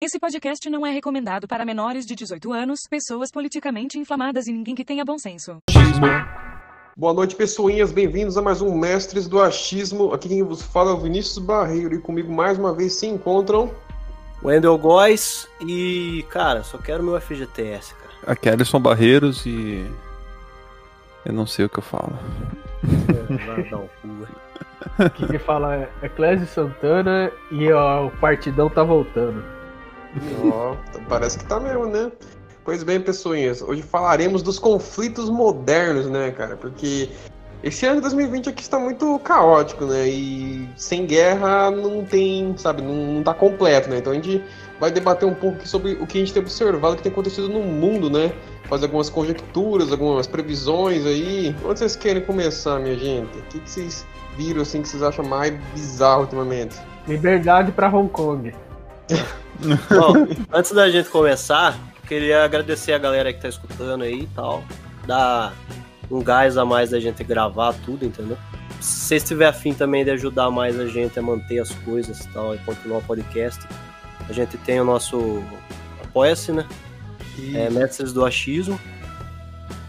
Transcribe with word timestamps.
Esse 0.00 0.20
podcast 0.20 0.70
não 0.70 0.86
é 0.86 0.92
recomendado 0.92 1.48
para 1.48 1.64
menores 1.64 2.06
de 2.06 2.14
18 2.14 2.52
anos, 2.52 2.82
pessoas 2.88 3.32
politicamente 3.32 3.98
inflamadas 3.98 4.46
e 4.46 4.52
ninguém 4.52 4.72
que 4.72 4.84
tenha 4.84 5.04
bom 5.04 5.18
senso. 5.18 5.60
Boa 6.96 7.12
noite, 7.12 7.34
pessoinhas. 7.34 7.90
Bem-vindos 7.90 8.38
a 8.38 8.42
mais 8.42 8.62
um 8.62 8.78
Mestres 8.78 9.26
do 9.26 9.42
Achismo. 9.42 10.14
Aqui 10.14 10.28
quem 10.28 10.40
vos 10.44 10.62
fala 10.62 10.92
é 10.92 10.94
o 10.94 11.00
Vinícius 11.00 11.38
Barreiro 11.38 11.96
e 11.96 11.98
comigo 11.98 12.32
mais 12.32 12.56
uma 12.56 12.72
vez 12.72 12.92
se 12.92 13.08
encontram. 13.08 13.74
Wendel 14.40 14.78
Góes 14.78 15.48
e, 15.60 16.24
cara, 16.30 16.62
só 16.62 16.78
quero 16.78 17.02
meu 17.02 17.20
FGTS, 17.20 17.92
cara. 17.96 18.32
Aqui 18.32 18.48
é 18.48 18.52
Alisson 18.52 18.78
Barreiros 18.78 19.44
e. 19.46 19.84
Eu 21.26 21.32
não 21.32 21.44
sei 21.44 21.64
o 21.64 21.68
que 21.68 21.80
eu 21.80 21.82
falo. 21.82 22.16
Aqui 24.96 25.26
quem 25.26 25.40
fala 25.40 25.74
é 25.74 25.88
Eclésio 26.04 26.46
Santana 26.46 27.32
e 27.50 27.68
ó, 27.72 28.06
o 28.06 28.12
partidão 28.12 28.70
tá 28.70 28.84
voltando. 28.84 29.57
Ó, 30.52 30.76
parece 31.08 31.38
que 31.38 31.44
tá 31.44 31.60
mesmo, 31.60 31.86
né? 31.86 32.10
Pois 32.64 32.82
bem, 32.82 33.00
pessoinhas, 33.00 33.62
hoje 33.62 33.82
falaremos 33.82 34.42
dos 34.42 34.58
conflitos 34.58 35.30
modernos, 35.30 36.06
né, 36.06 36.30
cara? 36.30 36.56
Porque 36.56 37.08
esse 37.62 37.86
ano 37.86 37.96
de 37.96 38.02
2020 38.02 38.50
aqui 38.50 38.62
está 38.62 38.78
muito 38.78 39.18
caótico, 39.20 39.84
né? 39.84 40.06
E 40.06 40.68
sem 40.76 41.06
guerra 41.06 41.70
não 41.70 42.04
tem, 42.04 42.54
sabe, 42.56 42.82
não, 42.82 42.94
não 42.94 43.22
tá 43.22 43.34
completo, 43.34 43.88
né? 43.88 43.98
Então 43.98 44.12
a 44.12 44.14
gente 44.14 44.44
vai 44.78 44.90
debater 44.90 45.26
um 45.26 45.34
pouco 45.34 45.66
sobre 45.66 45.92
o 45.94 46.06
que 46.06 46.18
a 46.18 46.20
gente 46.20 46.32
tem 46.32 46.42
observado, 46.42 46.94
o 46.94 46.96
que 46.96 47.02
tem 47.02 47.10
acontecido 47.10 47.48
no 47.48 47.60
mundo, 47.60 48.08
né? 48.08 48.32
Fazer 48.68 48.84
algumas 48.84 49.08
conjecturas, 49.10 49.90
algumas 49.90 50.26
previsões 50.26 51.04
aí. 51.04 51.56
Onde 51.64 51.78
vocês 51.78 51.96
querem 51.96 52.22
começar, 52.22 52.78
minha 52.78 52.96
gente? 52.96 53.38
O 53.38 53.42
que, 53.42 53.60
que 53.60 53.70
vocês 53.70 54.06
viram, 54.36 54.62
assim, 54.62 54.82
que 54.82 54.88
vocês 54.88 55.02
acham 55.02 55.24
mais 55.24 55.52
bizarro 55.74 56.22
ultimamente? 56.22 56.76
Liberdade 57.08 57.72
pra 57.72 57.88
Hong 57.88 58.08
Kong. 58.10 58.52
Bom, 59.90 60.28
antes 60.52 60.72
da 60.72 60.88
gente 60.90 61.08
começar, 61.08 61.78
queria 62.06 62.44
agradecer 62.44 62.92
a 62.92 62.98
galera 62.98 63.32
que 63.32 63.40
tá 63.40 63.48
escutando 63.48 64.04
aí 64.04 64.22
e 64.22 64.26
tal. 64.28 64.62
Dar 65.06 65.52
um 66.10 66.22
gás 66.22 66.56
a 66.56 66.64
mais 66.64 66.90
da 66.90 67.00
gente 67.00 67.24
gravar 67.24 67.74
tudo, 67.84 68.04
entendeu? 68.04 68.36
Se 68.80 69.08
vocês 69.08 69.24
tiverem 69.24 69.50
afim 69.50 69.74
também 69.74 70.04
de 70.04 70.10
ajudar 70.12 70.50
mais 70.50 70.78
a 70.78 70.86
gente 70.86 71.18
a 71.18 71.22
manter 71.22 71.58
as 71.58 71.70
coisas 71.70 72.20
e 72.20 72.28
tal, 72.28 72.54
e 72.54 72.58
continuar 72.58 72.98
o 72.98 73.02
podcast, 73.02 73.66
a 74.28 74.32
gente 74.32 74.56
tem 74.58 74.80
o 74.80 74.84
nosso 74.84 75.42
Apoia-se, 76.04 76.52
né? 76.52 76.66
É 77.54 77.68
Mestres 77.70 78.12
do 78.12 78.24
Achismo. 78.24 78.78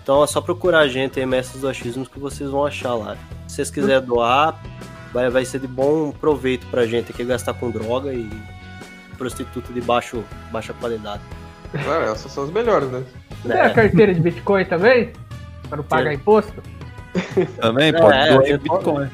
Então 0.01 0.23
é 0.23 0.27
só 0.27 0.41
procurar 0.41 0.79
a 0.79 0.87
gente 0.87 1.19
aí, 1.19 1.25
Mestres 1.25 1.61
do 1.61 1.69
Achismo, 1.69 2.05
que 2.05 2.19
vocês 2.19 2.49
vão 2.49 2.65
achar 2.65 2.95
lá. 2.95 3.15
Se 3.47 3.55
vocês 3.55 3.71
quiserem 3.71 4.05
doar, 4.05 4.59
vai, 5.13 5.29
vai 5.29 5.45
ser 5.45 5.59
de 5.59 5.67
bom 5.67 6.11
proveito 6.11 6.65
pra 6.67 6.85
gente 6.85 7.11
aqui 7.11 7.23
gastar 7.23 7.53
com 7.53 7.69
droga 7.69 8.13
e 8.13 8.29
prostituta 9.19 9.71
de 9.71 9.81
baixo, 9.81 10.23
baixa 10.51 10.73
qualidade. 10.73 11.21
Ah, 11.75 12.09
essas 12.11 12.31
são 12.31 12.45
as 12.45 12.49
melhores, 12.49 12.89
né? 12.89 13.03
Tem 13.43 13.59
a 13.61 13.69
carteira 13.69 14.11
de 14.13 14.19
Bitcoin 14.21 14.65
também? 14.65 15.11
Pra 15.67 15.77
não 15.77 15.83
pagar 15.83 16.09
Sim. 16.09 16.15
imposto? 16.15 16.63
Também 17.61 17.89
É, 17.89 17.93
pode 17.93 18.17
é, 18.17 18.27
doar 18.27 18.39
pode- 18.41 18.57
Bitcoin. 18.57 19.09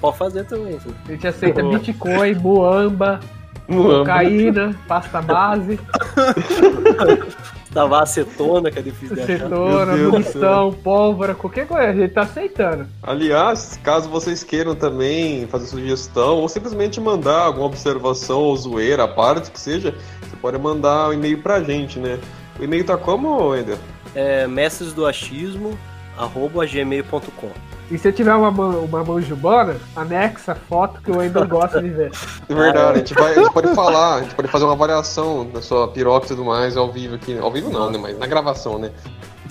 Pode 0.00 0.18
fazer 0.18 0.44
também. 0.44 0.80
sim. 0.80 0.94
A 1.08 1.12
gente 1.12 1.26
aceita 1.28 1.62
Bitcoin, 1.62 2.34
Muamba, 2.34 3.20
Muamba. 3.68 3.98
cocaína, 4.00 4.74
pasta 4.88 5.22
base, 5.22 5.78
Tava 7.72 8.02
acetona, 8.02 8.70
que 8.70 8.78
é 8.80 8.82
difícil 8.82 9.14
de 9.14 9.22
achar. 9.22 9.46
acetona, 9.46 9.96
munição, 9.96 10.72
pólvora, 10.72 11.34
qualquer 11.34 11.66
coisa. 11.68 11.90
A 11.90 11.94
gente 11.94 12.12
tá 12.12 12.22
aceitando. 12.22 12.86
Aliás, 13.02 13.78
caso 13.82 14.08
vocês 14.08 14.42
queiram 14.42 14.74
também 14.74 15.46
fazer 15.46 15.66
sugestão 15.66 16.38
ou 16.38 16.48
simplesmente 16.48 17.00
mandar 17.00 17.42
alguma 17.42 17.66
observação 17.66 18.40
ou 18.40 18.56
zoeira, 18.56 19.04
a 19.04 19.08
parte 19.08 19.50
que 19.52 19.60
seja, 19.60 19.94
você 20.20 20.36
pode 20.36 20.58
mandar 20.58 21.10
um 21.10 21.12
e-mail 21.12 21.40
pra 21.40 21.62
gente, 21.62 21.98
né? 22.00 22.18
O 22.58 22.64
e-mail 22.64 22.84
tá 22.84 22.96
como, 22.96 23.54
Ender? 23.54 23.78
É 24.14 24.46
mestres 24.48 24.92
do 24.92 25.06
achismo, 25.06 25.78
arroba 26.18 26.66
gmail.com. 26.66 27.69
E 27.90 27.98
se 27.98 28.12
tiver 28.12 28.32
uma, 28.34 28.50
mão- 28.52 28.84
uma 28.84 29.02
manjubona, 29.02 29.76
anexa 29.96 30.52
a 30.52 30.54
foto 30.54 31.00
que 31.02 31.10
eu 31.10 31.18
ainda 31.18 31.44
gosto 31.44 31.80
de 31.82 31.88
ver. 31.88 32.12
É 32.48 32.54
verdade, 32.54 32.92
a 32.92 32.98
gente, 32.98 33.14
vai, 33.14 33.32
a 33.32 33.34
gente 33.42 33.52
pode 33.52 33.74
falar, 33.74 34.14
a 34.16 34.22
gente 34.22 34.34
pode 34.34 34.48
fazer 34.48 34.64
uma 34.64 34.74
avaliação 34.74 35.44
da 35.52 35.60
sua 35.60 35.88
piroca 35.88 36.26
e 36.26 36.28
tudo 36.28 36.44
mais 36.44 36.76
ao 36.76 36.92
vivo 36.92 37.16
aqui. 37.16 37.36
Ao 37.38 37.50
vivo 37.50 37.68
não, 37.70 37.90
né? 37.90 37.98
Mas 37.98 38.16
na 38.18 38.26
gravação, 38.26 38.78
né? 38.78 38.90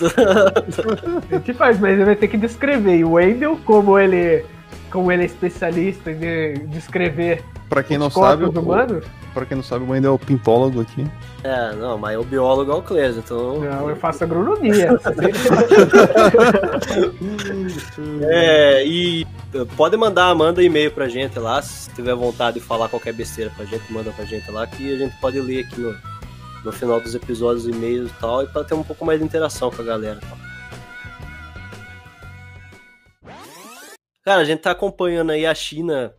A 1.30 1.34
gente 1.36 1.52
faz, 1.52 1.78
mas 1.78 1.92
ele 1.92 2.04
vai 2.06 2.16
ter 2.16 2.28
que 2.28 2.38
descrever. 2.38 2.96
E 2.96 3.04
o 3.04 3.12
Wendel, 3.12 3.58
como 3.66 3.98
ele, 3.98 4.44
como 4.90 5.12
ele 5.12 5.22
é 5.22 5.26
especialista 5.26 6.10
em 6.10 6.16
de- 6.18 6.54
descrever 6.68 7.44
Pra 7.68 7.82
quem 7.82 7.98
não 7.98 8.06
os 8.08 8.14
sabe, 8.14 8.44
o, 8.44 8.50
humanos, 8.50 9.04
pra 9.32 9.46
quem 9.46 9.56
não 9.56 9.64
sabe, 9.64 9.84
o 9.84 9.90
Wendel 9.90 10.12
é 10.12 10.14
o 10.14 10.18
pintólogo 10.18 10.80
aqui. 10.80 11.06
É, 11.42 11.74
não, 11.74 11.96
mas 11.96 12.18
o 12.18 12.22
biólogo 12.22 12.70
é 12.70 12.74
o 12.74 12.82
Clésio, 12.82 13.22
então. 13.24 13.60
não, 13.60 13.88
eu 13.88 13.96
faço 13.96 14.24
agronomia. 14.24 14.90
É, 18.22 18.84
e 18.86 19.26
uh, 19.54 19.66
pode 19.76 19.96
mandar, 19.96 20.34
manda 20.34 20.62
e-mail 20.62 20.90
pra 20.90 21.08
gente 21.08 21.38
lá, 21.38 21.60
se 21.62 21.90
tiver 21.90 22.14
vontade 22.14 22.58
de 22.58 22.64
falar 22.64 22.88
qualquer 22.88 23.12
besteira 23.12 23.50
pra 23.54 23.64
gente, 23.64 23.92
manda 23.92 24.10
pra 24.12 24.24
gente 24.24 24.50
lá, 24.50 24.66
que 24.66 24.94
a 24.94 24.98
gente 24.98 25.16
pode 25.20 25.40
ler 25.40 25.64
aqui 25.64 25.80
no, 25.80 25.96
no 26.64 26.72
final 26.72 27.00
dos 27.00 27.14
episódios, 27.14 27.66
e-mails 27.66 28.10
e 28.10 28.14
tal, 28.20 28.42
e 28.42 28.46
pra 28.46 28.64
ter 28.64 28.74
um 28.74 28.82
pouco 28.82 29.04
mais 29.04 29.18
de 29.18 29.24
interação 29.24 29.70
com 29.70 29.82
a 29.82 29.84
galera 29.84 30.18
e 30.22 30.26
tal. 30.26 30.38
Cara, 34.22 34.42
a 34.42 34.44
gente 34.44 34.60
tá 34.60 34.70
acompanhando 34.70 35.30
aí 35.30 35.46
a 35.46 35.54
China 35.54 36.14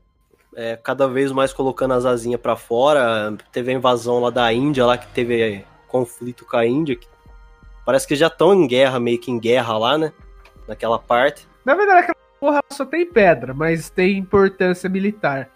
é, 0.56 0.76
cada 0.76 1.08
vez 1.08 1.32
mais 1.32 1.54
colocando 1.54 1.94
as 1.94 2.06
asinhas 2.06 2.40
pra 2.40 2.56
fora. 2.56 3.36
Teve 3.52 3.72
a 3.72 3.76
invasão 3.76 4.20
lá 4.20 4.30
da 4.30 4.52
Índia, 4.52 4.86
lá 4.86 4.98
que 4.98 5.08
teve 5.08 5.42
é, 5.42 5.66
conflito 5.88 6.46
com 6.46 6.58
a 6.58 6.66
Índia. 6.66 6.96
que 6.96 7.08
parece 7.86 8.08
que 8.08 8.16
já 8.16 8.28
estão 8.28 8.54
em 8.54 8.68
guerra, 8.68 9.00
meio 9.00 9.20
que 9.20 9.32
em 9.32 9.40
guerra 9.40 9.78
lá, 9.78 9.98
né? 9.98 10.12
Naquela 10.68 11.00
parte. 11.00 11.48
Na 11.66 11.76
verdade, 11.76 12.00
aquela 12.00 12.18
porra 12.40 12.62
só 12.70 12.86
tem 12.86 13.06
pedra, 13.06 13.54
mas 13.54 13.90
tem 13.90 14.18
importância 14.18 14.90
militar. 14.90 15.50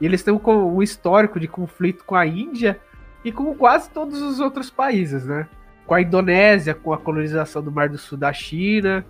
E 0.00 0.06
eles 0.06 0.22
têm 0.22 0.32
um 0.32 0.82
histórico 0.82 1.40
de 1.40 1.48
conflito 1.48 2.04
com 2.04 2.14
a 2.14 2.24
Índia 2.24 2.80
e 3.24 3.32
com 3.32 3.54
quase 3.54 3.90
todos 3.90 4.22
os 4.22 4.38
outros 4.38 4.70
países, 4.70 5.24
né? 5.24 5.48
Com 5.86 5.94
a 5.94 6.02
Indonésia, 6.02 6.74
com 6.74 6.92
a 6.92 6.98
colonização 6.98 7.62
do 7.62 7.72
Mar 7.72 7.88
do 7.88 7.98
Sul 7.98 8.16
da 8.16 8.32
China. 8.32 9.04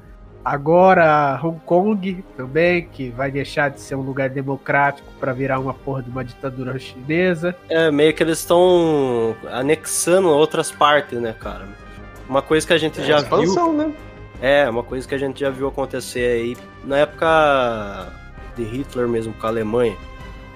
Agora, 0.45 1.39
Hong 1.43 1.59
Kong 1.67 2.25
também, 2.37 2.89
que 2.89 3.11
vai 3.11 3.31
deixar 3.31 3.71
de 3.71 3.81
ser 3.81 3.95
um 3.97 4.01
lugar 4.01 4.31
democrático 4.31 5.09
para 5.21 5.33
virar 5.33 5.59
uma 5.59 5.75
porra 5.75 6.03
de 6.03 6.11
uma 6.11 6.25
ditadura 6.25 6.79
chinesa. 6.79 7.55
É, 7.69 7.91
meio 7.91 8.15
que 8.15 8.23
eles 8.23 8.39
estão 8.39 9.37
anexando 9.51 10.29
outras 10.29 10.71
partes, 10.71 11.21
né, 11.21 11.35
cara? 11.39 11.67
Uma 12.29 12.43
coisa 12.43 12.67
que 12.67 12.73
a 12.73 12.79
gente 12.79 13.03
já 13.05 13.21
viu. 13.21 13.43
expansão, 13.43 13.73
né? 13.75 13.93
É, 14.41 14.69
uma 14.71 14.83
coisa 14.83 15.07
que 15.07 15.15
a 15.15 15.19
gente 15.19 15.41
já 15.41 15.51
viu 15.51 15.69
acontecer 15.69 16.21
aí 16.21 16.57
na 16.85 16.99
época 16.99 18.07
de 18.57 18.63
Hitler 18.63 19.09
mesmo 19.09 19.35
com 19.35 19.47
a 19.47 19.51
Alemanha, 19.51 19.97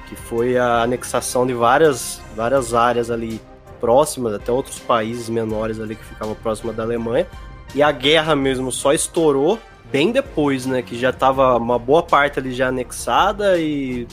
que 0.09 0.15
foi 0.15 0.57
a 0.57 0.83
anexação 0.83 1.47
de 1.47 1.53
várias, 1.53 2.23
várias 2.37 2.75
áreas 2.75 3.11
ali 3.11 3.41
próximas, 3.81 4.33
até 4.35 4.53
outros 4.53 4.79
países 4.79 5.29
menores 5.29 5.81
ali 5.81 5.97
que 5.97 6.05
ficavam 6.05 6.35
próximos 6.37 6.77
da 6.77 6.85
Alemanha. 6.85 7.27
E 7.75 7.83
a 7.83 7.91
guerra 7.91 8.37
mesmo 8.37 8.71
só 8.71 8.93
estourou 8.93 9.59
bem 9.93 10.11
depois, 10.11 10.65
né? 10.65 10.81
Que 10.81 10.99
já 10.99 11.13
tava 11.13 11.57
uma 11.59 11.79
boa 11.79 12.03
parte 12.03 12.39
ali 12.39 12.53
já 12.53 12.69
anexada 12.69 13.59
e 13.61 14.09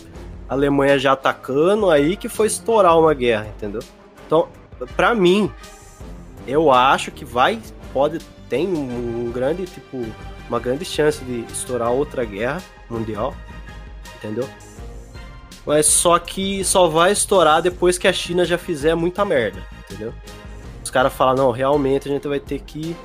a 0.48 0.54
Alemanha 0.54 1.00
já 1.00 1.14
atacando, 1.14 1.90
aí 1.90 2.18
que 2.18 2.28
foi 2.28 2.48
estourar 2.48 3.00
uma 3.00 3.14
guerra, 3.14 3.48
entendeu? 3.48 3.82
Então, 4.28 4.50
pra 4.96 5.16
mim, 5.16 5.50
eu 6.46 6.70
acho 6.70 7.12
que 7.12 7.24
vai, 7.24 7.60
pode, 7.94 8.20
tem 8.50 8.68
um 8.68 9.32
grande, 9.32 9.66
tipo, 9.66 10.06
uma 10.50 10.60
grande 10.60 10.84
chance 10.84 11.24
de 11.24 11.46
estourar 11.52 11.92
outra 11.92 12.26
guerra 12.26 12.62
mundial, 12.90 13.34
entendeu? 14.18 14.48
Mas 15.66 15.86
só 15.86 16.18
que 16.20 16.64
só 16.64 16.88
vai 16.88 17.12
estourar 17.12 17.62
depois 17.62 17.98
que 17.98 18.08
a 18.08 18.14
China 18.14 18.44
já 18.44 18.58
fizer 18.58 18.96
muita 18.96 19.24
merda, 19.24 19.62
entendeu? 19.86 20.14
Os 20.84 20.90
caras 20.90 21.14
falam, 21.14 21.36
não, 21.36 21.52
realmente 21.52 22.10
a 22.10 22.12
gente 22.12 22.28
vai 22.28 22.40
ter 22.40 22.60
que 22.60 22.96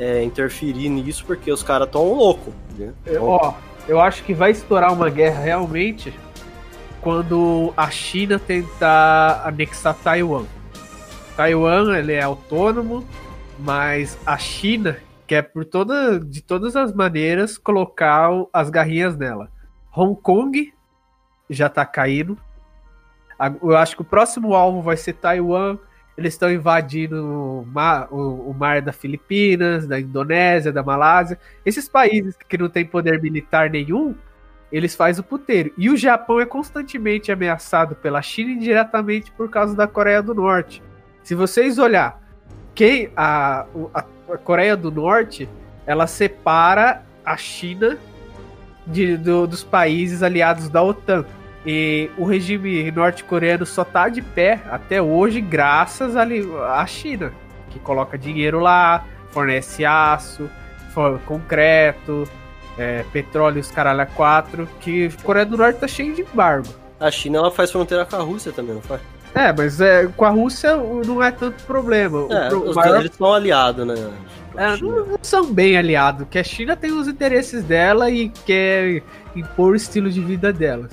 é, 0.00 0.24
interferir 0.24 0.88
nisso 0.88 1.24
porque 1.26 1.52
os 1.52 1.62
caras 1.62 1.88
tão 1.90 2.14
loucos, 2.14 2.54
né? 2.78 2.92
Eu- 3.04 3.26
Ó, 3.26 3.54
eu 3.86 4.00
acho 4.00 4.24
que 4.24 4.32
vai 4.32 4.50
estourar 4.50 4.92
uma 4.94 5.10
guerra 5.10 5.40
realmente 5.42 6.12
quando 7.02 7.72
a 7.76 7.90
China 7.90 8.38
tentar 8.38 9.42
anexar 9.46 9.94
Taiwan. 9.94 10.44
Taiwan 11.36 11.96
ele 11.96 12.14
é 12.14 12.22
autônomo, 12.22 13.06
mas 13.58 14.18
a 14.24 14.38
China 14.38 14.96
quer 15.26 15.42
por 15.42 15.64
toda, 15.66 16.18
de 16.18 16.40
todas 16.42 16.74
as 16.76 16.92
maneiras 16.94 17.58
colocar 17.58 18.30
as 18.52 18.70
garrinhas 18.70 19.16
nela. 19.16 19.50
Hong 19.94 20.18
Kong 20.20 20.72
já 21.48 21.68
tá 21.68 21.84
caindo. 21.84 22.38
Eu 23.62 23.76
acho 23.76 23.96
que 23.96 24.02
o 24.02 24.04
próximo 24.04 24.54
alvo 24.54 24.80
vai 24.82 24.96
ser 24.96 25.12
Taiwan. 25.14 25.78
Eles 26.20 26.34
estão 26.34 26.52
invadindo 26.52 27.16
o 27.24 27.66
mar, 27.66 28.06
o, 28.10 28.50
o 28.50 28.54
mar 28.54 28.82
da 28.82 28.92
Filipinas, 28.92 29.86
da 29.86 29.98
Indonésia, 29.98 30.70
da 30.70 30.82
Malásia. 30.82 31.38
Esses 31.64 31.88
países 31.88 32.36
que 32.46 32.58
não 32.58 32.68
têm 32.68 32.84
poder 32.84 33.22
militar 33.22 33.70
nenhum, 33.70 34.14
eles 34.70 34.94
fazem 34.94 35.22
o 35.22 35.24
puteiro. 35.24 35.72
E 35.78 35.88
o 35.88 35.96
Japão 35.96 36.38
é 36.38 36.44
constantemente 36.44 37.32
ameaçado 37.32 37.94
pela 37.94 38.20
China 38.20 38.50
indiretamente 38.50 39.32
por 39.32 39.48
causa 39.48 39.74
da 39.74 39.86
Coreia 39.86 40.22
do 40.22 40.34
Norte. 40.34 40.82
Se 41.22 41.34
vocês 41.34 41.78
olhar, 41.78 42.20
quem 42.74 43.10
a, 43.16 43.64
a, 43.94 44.04
a 44.28 44.36
Coreia 44.36 44.76
do 44.76 44.90
Norte, 44.90 45.48
ela 45.86 46.06
separa 46.06 47.02
a 47.24 47.34
China 47.38 47.96
de, 48.86 49.16
do, 49.16 49.46
dos 49.46 49.64
países 49.64 50.22
aliados 50.22 50.68
da 50.68 50.82
OTAN. 50.82 51.24
E 51.64 52.10
o 52.16 52.24
regime 52.24 52.90
norte-coreano 52.90 53.66
só 53.66 53.84
tá 53.84 54.08
de 54.08 54.22
pé 54.22 54.60
até 54.70 55.00
hoje 55.00 55.40
graças 55.40 56.16
à 56.16 56.86
China, 56.86 57.32
que 57.68 57.78
coloca 57.78 58.16
dinheiro 58.16 58.58
lá, 58.58 59.04
fornece 59.30 59.84
aço, 59.84 60.48
concreto, 61.26 62.28
é, 62.78 63.04
petróleo 63.12 63.60
os 63.60 63.70
caralho 63.70 64.00
a 64.00 64.06
quatro, 64.06 64.68
que 64.80 65.06
a 65.06 65.22
Coreia 65.22 65.46
do 65.46 65.56
Norte 65.56 65.80
tá 65.80 65.86
cheio 65.86 66.14
de 66.14 66.22
embargo. 66.22 66.68
A 66.98 67.10
China 67.10 67.38
ela 67.38 67.50
faz 67.50 67.70
fronteira 67.70 68.04
com 68.04 68.16
a 68.16 68.20
Rússia 68.20 68.52
também, 68.52 68.74
não 68.74 68.82
faz? 68.82 69.00
É, 69.34 69.52
mas 69.52 69.80
é, 69.80 70.06
com 70.08 70.24
a 70.24 70.30
Rússia 70.30 70.76
não 70.76 71.22
é 71.22 71.30
tanto 71.30 71.62
problema. 71.64 72.26
É, 72.30 72.48
pro, 72.48 72.68
os 72.68 72.76
maior... 72.76 73.00
eles 73.00 73.12
são 73.14 73.32
aliados, 73.32 73.86
né? 73.86 73.94
É, 74.56 74.76
não, 74.78 75.06
não, 75.06 75.18
são 75.22 75.52
bem 75.52 75.76
aliados, 75.76 76.26
que 76.28 76.38
a 76.38 76.44
China 76.44 76.74
tem 76.74 76.90
os 76.90 77.06
interesses 77.06 77.62
dela 77.62 78.10
e 78.10 78.28
quer 78.28 79.02
impor 79.36 79.72
o 79.72 79.76
estilo 79.76 80.10
de 80.10 80.20
vida 80.20 80.52
dela. 80.52 80.88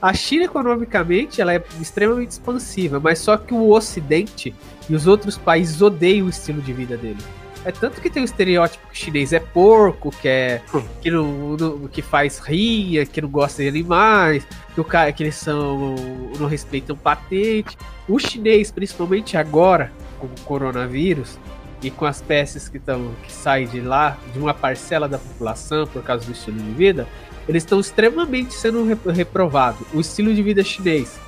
A 0.00 0.14
China, 0.14 0.44
economicamente, 0.44 1.40
ela 1.40 1.52
é 1.52 1.62
extremamente 1.80 2.30
expansiva, 2.30 2.98
mas 2.98 3.18
só 3.18 3.36
que 3.36 3.52
o 3.52 3.70
Ocidente 3.70 4.54
e 4.88 4.94
os 4.94 5.06
outros 5.06 5.36
países 5.36 5.82
odeiam 5.82 6.26
o 6.26 6.30
estilo 6.30 6.62
de 6.62 6.72
vida 6.72 6.96
dele. 6.96 7.18
É 7.62 7.70
tanto 7.70 8.00
que 8.00 8.08
tem 8.08 8.22
o 8.22 8.24
estereótipo 8.24 8.86
que 8.86 8.94
o 8.94 8.96
chinês 8.96 9.34
é 9.34 9.38
porco, 9.38 10.10
que 10.10 10.26
é 10.26 10.62
que 11.02 11.10
não, 11.10 11.56
não, 11.58 11.88
que 11.88 12.00
faz 12.00 12.38
ria, 12.38 13.04
que 13.04 13.20
não 13.20 13.28
gosta 13.28 13.62
de 13.62 13.68
animais, 13.68 14.46
que 14.74 14.80
o 14.80 14.84
cara 14.84 15.12
que 15.12 15.22
eles 15.22 15.34
são 15.34 15.94
não 16.38 16.46
respeitam 16.46 16.96
patente. 16.96 17.76
O 18.08 18.18
chinês, 18.18 18.70
principalmente 18.70 19.36
agora 19.36 19.92
com 20.18 20.26
o 20.26 20.40
coronavírus 20.46 21.38
e 21.82 21.90
com 21.90 22.06
as 22.06 22.22
peças 22.22 22.66
que 22.66 22.78
estão 22.78 23.12
que 23.22 23.30
saem 23.32 23.66
de 23.66 23.82
lá, 23.82 24.16
de 24.32 24.38
uma 24.38 24.54
parcela 24.54 25.06
da 25.06 25.18
população 25.18 25.86
por 25.86 26.02
causa 26.02 26.24
do 26.24 26.32
estilo 26.32 26.58
de 26.58 26.72
vida, 26.72 27.06
eles 27.48 27.62
estão 27.62 27.80
extremamente 27.80 28.54
sendo 28.54 28.84
reprovados. 29.10 29.86
O 29.92 30.00
estilo 30.00 30.34
de 30.34 30.42
vida 30.42 30.62
chinês. 30.62 31.18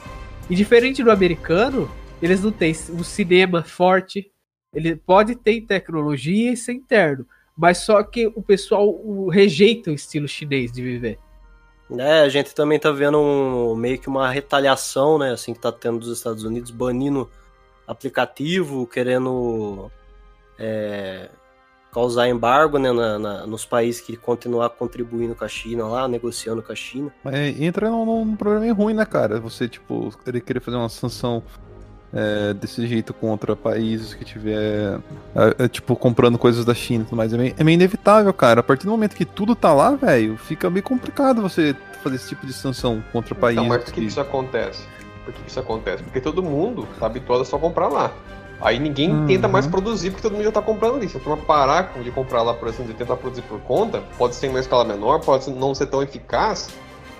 E 0.49 0.55
diferente 0.55 1.03
do 1.03 1.11
americano, 1.11 1.91
eles 2.21 2.43
não 2.43 2.53
têm 2.53 2.75
um 2.91 3.03
cinema 3.03 3.63
forte, 3.63 4.31
ele 4.75 4.97
pode 4.97 5.35
ter 5.35 5.61
tecnologia 5.63 6.53
e 6.53 6.57
ser 6.57 6.73
interno, 6.73 7.27
mas 7.57 7.79
só 7.79 8.03
que 8.03 8.27
o 8.29 8.43
pessoal 8.43 9.29
rejeita 9.29 9.91
o 9.91 9.95
estilo 9.95 10.29
chinês 10.29 10.73
de 10.73 10.83
viver. 10.83 11.19
É, 11.99 12.21
a 12.21 12.29
gente 12.29 12.55
também 12.55 12.79
tá 12.79 12.91
vendo 12.91 13.19
um, 13.19 13.75
meio 13.75 13.99
que 13.99 14.09
uma 14.09 14.31
retaliação, 14.31 15.19
né, 15.19 15.33
assim, 15.33 15.53
que 15.53 15.61
tá 15.61 15.71
tendo 15.71 15.99
dos 15.99 16.17
Estados 16.17 16.43
Unidos, 16.45 16.71
banindo 16.71 17.31
aplicativo, 17.87 18.87
querendo 18.87 19.91
é, 20.59 21.29
causar 21.93 22.27
embargo 22.29 22.79
né, 22.79 22.91
na, 22.91 23.19
na, 23.19 23.47
nos 23.47 23.67
países 23.67 24.01
que 24.01 24.17
continuar 24.17 24.71
contribuindo 24.71 25.35
com 25.35 25.45
a 25.45 25.49
China 25.49 25.87
lá, 25.87 26.09
negociando 26.09 26.63
com 26.63 26.73
a 26.73 26.75
China. 26.75 27.13
Mas 27.23 27.61
entra 27.61 27.91
num, 27.91 28.25
num 28.25 28.35
problema 28.35 28.75
ruim, 28.75 28.95
né, 28.95 29.05
cara? 29.05 29.39
Você, 29.41 29.69
tipo, 29.69 30.11
querer 30.45 30.61
fazer 30.61 30.79
uma 30.79 30.89
sanção 30.89 31.43
é, 32.13 32.55
desse 32.55 32.87
jeito 32.87 33.13
contra 33.13 33.55
países 33.55 34.15
que 34.15 34.25
tiver, 34.25 35.01
é, 35.35 35.65
é, 35.65 35.69
tipo, 35.69 35.95
comprando 35.95 36.39
coisas 36.39 36.65
da 36.65 36.75
China 36.75 37.03
e 37.03 37.07
tudo 37.07 37.17
mais. 37.17 37.33
É 37.35 37.37
meio, 37.37 37.55
é 37.59 37.65
meio 37.65 37.75
inevitável, 37.75 38.33
cara. 38.33 38.61
A 38.61 38.63
partir 38.63 38.87
do 38.87 38.91
momento 38.91 39.15
que 39.15 39.27
tudo 39.27 39.55
tá 39.55 39.75
lá, 39.75 39.95
velho, 39.95 40.39
fica 40.39 40.71
meio 40.71 40.83
complicado 40.83 41.43
você 41.43 41.77
fazer 42.03 42.17
esse 42.17 42.31
tipo 42.31 42.47
de 42.47 42.55
sanção 42.55 43.05
contra 43.13 43.35
países. 43.35 43.63
Então, 43.63 43.69
mas 43.69 43.85
por 43.85 43.93
que, 43.93 44.01
que 44.01 44.07
isso 44.07 44.21
acontece? 44.21 44.83
Por 45.27 45.35
que, 45.35 45.43
que 45.43 45.51
isso 45.51 45.61
acontece? 45.61 46.03
Porque 46.03 46.21
todo 46.23 46.43
mundo 46.43 46.89
tá 46.99 47.05
habituado 47.07 47.43
a 47.43 47.45
só 47.45 47.59
comprar 47.59 47.89
lá. 47.89 48.13
Aí 48.63 48.79
ninguém 48.79 49.11
uhum. 49.11 49.27
tenta 49.27 49.49
mais 49.49 49.67
produzir 49.67 50.11
porque 50.11 50.23
todo 50.23 50.33
mundo 50.33 50.45
já 50.45 50.53
tá 50.53 50.63
comprando 50.63 50.97
ali. 50.97 51.09
Se 51.09 51.17
a 51.17 51.21
turma 51.21 51.37
parar 51.45 51.93
de 52.01 52.11
comprar 52.13 52.43
lá, 52.43 52.55
por 52.55 52.69
exemplo, 52.69 52.93
de 52.93 52.95
tentar 52.95 53.17
produzir 53.17 53.43
por 53.43 53.61
conta, 53.61 54.03
pode 54.17 54.37
ser 54.37 54.47
em 54.47 54.51
uma 54.51 54.61
escala 54.61 54.85
menor, 54.85 55.21
pode 55.21 55.51
não 55.51 55.75
ser 55.75 55.87
tão 55.87 56.01
eficaz, 56.01 56.69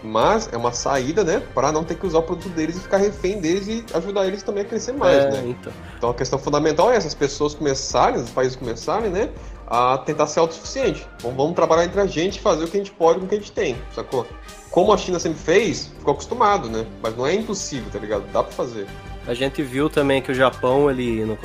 mas 0.03 0.49
é 0.53 0.57
uma 0.57 0.73
saída, 0.73 1.23
né, 1.25 1.43
para 1.55 1.71
não 1.71 1.85
ter 1.85 1.97
que 1.97 2.07
usar 2.07 2.19
o 2.19 2.23
produto 2.23 2.49
deles 2.49 2.77
e 2.77 2.81
ficar 2.81 2.97
refém 2.97 3.41
deles 3.41 3.67
e 3.69 3.85
ajudar 3.95 4.27
eles 4.27 4.43
também 4.43 4.65
a 4.65 4.67
crescer 4.67 4.93
mais, 4.93 5.17
é, 5.17 5.31
né? 5.31 5.43
Então. 5.47 5.73
então 5.97 6.11
a 6.11 6.15
questão 6.15 6.39
fundamental 6.39 6.91
é 6.93 6.97
essa, 6.97 7.07
as 7.09 7.15
pessoas 7.15 7.55
começarem, 7.55 8.21
os 8.21 8.31
países 8.31 8.57
começarem, 8.57 9.11
né, 9.11 9.29
a 9.67 9.99
tentar 9.99 10.27
ser 10.27 10.41
autossuficiente. 10.41 11.07
Vamos, 11.21 11.37
vamos 11.37 11.55
trabalhar 11.55 11.85
entre 11.85 12.01
a 12.01 12.07
gente 12.07 12.37
e 12.37 12.41
fazer 12.41 12.65
o 12.65 12.69
que 12.69 12.77
a 12.77 12.81
gente 12.81 12.93
pode 12.93 13.21
com 13.21 13.27
o 13.27 13.29
que 13.29 13.35
a 13.35 13.39
gente 13.39 13.53
tem, 13.53 13.77
sacou? 13.95 14.27
Como 14.71 14.93
a 14.93 14.97
China 14.97 15.19
sempre 15.19 15.39
fez, 15.39 15.87
ficou 15.99 16.13
acostumado, 16.13 16.69
né? 16.69 16.87
Mas 17.03 17.17
não 17.17 17.27
é 17.27 17.35
impossível, 17.35 17.91
tá 17.91 17.99
ligado? 17.99 18.25
Dá 18.33 18.43
para 18.43 18.53
fazer. 18.53 18.87
A 19.27 19.35
gente 19.35 19.63
viu 19.63 19.89
também 19.89 20.21
que 20.21 20.33
o 20.33 20.35
Japão, 20.35 20.91
ele, 20.91 21.25
no, 21.25 21.39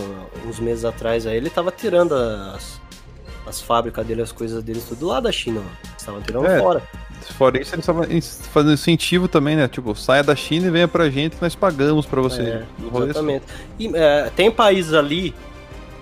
uns 0.47 0.59
meses 0.59 0.83
atrás, 0.83 1.27
aí, 1.27 1.37
ele 1.37 1.49
tava 1.49 1.71
tirando 1.71 2.13
as, 2.13 2.81
as 3.45 3.61
fábricas 3.61 4.05
dele, 4.05 4.21
as 4.21 4.31
coisas 4.31 4.63
deles, 4.63 4.83
tudo 4.85 5.07
lá 5.07 5.19
da 5.19 5.31
China, 5.31 5.61
Estavam 5.97 6.21
tirando 6.21 6.47
é. 6.47 6.59
fora. 6.59 6.81
Fora 7.37 7.61
isso, 7.61 7.75
eles 7.75 7.83
estavam 7.83 8.03
fazendo 8.51 8.73
incentivo 8.73 9.27
também, 9.27 9.55
né? 9.55 9.67
Tipo, 9.67 9.93
saia 9.93 10.23
da 10.23 10.35
China 10.35 10.67
e 10.67 10.69
venha 10.69 10.87
pra 10.87 11.09
gente 11.09 11.35
nós 11.41 11.55
pagamos 11.55 12.05
pra 12.05 12.21
você. 12.21 12.41
É, 12.41 12.65
exatamente. 13.03 13.45
E 13.77 13.91
é, 13.93 14.31
tem 14.35 14.49
países 14.49 14.93
ali, 14.93 15.35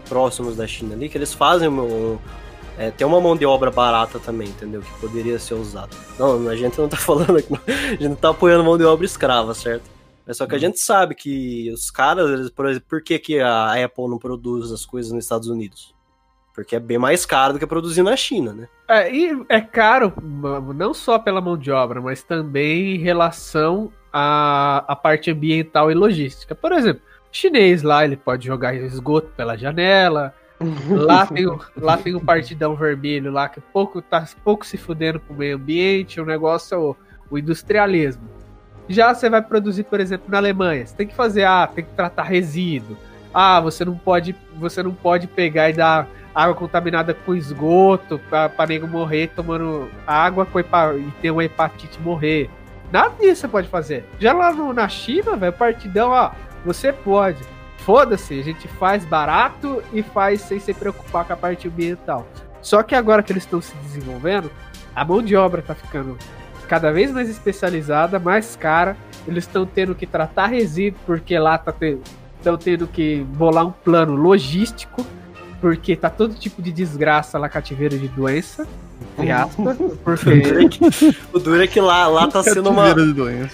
próximos 0.07 0.55
da 0.55 0.67
China 0.67 0.93
ali, 0.93 1.09
que 1.09 1.17
eles 1.17 1.33
fazem 1.33 1.67
um, 1.67 2.19
é, 2.77 2.91
tem 2.91 3.07
uma 3.07 3.21
mão 3.21 3.35
de 3.35 3.45
obra 3.45 3.71
barata 3.71 4.19
também, 4.19 4.49
entendeu? 4.49 4.81
Que 4.81 4.99
poderia 4.99 5.39
ser 5.39 5.53
usada. 5.53 5.95
Não, 6.19 6.47
a 6.47 6.55
gente 6.55 6.77
não 6.77 6.87
tá 6.87 6.97
falando 6.97 7.37
aqui, 7.37 7.53
a 7.67 7.91
gente 7.91 8.07
não 8.09 8.15
tá 8.15 8.29
apoiando 8.29 8.63
mão 8.63 8.77
de 8.77 8.83
obra 8.83 9.05
escrava, 9.05 9.53
certo? 9.53 9.94
Mas 10.25 10.37
só 10.37 10.47
que 10.47 10.55
a 10.55 10.57
hum. 10.57 10.61
gente 10.61 10.79
sabe 10.79 11.13
que 11.13 11.71
os 11.71 11.91
caras, 11.91 12.29
eles, 12.29 12.49
por 12.49 12.67
exemplo, 12.67 12.87
por 12.89 13.01
que, 13.01 13.19
que 13.19 13.39
a 13.39 13.83
Apple 13.83 14.07
não 14.07 14.17
produz 14.17 14.71
as 14.71 14.85
coisas 14.85 15.11
nos 15.11 15.23
Estados 15.23 15.47
Unidos? 15.47 15.93
Porque 16.53 16.75
é 16.75 16.79
bem 16.79 16.97
mais 16.97 17.25
caro 17.25 17.53
do 17.53 17.59
que 17.59 17.67
produzir 17.67 18.01
na 18.01 18.15
China, 18.15 18.53
né? 18.53 18.67
É, 18.87 19.13
e 19.13 19.45
é 19.49 19.59
caro 19.59 20.13
não 20.73 20.93
só 20.93 21.19
pela 21.19 21.41
mão 21.41 21.57
de 21.57 21.69
obra, 21.69 22.01
mas 22.01 22.23
também 22.23 22.95
em 22.95 22.97
relação 22.97 23.91
à, 24.11 24.83
à 24.87 24.95
parte 24.95 25.29
ambiental 25.29 25.91
e 25.91 25.93
logística. 25.93 26.55
Por 26.55 26.71
exemplo, 26.71 27.01
o 27.03 27.35
chinês 27.35 27.83
lá, 27.83 28.05
ele 28.05 28.15
pode 28.15 28.47
jogar 28.47 28.73
esgoto 28.73 29.27
pela 29.35 29.57
janela. 29.57 30.33
lá, 30.89 31.25
tem 31.27 31.45
o, 31.45 31.59
lá 31.75 31.97
tem 31.97 32.15
o 32.15 32.21
partidão 32.21 32.75
vermelho 32.77 33.29
lá 33.29 33.49
que 33.49 33.59
pouco 33.59 34.01
tá 34.01 34.25
pouco 34.41 34.65
se 34.65 34.77
fudendo 34.77 35.19
pro 35.19 35.35
meio 35.35 35.57
ambiente, 35.57 36.21
o 36.21 36.25
negócio 36.25 36.75
é 36.75 36.77
o, 36.77 36.95
o 37.29 37.37
industrialismo. 37.37 38.34
Já 38.87 39.13
você 39.13 39.29
vai 39.29 39.41
produzir, 39.41 39.83
por 39.83 39.99
exemplo, 39.99 40.25
na 40.29 40.37
Alemanha, 40.37 40.85
você 40.85 40.95
tem 40.95 41.07
que 41.07 41.15
fazer, 41.15 41.43
ah, 41.43 41.67
tem 41.67 41.83
que 41.83 41.91
tratar 41.91 42.23
resíduo. 42.23 42.97
Ah, 43.33 43.59
você 43.59 43.83
não 43.83 43.97
pode, 43.97 44.35
você 44.55 44.81
não 44.81 44.93
pode 44.93 45.27
pegar 45.27 45.69
e 45.69 45.73
dar 45.73 46.07
água 46.33 46.53
contaminada 46.53 47.13
com 47.13 47.33
esgoto 47.33 48.19
pra 48.29 48.67
nego 48.67 48.87
morrer 48.87 49.31
tomando 49.35 49.89
água 50.05 50.45
com 50.45 50.59
e 50.59 51.11
ter 51.21 51.31
uma 51.31 51.43
hepatite 51.43 51.99
morrer. 52.01 52.49
Nada 52.91 53.15
disso 53.19 53.41
você 53.41 53.47
pode 53.47 53.67
fazer. 53.67 54.05
Já 54.19 54.33
lá 54.33 54.53
no, 54.53 54.71
na 54.71 54.87
China, 54.87 55.35
velho, 55.35 55.53
partidão, 55.53 56.11
ó, 56.11 56.31
você 56.63 56.93
pode. 56.93 57.39
Foda-se, 57.79 58.39
a 58.39 58.43
gente 58.43 58.67
faz 58.67 59.05
barato 59.05 59.81
e 59.93 60.01
faz 60.01 60.41
sem 60.41 60.59
se 60.59 60.73
preocupar 60.73 61.25
com 61.25 61.33
a 61.33 61.37
parte 61.37 61.67
ambiental. 61.67 62.27
Só 62.61 62.81
que 62.81 62.95
agora 62.95 63.21
que 63.21 63.31
eles 63.31 63.43
estão 63.43 63.61
se 63.61 63.75
desenvolvendo, 63.77 64.51
a 64.95 65.05
mão 65.05 65.21
de 65.21 65.35
obra 65.35 65.61
tá 65.61 65.75
ficando 65.75 66.17
cada 66.65 66.91
vez 66.91 67.11
mais 67.11 67.29
especializada, 67.29 68.19
mais 68.19 68.55
cara. 68.55 68.97
Eles 69.27 69.45
estão 69.45 69.65
tendo 69.65 69.95
que 69.95 70.05
tratar 70.05 70.47
resíduo, 70.47 70.99
porque 71.05 71.37
lá 71.37 71.57
tá 71.57 71.73
estão 72.37 72.57
tendo 72.57 72.87
que 72.87 73.25
bolar 73.35 73.65
um 73.65 73.71
plano 73.71 74.15
logístico 74.15 75.05
porque 75.65 75.95
tá 75.95 76.11
todo 76.11 76.35
tipo 76.35 76.61
de 76.61 76.71
desgraça 76.71 77.39
lá, 77.39 77.49
cativeiro 77.49 77.97
de 77.97 78.07
doença. 78.07 78.67
Entre 79.17 79.31
aspas. 79.31 79.77
Porque... 80.05 80.29
o 81.33 81.39
duro 81.39 81.63
é 81.63 81.67
que 81.67 81.81
lá, 81.81 82.07
lá 82.07 82.27
tá 82.27 82.43
sendo 82.43 82.69
uma. 82.69 82.93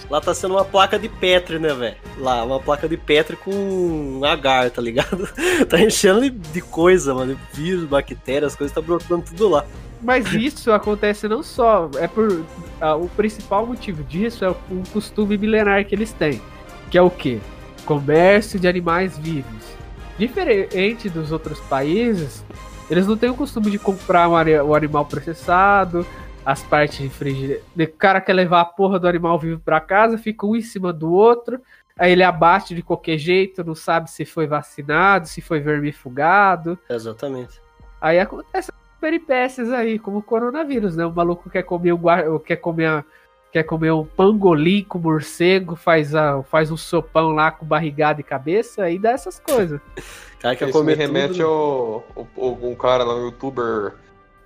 Lá 0.09 0.19
tá 0.19 0.33
sendo 0.33 0.55
uma 0.55 0.65
placa 0.65 0.99
de 0.99 1.07
Petri, 1.07 1.57
né, 1.57 1.73
velho? 1.73 1.95
Lá, 2.17 2.43
uma 2.43 2.59
placa 2.59 2.87
de 2.87 2.97
Petri 2.97 3.37
com 3.37 4.21
agar, 4.25 4.69
tá 4.69 4.81
ligado? 4.81 5.27
tá 5.69 5.79
enchendo 5.79 6.29
de 6.29 6.61
coisa, 6.61 7.13
mano. 7.13 7.39
Vírus, 7.53 7.85
bactérias, 7.85 8.51
as 8.51 8.57
coisas 8.57 8.75
tá 8.75 8.81
brotando 8.81 9.23
tudo 9.23 9.47
lá. 9.47 9.65
Mas 10.01 10.33
isso 10.33 10.71
acontece 10.71 11.27
não 11.27 11.43
só. 11.43 11.89
É 11.97 12.07
por. 12.07 12.43
Ah, 12.79 12.95
o 12.95 13.07
principal 13.09 13.65
motivo 13.65 14.03
disso 14.03 14.43
é 14.43 14.49
um 14.71 14.83
costume 14.91 15.37
milenar 15.37 15.85
que 15.85 15.93
eles 15.93 16.11
têm. 16.11 16.41
Que 16.89 16.97
é 16.97 17.01
o 17.01 17.09
quê? 17.09 17.39
Comércio 17.85 18.59
de 18.59 18.67
animais 18.67 19.17
vivos 19.17 19.81
diferente 20.27 21.09
dos 21.09 21.31
outros 21.31 21.59
países, 21.61 22.45
eles 22.89 23.07
não 23.07 23.17
têm 23.17 23.29
o 23.31 23.35
costume 23.35 23.71
de 23.71 23.79
comprar 23.79 24.27
o 24.29 24.75
animal 24.75 25.05
processado, 25.05 26.05
as 26.45 26.61
partes 26.61 26.99
de 26.99 27.09
frigir. 27.09 27.61
O 27.75 27.87
cara 27.97 28.21
quer 28.21 28.33
levar 28.33 28.61
a 28.61 28.65
porra 28.65 28.99
do 28.99 29.07
animal 29.07 29.39
vivo 29.39 29.59
para 29.59 29.79
casa, 29.79 30.19
fica 30.19 30.45
um 30.45 30.55
em 30.55 30.61
cima 30.61 30.93
do 30.93 31.11
outro, 31.11 31.59
aí 31.97 32.11
ele 32.11 32.23
abate 32.23 32.75
de 32.75 32.83
qualquer 32.83 33.17
jeito, 33.17 33.63
não 33.63 33.73
sabe 33.73 34.11
se 34.11 34.23
foi 34.23 34.45
vacinado, 34.45 35.27
se 35.27 35.41
foi 35.41 35.59
vermifugado. 35.59 36.77
Exatamente. 36.87 37.59
Aí 37.99 38.19
acontece 38.19 38.71
peripécias 39.01 39.71
aí, 39.71 39.97
como 39.97 40.19
o 40.19 40.23
coronavírus, 40.23 40.95
né? 40.95 41.05
O 41.05 41.11
maluco 41.11 41.49
quer 41.49 41.63
comer, 41.63 41.93
um, 41.93 42.39
quer 42.39 42.57
comer 42.57 42.85
a, 42.85 43.03
quer 43.51 43.63
comer 43.63 43.91
um 43.91 44.05
pangolim 44.05 44.83
com 44.83 44.99
morcego, 44.99 45.75
faz, 45.75 46.13
a, 46.15 46.41
faz 46.43 46.71
um 46.71 46.77
sopão 46.77 47.31
lá 47.31 47.51
com 47.51 47.65
barrigada 47.65 48.21
e 48.21 48.23
cabeça, 48.23 48.83
aí 48.83 48.99
dá 48.99 49.11
essas 49.11 49.39
coisas. 49.39 49.81
Cara 50.39 50.65
me 50.65 50.71
comer 50.71 50.97
remete 50.97 51.33
tudo, 51.33 51.43
ao, 51.43 52.05
ao- 52.15 52.27
ao- 52.35 52.69
um 52.69 52.73
cara 52.73 53.03
lá, 53.03 53.15
um 53.15 53.25
youtuber, 53.25 53.93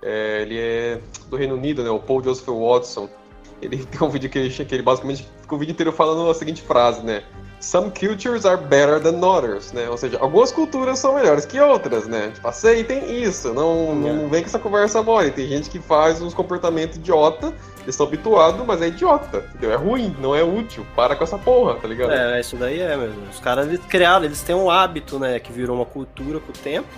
é, 0.02 0.42
ele 0.42 0.58
é 0.58 1.00
do 1.30 1.36
Reino 1.36 1.54
Unido, 1.54 1.82
né? 1.82 1.88
O 1.88 1.98
Paul 1.98 2.22
Joseph 2.22 2.46
Watson. 2.48 3.08
Ele 3.62 3.78
tem 3.86 4.06
um 4.06 4.10
vídeo 4.10 4.28
que 4.28 4.38
ele, 4.38 4.50
que 4.50 4.74
ele 4.74 4.82
basicamente 4.82 5.26
fica 5.40 5.54
o 5.54 5.58
vídeo 5.58 5.72
inteiro 5.72 5.92
falando 5.92 6.28
a 6.28 6.34
seguinte 6.34 6.60
frase, 6.60 7.02
né? 7.02 7.22
Some 7.58 7.90
cultures 7.90 8.44
are 8.44 8.56
better 8.56 9.00
than 9.00 9.24
others, 9.24 9.72
né? 9.72 9.88
Ou 9.88 9.96
seja, 9.96 10.18
algumas 10.20 10.52
culturas 10.52 10.98
são 10.98 11.14
melhores 11.14 11.46
que 11.46 11.58
outras, 11.58 12.06
né? 12.06 12.30
Tipo, 12.34 12.48
aceitem 12.48 13.22
isso, 13.22 13.52
não, 13.54 13.94
não 13.94 14.28
vem 14.28 14.42
com 14.42 14.48
essa 14.48 14.58
conversa 14.58 15.02
mole. 15.02 15.30
Tem 15.30 15.48
gente 15.48 15.70
que 15.70 15.78
faz 15.78 16.20
uns 16.20 16.34
comportamentos 16.34 16.98
idiota, 16.98 17.46
eles 17.78 17.94
estão 17.94 18.06
habituados, 18.06 18.64
mas 18.66 18.82
é 18.82 18.88
idiota, 18.88 19.44
entendeu? 19.48 19.72
É 19.72 19.76
ruim, 19.76 20.14
não 20.20 20.34
é 20.34 20.42
útil. 20.42 20.86
Para 20.94 21.16
com 21.16 21.24
essa 21.24 21.38
porra, 21.38 21.76
tá 21.76 21.88
ligado? 21.88 22.12
É, 22.12 22.40
isso 22.40 22.56
daí 22.56 22.80
é 22.80 22.96
mesmo. 22.96 23.22
Os 23.30 23.40
caras 23.40 23.66
eles 23.66 23.80
criaram, 23.86 24.24
eles 24.24 24.42
têm 24.42 24.54
um 24.54 24.70
hábito, 24.70 25.18
né? 25.18 25.40
Que 25.40 25.50
virou 25.50 25.76
uma 25.76 25.86
cultura 25.86 26.38
com 26.38 26.50
o 26.50 26.54
tempo. 26.54 26.88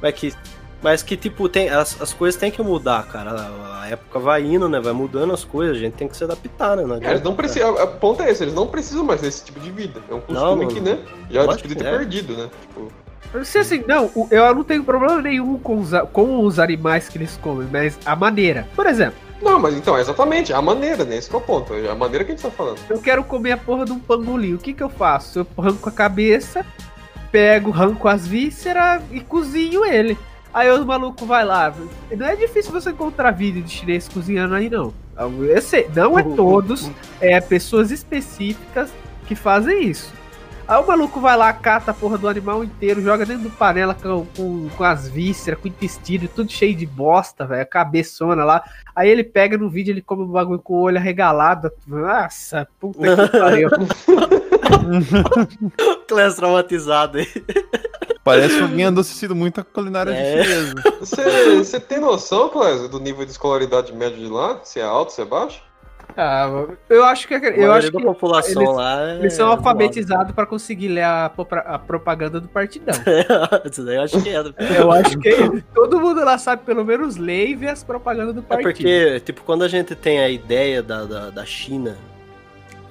Mas 0.00 0.14
que, 0.14 0.32
mas 0.82 1.02
que 1.02 1.16
tipo, 1.16 1.48
tem, 1.48 1.68
as, 1.68 2.00
as 2.00 2.12
coisas 2.12 2.38
têm 2.40 2.50
que 2.50 2.62
mudar, 2.62 3.06
cara. 3.06 3.30
A, 3.32 3.82
a 3.82 3.88
época 3.88 4.18
vai 4.18 4.42
indo, 4.42 4.68
né? 4.68 4.80
Vai 4.80 4.92
mudando 4.92 5.32
as 5.32 5.44
coisas, 5.44 5.76
a 5.76 5.80
gente 5.80 5.94
tem 5.94 6.08
que 6.08 6.16
se 6.16 6.24
adaptar, 6.24 6.76
né? 6.76 6.84
Não 6.84 6.96
É, 6.96 7.10
eles 7.10 7.22
não 7.22 7.34
precisam. 7.34 7.74
O 7.74 7.86
ponto 7.88 8.22
é 8.22 8.30
esse, 8.30 8.44
eles 8.44 8.54
não 8.54 8.66
precisam 8.66 9.04
mais 9.04 9.20
desse 9.20 9.44
tipo 9.44 9.60
de 9.60 9.70
vida. 9.70 10.00
É 10.10 10.14
um 10.14 10.20
costume 10.20 10.64
Não, 10.64 10.68
que, 10.72 10.80
né? 10.80 10.98
Já 11.30 11.44
podia 11.46 11.76
ter 11.76 11.86
é. 11.86 11.96
perdido, 11.98 12.36
né? 12.36 12.48
Tipo, 12.62 12.92
Eu 13.34 13.44
sei 13.44 13.60
assim, 13.60 13.84
não, 13.86 14.10
eu 14.30 14.54
não 14.54 14.64
tenho 14.64 14.82
problema 14.84 15.20
nenhum 15.20 15.58
com 15.58 15.78
os, 15.78 15.92
a- 15.94 16.06
com 16.06 16.44
os 16.44 16.58
animais 16.58 17.08
que 17.08 17.18
eles 17.18 17.36
comem, 17.42 17.68
mas 17.70 17.98
a 18.04 18.16
maneira. 18.16 18.66
Por 18.74 18.86
exemplo, 18.86 19.18
Não, 19.42 19.58
mas 19.58 19.74
então, 19.74 19.96
é 19.96 20.00
exatamente, 20.00 20.52
a 20.52 20.60
maneira, 20.62 21.04
né? 21.04 21.16
Esse 21.16 21.28
que 21.30 21.34
é 21.36 21.38
o 21.38 21.42
ponto. 21.42 21.72
É 21.74 21.90
a 21.90 21.94
maneira 21.94 22.24
que 22.24 22.32
a 22.32 22.34
gente 22.34 22.42
tá 22.42 22.50
falando. 22.50 22.78
eu 22.88 23.00
quero 23.00 23.22
comer 23.24 23.52
a 23.52 23.56
porra 23.56 23.84
de 23.84 23.92
um 23.92 23.98
pangolim. 23.98 24.54
O 24.54 24.58
que 24.58 24.72
que 24.72 24.82
eu 24.82 24.88
faço? 24.90 25.40
Eu 25.40 25.46
arranco 25.58 25.88
a 25.88 25.92
cabeça, 25.92 26.64
pego, 27.30 27.70
arranco 27.72 28.08
as 28.08 28.26
vísceras 28.26 29.02
e 29.12 29.20
cozinho 29.20 29.84
ele. 29.84 30.16
Aí 30.52 30.70
o 30.70 30.84
maluco 30.84 31.24
vai 31.24 31.44
lá. 31.44 31.72
Não 32.10 32.26
é 32.26 32.34
difícil 32.34 32.72
você 32.72 32.90
encontrar 32.90 33.30
vídeo 33.30 33.62
de 33.62 33.70
chinês 33.70 34.08
cozinhando 34.08 34.54
aí, 34.54 34.68
não. 34.68 34.92
Eu 35.16 35.60
sei, 35.60 35.88
não 35.94 36.18
é 36.18 36.22
todos, 36.22 36.90
é 37.20 37.40
pessoas 37.40 37.90
específicas 37.90 38.90
que 39.26 39.34
fazem 39.34 39.84
isso. 39.84 40.12
Aí 40.66 40.80
o 40.80 40.86
maluco 40.86 41.20
vai 41.20 41.36
lá, 41.36 41.52
cata 41.52 41.90
a 41.90 41.94
porra 41.94 42.16
do 42.16 42.28
animal 42.28 42.62
inteiro, 42.62 43.02
joga 43.02 43.26
dentro 43.26 43.42
do 43.42 43.50
panela 43.50 43.92
com, 43.92 44.24
com, 44.36 44.68
com 44.68 44.84
as 44.84 45.08
vísceras, 45.08 45.58
com 45.58 45.66
o 45.66 45.68
intestino, 45.68 46.28
tudo 46.28 46.50
cheio 46.50 46.76
de 46.76 46.86
bosta, 46.86 47.44
velho, 47.44 47.66
cabeçona 47.66 48.44
lá. 48.44 48.62
Aí 48.94 49.08
ele 49.08 49.24
pega 49.24 49.58
no 49.58 49.68
vídeo, 49.68 49.90
ele 49.90 50.00
come 50.00 50.22
o 50.22 50.28
bagulho 50.28 50.60
com 50.60 50.74
o 50.74 50.82
olho 50.82 50.96
arregalado. 50.96 51.72
Nossa, 51.84 52.68
puta 52.78 53.00
que 53.00 53.28
pariu. 53.36 53.68
Classe 56.06 56.36
traumatizado 56.36 57.18
aí. 57.18 57.26
Parece 58.30 58.60
alguém 58.60 58.84
andou 58.84 59.00
assistindo 59.02 59.34
muito 59.34 59.60
a 59.60 59.64
culinária 59.64 60.10
É. 60.12 60.42
chinesa. 60.42 60.74
Você, 61.00 61.56
você 61.56 61.80
tem 61.80 61.98
noção, 62.00 62.48
Clésio, 62.48 62.88
do 62.88 62.98
nível 63.00 63.24
de 63.24 63.30
escolaridade 63.32 63.92
médio 63.92 64.18
de 64.18 64.28
lá? 64.28 64.60
Se 64.62 64.80
é 64.80 64.82
alto, 64.84 65.12
se 65.12 65.20
é 65.20 65.24
baixo? 65.24 65.62
Ah, 66.16 66.50
eu 66.88 67.04
acho 67.04 67.28
que 67.28 67.34
A 67.34 67.38
eu 67.38 67.42
maioria 67.52 67.72
acho 67.72 67.92
da 67.92 67.98
que 68.00 68.04
população 68.04 68.62
eles- 68.62 68.74
lá 68.74 69.10
é 69.12 69.14
eles 69.20 69.32
são 69.32 69.48
alfabetizados 69.48 70.32
pra 70.34 70.44
conseguir 70.44 70.88
ler 70.88 71.04
a, 71.04 71.26
a 71.66 71.78
propaganda 71.78 72.40
do 72.40 72.48
partidão. 72.48 72.94
Isso 73.70 73.84
daí 73.84 73.94
eu 73.94 74.02
acho 74.02 74.20
que 74.20 74.28
é. 74.28 74.42
Eu 74.80 74.90
acho 74.90 75.16
que 75.18 75.62
todo 75.72 76.00
mundo 76.00 76.24
lá 76.24 76.36
sabe 76.36 76.64
pelo 76.64 76.84
menos 76.84 77.16
ler 77.16 77.50
e 77.50 77.54
ver 77.54 77.68
as 77.68 77.84
propagandas 77.84 78.34
do 78.34 78.40
É 78.40 78.42
partido. 78.42 78.64
porque, 78.72 79.20
tipo, 79.20 79.42
quando 79.42 79.62
a 79.62 79.68
gente 79.68 79.94
tem 79.94 80.18
a 80.18 80.28
ideia 80.28 80.82
da, 80.82 81.04
da, 81.04 81.30
da 81.30 81.44
China. 81.46 81.96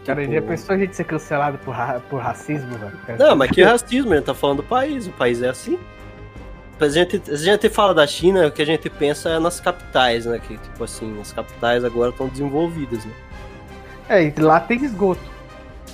Cara, 0.09 0.21
tipo, 0.21 0.33
já 0.33 0.41
pensou 0.41 0.75
a 0.75 0.77
gente 0.77 0.95
ser 0.95 1.03
cancelado 1.03 1.57
por, 1.59 1.71
ra- 1.71 2.01
por 2.09 2.21
racismo, 2.21 2.77
velho? 2.77 3.17
Não, 3.19 3.35
mas 3.35 3.51
que 3.51 3.61
racismo, 3.63 4.13
ele 4.13 4.21
tá 4.21 4.33
falando 4.33 4.57
do 4.57 4.63
país, 4.63 5.07
o 5.07 5.11
país 5.11 5.41
é 5.41 5.49
assim. 5.49 5.77
A 6.79 6.87
gente, 6.87 7.21
a 7.29 7.35
gente 7.35 7.69
fala 7.69 7.93
da 7.93 8.07
China, 8.07 8.47
o 8.47 8.51
que 8.51 8.61
a 8.61 8.65
gente 8.65 8.89
pensa 8.89 9.29
é 9.29 9.39
nas 9.39 9.59
capitais, 9.59 10.25
né? 10.25 10.39
Que, 10.39 10.57
tipo 10.57 10.83
assim, 10.83 11.19
as 11.19 11.33
capitais 11.33 11.83
agora 11.83 12.09
estão 12.09 12.27
desenvolvidas, 12.27 13.03
né? 13.03 13.11
É, 14.07 14.23
e 14.23 14.31
lá 14.39 14.59
tem 14.59 14.83
esgoto. 14.83 15.21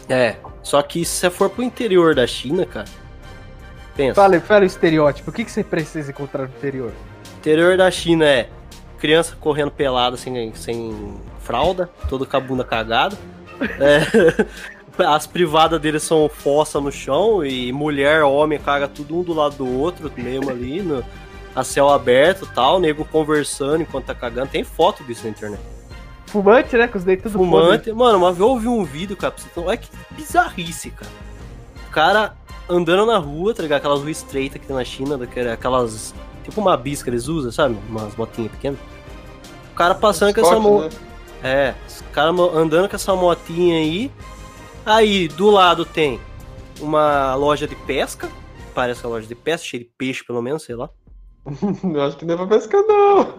É. 0.07 0.35
Só 0.61 0.81
que 0.81 1.03
se 1.03 1.11
você 1.11 1.29
for 1.29 1.49
pro 1.49 1.63
interior 1.63 2.13
da 2.13 2.25
China, 2.27 2.65
cara. 2.65 2.87
Pensa. 3.95 4.15
Fala, 4.15 4.39
fala 4.39 4.61
o 4.61 4.65
estereótipo. 4.65 5.29
O 5.29 5.33
que, 5.33 5.43
que 5.43 5.51
você 5.51 5.63
precisa 5.63 6.11
encontrar 6.11 6.43
no 6.43 6.49
interior? 6.49 6.91
interior 7.37 7.77
da 7.77 7.89
China 7.91 8.25
é 8.25 8.49
criança 8.99 9.35
correndo 9.39 9.71
pelada 9.71 10.17
sem, 10.17 10.53
sem 10.55 11.15
fralda, 11.39 11.89
todo 12.09 12.25
com 12.25 12.37
a 12.37 12.39
bunda 12.39 12.63
cagada. 12.63 13.17
É, 13.79 14.45
as 15.05 15.27
privadas 15.27 15.79
deles 15.79 16.03
são 16.03 16.29
fossa 16.29 16.79
no 16.79 16.91
chão 16.91 17.45
e 17.45 17.71
mulher, 17.71 18.23
homem 18.23 18.59
caga 18.59 18.87
tudo 18.87 19.17
um 19.19 19.23
do 19.23 19.33
lado 19.33 19.55
do 19.55 19.79
outro, 19.79 20.11
mesmo 20.17 20.49
ali, 20.49 20.81
no, 20.81 21.03
a 21.55 21.63
céu 21.63 21.89
aberto 21.89 22.47
tal, 22.53 22.79
nego 22.79 23.05
conversando 23.05 23.81
enquanto 23.81 24.05
tá 24.05 24.15
cagando. 24.15 24.49
Tem 24.49 24.63
foto 24.63 25.03
disso 25.03 25.23
na 25.23 25.29
internet. 25.29 25.61
Fumante, 26.27 26.75
né? 26.75 26.87
Com 26.87 26.97
os 26.97 27.03
dentes 27.03 27.23
tudo 27.23 27.37
Fumante. 27.37 27.91
Mano, 27.93 28.17
uma 28.17 28.31
vez 28.31 28.39
eu 28.41 28.49
ouvi 28.49 28.67
um 28.67 28.83
vídeo, 28.83 29.15
cara, 29.15 29.33
olha 29.55 29.77
que 29.77 29.89
bizarrice, 30.11 30.91
cara. 30.91 31.11
O 31.87 31.91
cara 31.91 32.33
andando 32.67 33.05
na 33.05 33.17
rua, 33.17 33.53
tá 33.53 33.63
ligado? 33.63 33.79
Aquelas 33.79 34.01
ruas 34.01 34.17
estreitas 34.17 34.59
que 34.59 34.67
tem 34.67 34.75
na 34.75 34.83
China, 34.83 35.17
aquelas. 35.53 36.13
Tipo 36.43 36.61
uma 36.61 36.75
bis 36.75 37.01
que 37.01 37.09
eles 37.09 37.27
usam, 37.27 37.51
sabe? 37.51 37.77
Umas 37.89 38.13
botinhas 38.13 38.51
pequenas. 38.51 38.79
O 39.71 39.75
cara 39.75 39.95
passando 39.95 40.33
com 40.33 40.41
essa 40.41 40.59
mão. 40.59 40.81
né? 40.81 40.89
É, 41.43 41.75
os 41.87 42.01
caras 42.11 42.37
andando 42.53 42.89
com 42.89 42.95
essa 42.95 43.15
motinha 43.15 43.77
aí. 43.77 44.11
Aí, 44.85 45.27
do 45.27 45.49
lado 45.49 45.85
tem 45.85 46.19
uma 46.79 47.35
loja 47.35 47.67
de 47.67 47.75
pesca. 47.75 48.29
Parece 48.73 49.03
uma 49.03 49.11
loja 49.11 49.27
de 49.27 49.35
pesca, 49.35 49.65
cheia 49.65 49.83
de 49.83 49.89
peixe, 49.97 50.23
pelo 50.23 50.41
menos, 50.41 50.63
sei 50.63 50.75
lá. 50.75 50.89
Eu 51.83 52.01
acho 52.01 52.17
que 52.17 52.25
não 52.25 52.33
é 52.33 52.37
pra 52.37 52.47
pescar, 52.47 52.81
não. 52.83 53.35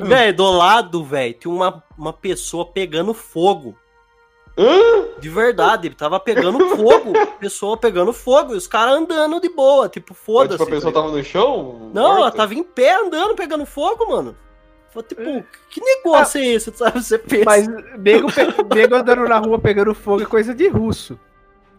velho, 0.06 0.36
do 0.36 0.50
lado, 0.50 1.04
velho, 1.04 1.34
tem 1.34 1.50
uma, 1.50 1.82
uma 1.96 2.12
pessoa 2.12 2.66
pegando 2.66 3.12
fogo. 3.12 3.76
Hã? 4.58 5.20
De 5.20 5.28
verdade, 5.28 5.88
ele 5.88 5.94
tava 5.94 6.18
pegando 6.18 6.58
fogo. 6.76 7.12
Pessoa 7.38 7.76
pegando 7.76 8.12
fogo. 8.12 8.54
E 8.54 8.56
os 8.56 8.66
caras 8.66 8.94
andando 8.94 9.40
de 9.40 9.48
boa. 9.48 9.88
Tipo, 9.88 10.12
foda-se. 10.12 10.58
tipo, 10.58 10.68
a 10.68 10.74
pessoa 10.74 10.92
tá 10.92 11.00
tava 11.00 11.16
no 11.16 11.24
chão? 11.24 11.90
Não, 11.94 12.18
ela 12.18 12.30
tava 12.30 12.54
em 12.54 12.62
pé 12.62 12.94
andando, 12.94 13.34
pegando 13.34 13.64
fogo, 13.64 14.06
mano. 14.08 14.36
Tipo, 15.08 15.44
que 15.70 15.80
negócio 15.80 16.40
é 16.40 16.46
esse, 16.46 16.72
sabe? 16.72 17.02
Você 17.02 17.16
pensa. 17.18 17.44
Mas 17.44 17.66
nego, 17.98 18.28
nego 18.74 18.94
andando 18.96 19.28
na 19.28 19.38
rua 19.38 19.58
pegando 19.58 19.94
fogo 19.94 20.22
é 20.22 20.26
coisa 20.26 20.52
de 20.52 20.68
russo. 20.68 21.18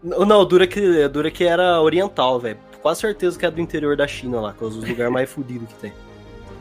Não, 0.02 0.24
não, 0.24 0.44
dura 0.44 0.66
que, 0.66 1.08
dura 1.08 1.30
que 1.30 1.44
era 1.44 1.80
oriental, 1.80 2.40
velho. 2.40 2.58
Quase 2.80 3.00
certeza 3.00 3.38
que 3.38 3.46
é 3.46 3.50
do 3.50 3.60
interior 3.60 3.96
da 3.96 4.08
China 4.08 4.40
lá, 4.40 4.52
que 4.52 4.64
é 4.64 4.66
os 4.66 4.76
lugares 4.76 5.12
mais 5.12 5.30
fodidos 5.30 5.68
que 5.68 5.74
tem. 5.74 5.92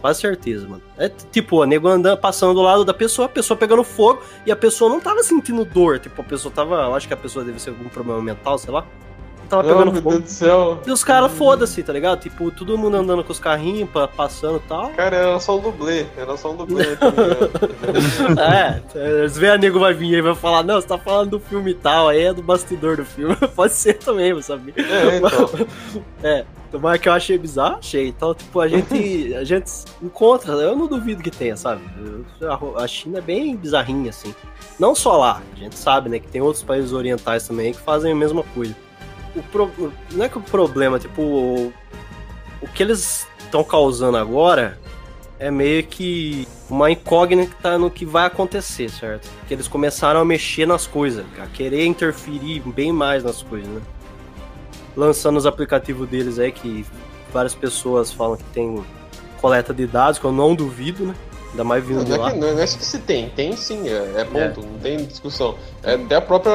Quase 0.01 0.19
certeza, 0.19 0.67
mano. 0.67 0.81
É 0.97 1.09
tipo, 1.09 1.61
o 1.61 1.65
nego 1.65 1.87
andando, 1.87 2.19
passando 2.19 2.53
do 2.53 2.61
lado 2.61 2.83
da 2.83 2.93
pessoa, 2.93 3.27
a 3.27 3.29
pessoa 3.29 3.57
pegando 3.57 3.83
fogo, 3.83 4.21
e 4.45 4.51
a 4.51 4.55
pessoa 4.55 4.89
não 4.89 4.99
tava 4.99 5.23
sentindo 5.23 5.63
dor. 5.63 5.99
Tipo, 5.99 6.21
a 6.21 6.25
pessoa 6.25 6.53
tava. 6.53 6.75
Eu 6.75 6.95
acho 6.95 7.07
que 7.07 7.13
a 7.13 7.17
pessoa 7.17 7.45
deve 7.45 7.61
ser 7.61 7.69
algum 7.69 7.87
problema 7.87 8.21
mental, 8.21 8.57
sei 8.57 8.71
lá. 8.71 8.85
Tava 9.51 9.61
Oh, 9.63 9.65
pegando 9.67 9.91
meu 9.91 10.01
fogo. 10.01 10.09
Deus 10.17 10.23
do 10.23 10.29
céu. 10.29 10.79
E 10.87 10.91
os 10.91 11.03
caras, 11.03 11.31
foda-se, 11.33 11.83
tá 11.83 11.91
ligado? 11.93 12.19
Tipo, 12.21 12.49
todo 12.51 12.77
mundo 12.77 12.95
andando 12.97 13.23
com 13.23 13.31
os 13.31 13.39
carrinhos, 13.39 13.89
pa- 13.89 14.07
passando 14.07 14.57
e 14.57 14.67
tal. 14.67 14.89
Cara, 14.91 15.15
era 15.17 15.39
só 15.39 15.57
um 15.57 15.61
dublê. 15.61 16.05
Era 16.17 16.35
só 16.37 16.51
um 16.51 16.55
dublê. 16.55 16.95
tá? 16.95 17.07
É, 18.41 18.81
eles 19.19 19.37
veem 19.37 19.51
a 19.53 19.57
nego 19.57 19.79
vai 19.79 19.93
vir 19.93 20.13
e 20.17 20.21
vai 20.21 20.35
falar, 20.35 20.63
não, 20.63 20.79
você 20.79 20.87
tá 20.87 20.97
falando 20.97 21.31
do 21.31 21.39
filme 21.39 21.71
e 21.71 21.75
tal, 21.75 22.07
aí 22.09 22.21
é 22.23 22.33
do 22.33 22.41
bastidor 22.41 22.97
do 22.97 23.05
filme. 23.05 23.35
Pode 23.55 23.73
ser 23.73 23.95
também, 23.95 24.33
você 24.33 24.47
sabe? 24.53 24.73
é, 24.77 25.17
então. 25.17 25.49
É, 26.23 26.45
tomara 26.71 26.97
que 26.99 27.09
eu 27.09 27.13
achei 27.13 27.37
bizarro, 27.37 27.77
achei. 27.79 28.07
Então, 28.07 28.33
tipo, 28.33 28.59
a 28.59 28.67
gente, 28.67 29.33
a 29.35 29.43
gente 29.43 29.69
encontra, 30.01 30.53
eu 30.53 30.75
não 30.75 30.87
duvido 30.87 31.21
que 31.23 31.31
tenha, 31.31 31.57
sabe? 31.57 31.81
A 32.77 32.87
China 32.87 33.17
é 33.17 33.21
bem 33.21 33.55
bizarrinha, 33.55 34.09
assim. 34.11 34.33
Não 34.79 34.93
só 34.95 35.17
lá, 35.17 35.41
a 35.55 35.59
gente 35.59 35.77
sabe, 35.77 36.09
né, 36.09 36.19
que 36.19 36.27
tem 36.27 36.41
outros 36.41 36.63
países 36.63 36.93
orientais 36.93 37.47
também 37.47 37.73
que 37.73 37.79
fazem 37.81 38.11
a 38.11 38.15
mesma 38.15 38.43
coisa. 38.53 38.75
O 39.35 39.41
pro- 39.43 39.93
Não 40.11 40.25
é 40.25 40.29
que 40.29 40.37
o 40.37 40.41
problema, 40.41 40.99
tipo, 40.99 41.21
o, 41.21 41.73
o 42.61 42.67
que 42.67 42.83
eles 42.83 43.27
estão 43.39 43.63
causando 43.63 44.17
agora 44.17 44.77
é 45.39 45.49
meio 45.49 45.83
que 45.83 46.47
uma 46.69 46.91
incógnita 46.91 47.77
no 47.77 47.89
que 47.89 48.05
vai 48.05 48.25
acontecer, 48.25 48.89
certo? 48.89 49.27
Que 49.47 49.53
eles 49.53 49.67
começaram 49.67 50.19
a 50.19 50.25
mexer 50.25 50.65
nas 50.67 50.85
coisas, 50.85 51.25
a 51.41 51.47
querer 51.47 51.85
interferir 51.85 52.59
bem 52.67 52.91
mais 52.91 53.23
nas 53.23 53.41
coisas, 53.41 53.67
né? 53.67 53.81
Lançando 54.95 55.37
os 55.37 55.45
aplicativos 55.45 56.07
deles 56.07 56.37
aí, 56.37 56.51
que 56.51 56.85
várias 57.33 57.55
pessoas 57.55 58.11
falam 58.11 58.37
que 58.37 58.43
tem 58.53 58.83
coleta 59.39 59.73
de 59.73 59.87
dados, 59.87 60.19
que 60.19 60.25
eu 60.25 60.31
não 60.31 60.53
duvido, 60.53 61.05
né? 61.05 61.15
Ainda 61.51 61.63
mais 61.65 61.83
vindo 61.85 62.03
Não, 62.03 62.09
não, 62.09 62.17
lá. 62.23 62.29
é 62.29 62.33
que, 62.33 62.39
não 62.39 62.47
é 62.59 62.63
isso 62.63 62.77
que 62.77 62.85
se 62.85 62.99
tem, 62.99 63.29
tem 63.29 63.55
sim, 63.57 63.87
é, 63.89 64.21
é 64.21 64.23
ponto, 64.25 64.61
É. 64.61 64.63
não 64.65 64.79
tem 64.79 64.97
discussão. 65.05 65.55
É 65.83 65.95
até 65.95 66.15
a 66.15 66.21
própria 66.21 66.53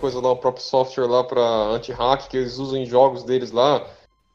coisa 0.00 0.20
lá, 0.20 0.30
o 0.30 0.36
próprio 0.36 0.64
software 0.64 1.06
lá 1.06 1.24
pra 1.24 1.40
anti-hack 1.42 2.28
que 2.28 2.36
eles 2.36 2.58
usam 2.58 2.78
em 2.78 2.86
jogos 2.86 3.24
deles 3.24 3.50
lá, 3.50 3.84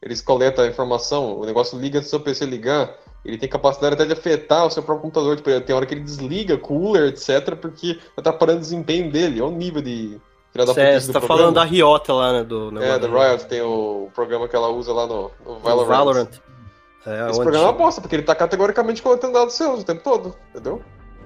eles 0.02 0.20
coletam 0.20 0.64
a 0.64 0.68
informação, 0.68 1.38
o 1.38 1.44
negócio 1.46 1.78
liga 1.78 2.00
se 2.00 2.06
o 2.08 2.10
seu 2.10 2.20
PC 2.20 2.44
ligar, 2.46 2.94
ele 3.24 3.36
tem 3.38 3.48
capacidade 3.48 3.94
até 3.94 4.04
de 4.06 4.12
afetar 4.12 4.66
o 4.66 4.70
seu 4.70 4.82
próprio 4.82 5.02
computador. 5.02 5.36
Tipo, 5.36 5.60
tem 5.60 5.76
hora 5.76 5.84
que 5.84 5.92
ele 5.94 6.00
desliga, 6.02 6.56
cooler, 6.56 7.08
etc, 7.08 7.54
porque 7.56 7.98
tá 8.22 8.32
parando 8.32 8.58
o 8.58 8.62
desempenho 8.62 9.10
dele. 9.10 9.42
Olha 9.42 9.52
o 9.52 9.56
nível 9.56 9.82
de 9.82 10.18
filha 10.52 10.64
da 10.66 10.72
Cê, 10.74 10.80
putice 10.86 11.00
você 11.00 11.06
do 11.08 11.12
tá 11.12 11.20
programa. 11.20 11.38
falando 11.40 11.54
da 11.56 11.64
Riota 11.64 12.12
lá, 12.14 12.32
né? 12.32 12.44
Do 12.44 12.82
É, 12.82 12.98
da 12.98 13.06
do- 13.06 13.12
Riot, 13.18 13.44
tem 13.46 13.60
o 13.60 14.08
programa 14.14 14.48
que 14.48 14.56
ela 14.56 14.68
usa 14.68 14.92
lá 14.94 15.06
no, 15.06 15.30
no 15.46 15.54
do 15.54 15.60
Valorant. 15.60 15.86
Valorant. 15.88 16.28
É, 17.06 17.14
Esse 17.14 17.22
onde- 17.30 17.42
programa 17.42 17.64
é 17.64 17.68
uma 17.68 17.72
bosta, 17.72 18.00
porque 18.00 18.16
ele 18.16 18.22
tá 18.22 18.34
categoricamente 18.34 19.02
coletando 19.02 19.32
dados 19.32 19.54
seus 19.54 19.80
o 19.80 19.84
tempo 19.84 20.02
todo, 20.02 20.36
entendeu? 20.50 20.82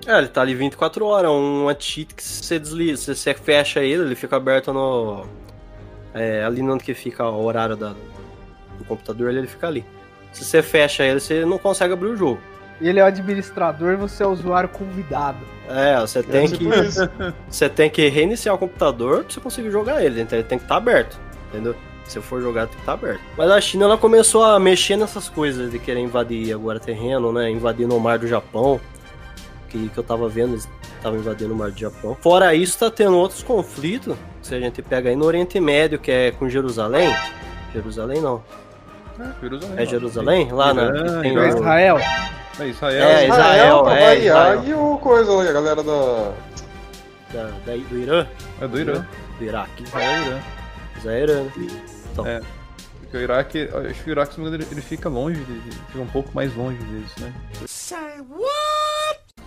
É, 0.06 0.18
ele 0.18 0.28
tá 0.28 0.42
ali 0.42 0.54
24 0.54 1.04
horas, 1.06 1.30
é 1.30 1.34
um 1.34 1.66
cheat 1.78 2.14
que 2.14 2.22
você 2.22 2.58
desliza, 2.58 3.02
você, 3.02 3.14
você 3.14 3.34
fecha 3.34 3.80
ele, 3.80 4.02
ele 4.02 4.14
fica 4.14 4.36
aberto 4.36 4.72
no. 4.72 5.24
É, 6.12 6.44
ali 6.44 6.62
onde 6.62 6.84
que 6.84 6.94
fica 6.94 7.24
o 7.28 7.44
horário 7.44 7.74
da, 7.74 7.88
do 8.78 8.84
computador, 8.86 9.30
ele, 9.30 9.46
fica 9.46 9.66
ali. 9.66 9.84
Se 10.32 10.44
você 10.44 10.62
fecha 10.62 11.04
ele, 11.04 11.20
você 11.20 11.44
não 11.44 11.58
consegue 11.58 11.92
abrir 11.94 12.08
o 12.08 12.16
jogo. 12.16 12.40
Ele 12.80 13.00
é 13.00 13.02
o 13.02 13.06
administrador 13.06 13.92
e 13.92 13.96
você 13.96 14.22
é 14.22 14.26
o 14.26 14.30
usuário 14.30 14.68
convidado. 14.68 15.38
É, 15.68 15.98
você 16.00 16.22
tem 16.22 16.44
é 16.44 16.48
que. 16.48 16.58
tipo 16.58 16.74
isso. 16.74 17.00
Você 17.48 17.68
tem 17.68 17.88
que 17.88 18.08
reiniciar 18.08 18.54
o 18.54 18.58
computador 18.58 19.24
pra 19.24 19.32
você 19.32 19.40
conseguir 19.40 19.70
jogar 19.70 20.04
ele, 20.04 20.20
então 20.20 20.38
ele 20.38 20.46
tem 20.46 20.58
que 20.58 20.64
estar 20.64 20.76
aberto, 20.76 21.18
entendeu? 21.48 21.74
Se 22.06 22.20
for 22.20 22.40
jogar, 22.42 22.66
tem 22.66 22.74
que 22.74 22.80
estar 22.82 22.92
aberto. 22.92 23.20
Mas 23.36 23.50
a 23.50 23.60
China 23.60 23.84
ela 23.86 23.98
começou 23.98 24.44
a 24.44 24.58
mexer 24.60 24.96
nessas 24.96 25.28
coisas 25.28 25.70
de 25.70 25.78
querer 25.78 26.00
invadir 26.00 26.54
agora 26.54 26.78
terreno, 26.78 27.32
né? 27.32 27.50
Invadir 27.50 27.86
no 27.88 27.98
mar 27.98 28.18
do 28.18 28.26
Japão. 28.28 28.78
Que, 29.68 29.88
que 29.88 29.98
eu 29.98 30.04
tava 30.04 30.28
vendo, 30.28 30.52
eles 30.52 30.68
estavam 30.96 31.18
invadindo 31.18 31.52
o 31.52 31.56
mar 31.56 31.70
do 31.70 31.78
Japão. 31.78 32.16
Fora 32.20 32.54
isso, 32.54 32.78
tá 32.78 32.90
tendo 32.90 33.16
outros 33.16 33.42
conflitos. 33.42 34.14
Se 34.42 34.54
a 34.54 34.60
gente 34.60 34.82
pega 34.82 35.08
aí 35.08 35.16
no 35.16 35.24
Oriente 35.24 35.58
Médio, 35.58 35.98
que 35.98 36.10
é 36.12 36.30
com 36.30 36.48
Jerusalém. 36.48 37.12
Jerusalém 37.72 38.20
não. 38.20 38.42
Jerusalém. 39.40 39.74
É 39.82 39.86
Jerusalém? 39.86 40.52
Lá 40.52 40.74
na. 40.74 40.92
É 41.24 41.48
Israel. 41.48 41.98
É 42.60 42.66
Israel. 42.68 43.02
É, 43.08 43.26
Israel, 43.28 43.82
pra 43.82 44.00
é, 44.00 44.18
Israel. 44.18 44.64
E 44.64 44.74
o 44.74 44.98
coisa 44.98 45.32
lá, 45.32 45.42
a 45.42 45.52
galera 45.52 45.82
da. 45.82 46.32
da, 47.32 47.42
da- 47.66 47.76
do 47.76 47.98
Irã, 47.98 48.26
É 48.60 48.68
do 48.68 48.78
Irã. 48.80 49.06
do 49.38 49.44
Iraque. 49.44 49.82
Israel 49.82 50.10
é 50.10 50.26
Irã. 50.26 50.38
Israel 50.98 51.18
é 51.18 51.22
Irã. 51.24 51.44
Então, 52.14 52.26
É. 52.26 52.40
Porque 53.00 53.16
o 53.18 53.20
Iraque, 53.20 53.68
eu 53.70 53.78
acho 53.90 54.02
que 54.02 54.10
o 54.10 54.12
Iraque, 54.12 54.34
se 54.34 54.40
não 54.40 54.44
me 54.44 54.48
engano, 54.56 54.64
ele, 54.64 54.74
ele 54.74 54.82
fica 54.82 55.08
longe, 55.08 55.38
de- 55.44 55.60
de- 55.60 55.76
fica 55.86 56.00
um 56.00 56.06
pouco 56.06 56.30
mais 56.34 56.54
longe 56.56 56.78
disso, 56.78 57.14
né? 57.20 57.32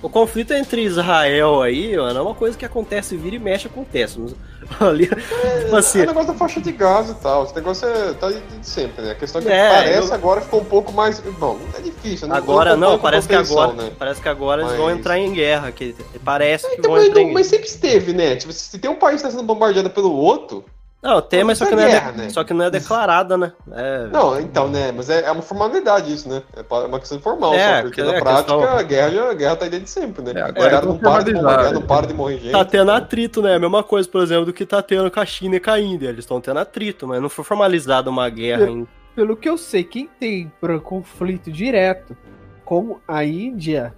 O 0.02 0.10
conflito 0.10 0.54
entre 0.54 0.84
Israel 0.84 1.62
aí, 1.64 1.98
mano, 1.98 2.20
é 2.20 2.22
uma 2.22 2.36
coisa 2.36 2.56
que 2.56 2.64
acontece, 2.64 3.18
vira 3.18 3.36
e 3.36 3.40
mexe, 3.40 3.66
acontece. 3.68 4.20
Mas, 4.20 4.36
Ali, 4.80 5.08
tipo 5.08 5.76
assim, 5.76 6.02
É 6.02 6.04
o 6.04 6.08
negócio 6.08 6.28
da 6.32 6.38
faixa 6.38 6.62
de 6.62 6.72
gás 6.72 7.10
e 7.10 7.16
tal. 7.16 7.46
Esse 7.46 7.56
negócio 7.56 7.88
é, 7.88 8.14
tá 8.14 8.30
de 8.30 8.40
sempre, 8.62 9.02
né? 9.04 9.12
A 9.12 9.16
questão 9.16 9.42
é 9.42 9.46
que 9.46 9.50
É, 9.52 9.70
parece 9.70 10.10
eu- 10.10 10.14
agora 10.14 10.42
ficou 10.42 10.62
um 10.62 10.66
pouco 10.66 10.92
mais. 10.92 11.20
Bom, 11.20 11.58
é 11.78 11.82
difícil, 11.82 12.28
né? 12.28 12.36
agora 12.38 12.76
não, 12.76 12.92
com 12.98 13.04
parece 13.04 13.28
que 13.28 13.34
agora, 13.36 13.74
Né? 13.74 13.92
parece 13.98 14.22
que 14.22 14.30
agora 14.30 14.62
eles 14.62 14.72
Mas- 14.74 14.80
vão 14.82 14.92
entrar 14.92 15.18
em 15.18 15.32
guerra, 15.34 15.72
que 15.72 15.96
parece 16.24 16.68
que 16.70 16.76
Então, 16.76 16.92
vão 16.92 17.00
mas, 17.00 17.08
entrar 17.10 17.22
em 17.22 17.24
não- 17.24 17.30
guerra. 17.34 17.40
mas 17.40 17.48
sempre 17.48 17.68
esteve, 17.68 18.14
né? 18.14 18.36
Tipo, 18.36 18.54
se 18.54 18.78
tem 18.78 18.92
um 18.92 18.96
país 18.96 19.18
que 19.22 19.24
tá 19.28 19.32
sendo 19.32 19.44
bombardeado 19.44 19.90
pelo 19.90 20.12
outro. 20.14 20.64
Não, 21.02 21.22
tem, 21.22 21.44
mas 21.44 21.60
só 21.60 21.66
que, 21.68 21.74
é 21.74 21.76
não 21.78 21.84
é 21.84 21.88
guerra, 21.90 22.12
de- 22.12 22.18
né? 22.18 22.30
só 22.30 22.44
que 22.44 22.54
não 22.54 22.66
é 22.66 22.70
declarada, 22.72 23.38
né? 23.38 23.52
É, 23.72 24.08
Não, 24.08 24.40
então, 24.42 24.68
né? 24.68 24.92
Mas 24.92 25.10
é, 25.12 25.26
é 25.26 25.32
uma 25.32 25.44
formalidade 25.44 26.12
isso, 26.12 26.28
né? 26.28 26.42
É 26.56 26.64
pa- 26.64 26.86
uma 26.86 27.00
questão 27.00 27.20
formal, 27.20 27.54
É, 27.54 27.76
só, 27.78 27.82
porque 27.84 28.02
que- 28.02 28.08
na 28.08 28.16
é 28.16 28.20
prática 28.20 28.54
questão- 28.58 28.78
a 28.78 28.82
guerra, 28.82 29.10
já, 29.12 29.30
a 29.30 29.34
guerra 29.36 29.56
tá 29.56 29.66
aí 29.66 29.70
desde 29.72 29.90
sempre, 29.92 30.24
né? 30.24 30.32
É, 30.32 30.34
caras 30.34 30.84
é 30.84 30.86
não 30.86 30.98
param 30.98 31.24
de 31.24 31.34
bombardear, 31.34 31.74
não 31.74 31.82
para 31.84 32.08
de 32.08 32.14
morrer 32.16 32.40
gente. 32.40 32.52
Tá 32.52 32.66
tendo 32.66 32.92
atrito, 32.92 33.42
né? 33.44 33.56
A 33.56 33.60
mesma 33.60 33.84
coisa, 33.84 34.10
por 34.10 34.24
exemplo, 34.24 34.46
do 34.48 34.54
que 34.54 34.66
tá 34.66 34.82
tendo 34.82 35.10
com 35.12 35.20
a 35.20 35.26
China 35.26 35.56
e 35.56 35.60
com 35.60 35.70
a 35.70 35.80
Índia. 35.80 36.08
Eles 36.08 36.22
estão 36.26 36.42
tendo 36.42 36.60
atrito, 36.60 37.08
mas 37.08 37.22
não 37.22 37.30
foi 37.30 37.46
formalizada 37.46 38.10
uma 38.10 38.28
guerra 38.30 38.68
em. 38.70 38.88
Pelo 39.16 39.38
que 39.38 39.48
eu 39.48 39.58
sei, 39.58 39.84
quem 39.84 40.10
tem 40.20 40.52
conflito 40.84 41.52
direto 41.52 42.18
com 42.66 42.98
a 43.08 43.24
Índia, 43.24 43.94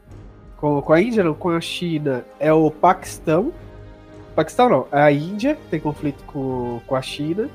com, 0.57 0.81
com 0.81 0.93
a 0.93 1.01
Índia 1.01 1.23
não, 1.23 1.33
com 1.33 1.49
a 1.49 1.61
China, 1.61 2.23
é 2.39 2.51
o 2.53 2.69
Paquistão. 2.69 3.53
Paquistão 4.39 4.69
não, 4.69 4.87
é 4.89 5.01
a 5.01 5.11
Índia 5.11 5.57
tem 5.69 5.81
conflito 5.81 6.23
com, 6.23 6.79
com 6.87 6.95
a 6.95 7.01
China. 7.01 7.49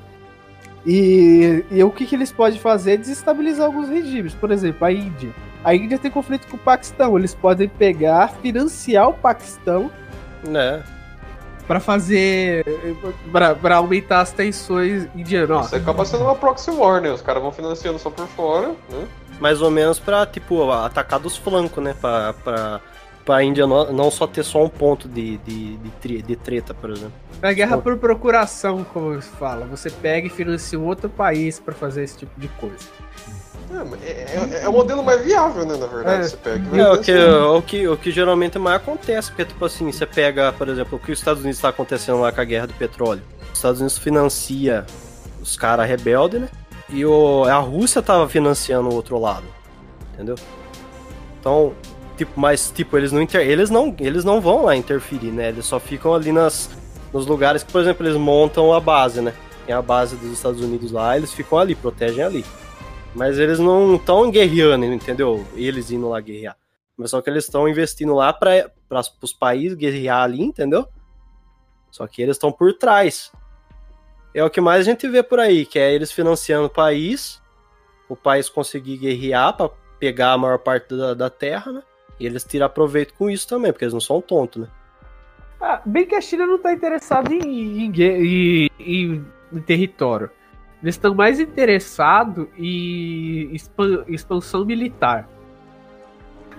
E, 0.85 1.65
e 1.71 1.83
o 1.83 1.89
que, 1.89 2.05
que 2.05 2.13
eles 2.13 2.31
podem 2.31 2.59
fazer 2.59 2.93
é 2.93 2.97
desestabilizar 2.97 3.65
alguns 3.65 3.89
regimes. 3.89 4.35
Por 4.35 4.51
exemplo, 4.51 4.85
a 4.85 4.91
Índia. 4.91 5.33
A 5.63 5.73
Índia 5.73 5.97
tem 5.97 6.11
conflito 6.11 6.47
com 6.47 6.57
o 6.57 6.59
Paquistão. 6.59 7.17
Eles 7.17 7.33
podem 7.33 7.67
pegar, 7.67 8.27
financiar 8.39 9.09
o 9.09 9.13
Paquistão 9.13 9.89
né? 10.47 10.83
para 11.67 11.79
fazer. 11.79 12.63
para 13.31 13.77
aumentar 13.77 14.21
as 14.21 14.31
tensões 14.31 15.07
indianas. 15.15 15.65
Isso 15.65 15.75
acaba 15.75 16.05
sendo 16.05 16.23
uma 16.23 16.35
proxy 16.35 16.69
war, 16.69 17.01
né? 17.01 17.09
Os 17.09 17.23
caras 17.23 17.41
vão 17.41 17.51
financiando 17.51 17.97
só 17.97 18.11
por 18.11 18.27
fora, 18.27 18.75
né? 18.91 19.07
Mais 19.39 19.59
ou 19.59 19.71
menos 19.71 19.99
pra, 19.99 20.23
tipo, 20.27 20.71
atacar 20.71 21.19
dos 21.19 21.35
flancos, 21.35 21.83
né? 21.83 21.95
Pra, 21.99 22.33
pra, 22.33 22.79
pra 23.25 23.43
Índia 23.43 23.65
não, 23.65 23.91
não 23.91 24.11
só 24.11 24.27
ter 24.27 24.43
só 24.43 24.63
um 24.63 24.69
ponto 24.69 25.07
de, 25.09 25.37
de, 25.39 25.77
de, 25.77 26.21
de 26.21 26.35
treta, 26.35 26.73
por 26.73 26.91
exemplo. 26.91 27.13
É 27.41 27.53
guerra 27.53 27.77
por 27.77 27.97
procuração, 27.97 28.83
como 28.93 29.19
se 29.21 29.27
fala. 29.29 29.65
Você 29.65 29.89
pega 29.89 30.27
e 30.27 30.29
financia 30.29 30.79
um 30.79 30.85
outro 30.85 31.09
país 31.09 31.59
pra 31.59 31.73
fazer 31.73 32.03
esse 32.03 32.17
tipo 32.19 32.39
de 32.39 32.47
coisa. 32.49 32.77
É, 33.71 34.07
é, 34.07 34.55
é- 34.59 34.63
é 34.63 34.69
o 34.69 34.71
modelo 34.71 35.03
mais 35.03 35.23
viável, 35.25 35.65
né? 35.65 35.75
Na 35.75 35.87
verdade, 35.87 36.21
É. 36.25 36.27
você 36.29 36.37
pega. 36.37 36.77
É, 36.77 36.91
o 36.91 37.01
que, 37.01 37.13
o, 37.17 37.61
que, 37.61 37.87
o 37.87 37.97
que 37.97 38.11
geralmente 38.11 38.59
mais 38.59 38.77
acontece, 38.77 39.29
porque, 39.29 39.43
tipo 39.45 39.65
assim, 39.65 39.91
você 39.91 40.05
pega, 40.05 40.53
por 40.53 40.69
exemplo, 40.69 40.97
o 40.97 41.01
que 41.01 41.11
os 41.11 41.17
Estados 41.19 41.41
Unidos 41.41 41.57
está 41.57 41.69
acontecendo 41.69 42.19
lá 42.21 42.31
com 42.31 42.39
a 42.41 42.43
guerra 42.45 42.67
do 42.67 42.73
petróleo. 42.73 43.23
Os 43.51 43.57
Estados 43.57 43.79
Unidos 43.81 43.97
financia 43.97 44.85
os 45.41 45.57
caras 45.57 45.87
rebeldes, 45.87 46.41
né? 46.41 46.49
E 46.89 47.03
o, 47.05 47.43
a 47.45 47.57
Rússia 47.57 48.01
tava 48.01 48.29
financiando 48.29 48.89
o 48.89 48.93
outro 48.93 49.19
lado. 49.19 49.45
Entendeu? 50.13 50.35
Então, 51.39 51.73
tipo, 52.15 52.39
mas, 52.39 52.71
tipo, 52.71 52.97
eles 52.97 53.11
não, 53.11 53.21
inter, 53.21 53.47
eles 53.47 53.69
não, 53.69 53.95
eles 53.99 54.23
não 54.23 54.41
vão 54.41 54.65
lá 54.65 54.75
interferir, 54.75 55.31
né? 55.31 55.49
Eles 55.49 55.65
só 55.65 55.79
ficam 55.79 56.13
ali 56.13 56.31
nas, 56.31 56.69
nos 57.13 57.25
lugares 57.25 57.63
que, 57.63 57.71
por 57.71 57.81
exemplo, 57.81 58.05
eles 58.05 58.17
montam 58.17 58.73
a 58.73 58.79
base, 58.79 59.21
né? 59.21 59.33
Tem 59.65 59.73
a 59.73 59.81
base 59.81 60.15
dos 60.15 60.31
Estados 60.31 60.61
Unidos 60.61 60.91
lá, 60.91 61.17
eles 61.17 61.33
ficam 61.33 61.57
ali, 61.57 61.75
protegem 61.75 62.23
ali. 62.23 62.45
Mas 63.13 63.39
eles 63.39 63.59
não 63.59 63.95
estão 63.95 64.29
guerreando, 64.29 64.85
entendeu? 64.85 65.45
Eles 65.55 65.89
indo 65.89 66.09
lá 66.09 66.19
guerrear. 66.19 66.57
Mas 66.97 67.11
só 67.11 67.21
que 67.21 67.29
eles 67.29 67.45
estão 67.45 67.67
investindo 67.67 68.13
lá 68.13 68.31
para 68.31 68.69
os 69.21 69.33
países 69.33 69.77
guerrear 69.77 70.23
ali, 70.23 70.41
entendeu? 70.41 70.87
Só 71.91 72.05
que 72.07 72.21
eles 72.21 72.35
estão 72.35 72.51
por 72.51 72.73
trás. 72.73 73.31
É 74.33 74.43
o 74.43 74.49
que 74.49 74.59
mais 74.59 74.81
a 74.81 74.83
gente 74.83 75.07
vê 75.07 75.23
por 75.23 75.39
aí, 75.39 75.65
que 75.65 75.79
é 75.79 75.93
eles 75.93 76.11
financiando 76.11 76.65
o 76.65 76.69
país, 76.69 77.41
o 78.09 78.15
país 78.15 78.49
conseguir 78.49 78.97
guerrear 78.97 79.55
para 79.55 79.69
pegar 79.97 80.33
a 80.33 80.37
maior 80.37 80.59
parte 80.59 80.95
da, 80.95 81.13
da 81.13 81.29
terra, 81.29 81.71
né? 81.71 81.83
E 82.19 82.25
eles 82.25 82.43
tirar 82.43 82.69
proveito 82.69 83.13
com 83.13 83.29
isso 83.29 83.47
também, 83.47 83.71
porque 83.71 83.83
eles 83.85 83.93
não 83.93 83.99
são 84.01 84.21
tontos, 84.21 84.61
né? 84.63 84.67
Ah, 85.61 85.81
bem 85.85 86.05
que 86.05 86.15
a 86.15 86.21
China 86.21 86.45
não 86.45 86.59
tá 86.59 86.71
interessada 86.73 87.33
em, 87.33 87.85
em, 87.87 87.91
em- 88.01 88.69
em- 88.79 89.25
em 89.53 89.61
território. 89.61 90.29
Eles 90.83 90.95
estão 90.95 91.15
mais 91.15 91.39
interessados 91.39 92.47
em 92.57 93.49
expan- 93.53 94.03
expansão 94.07 94.63
militar. 94.65 95.27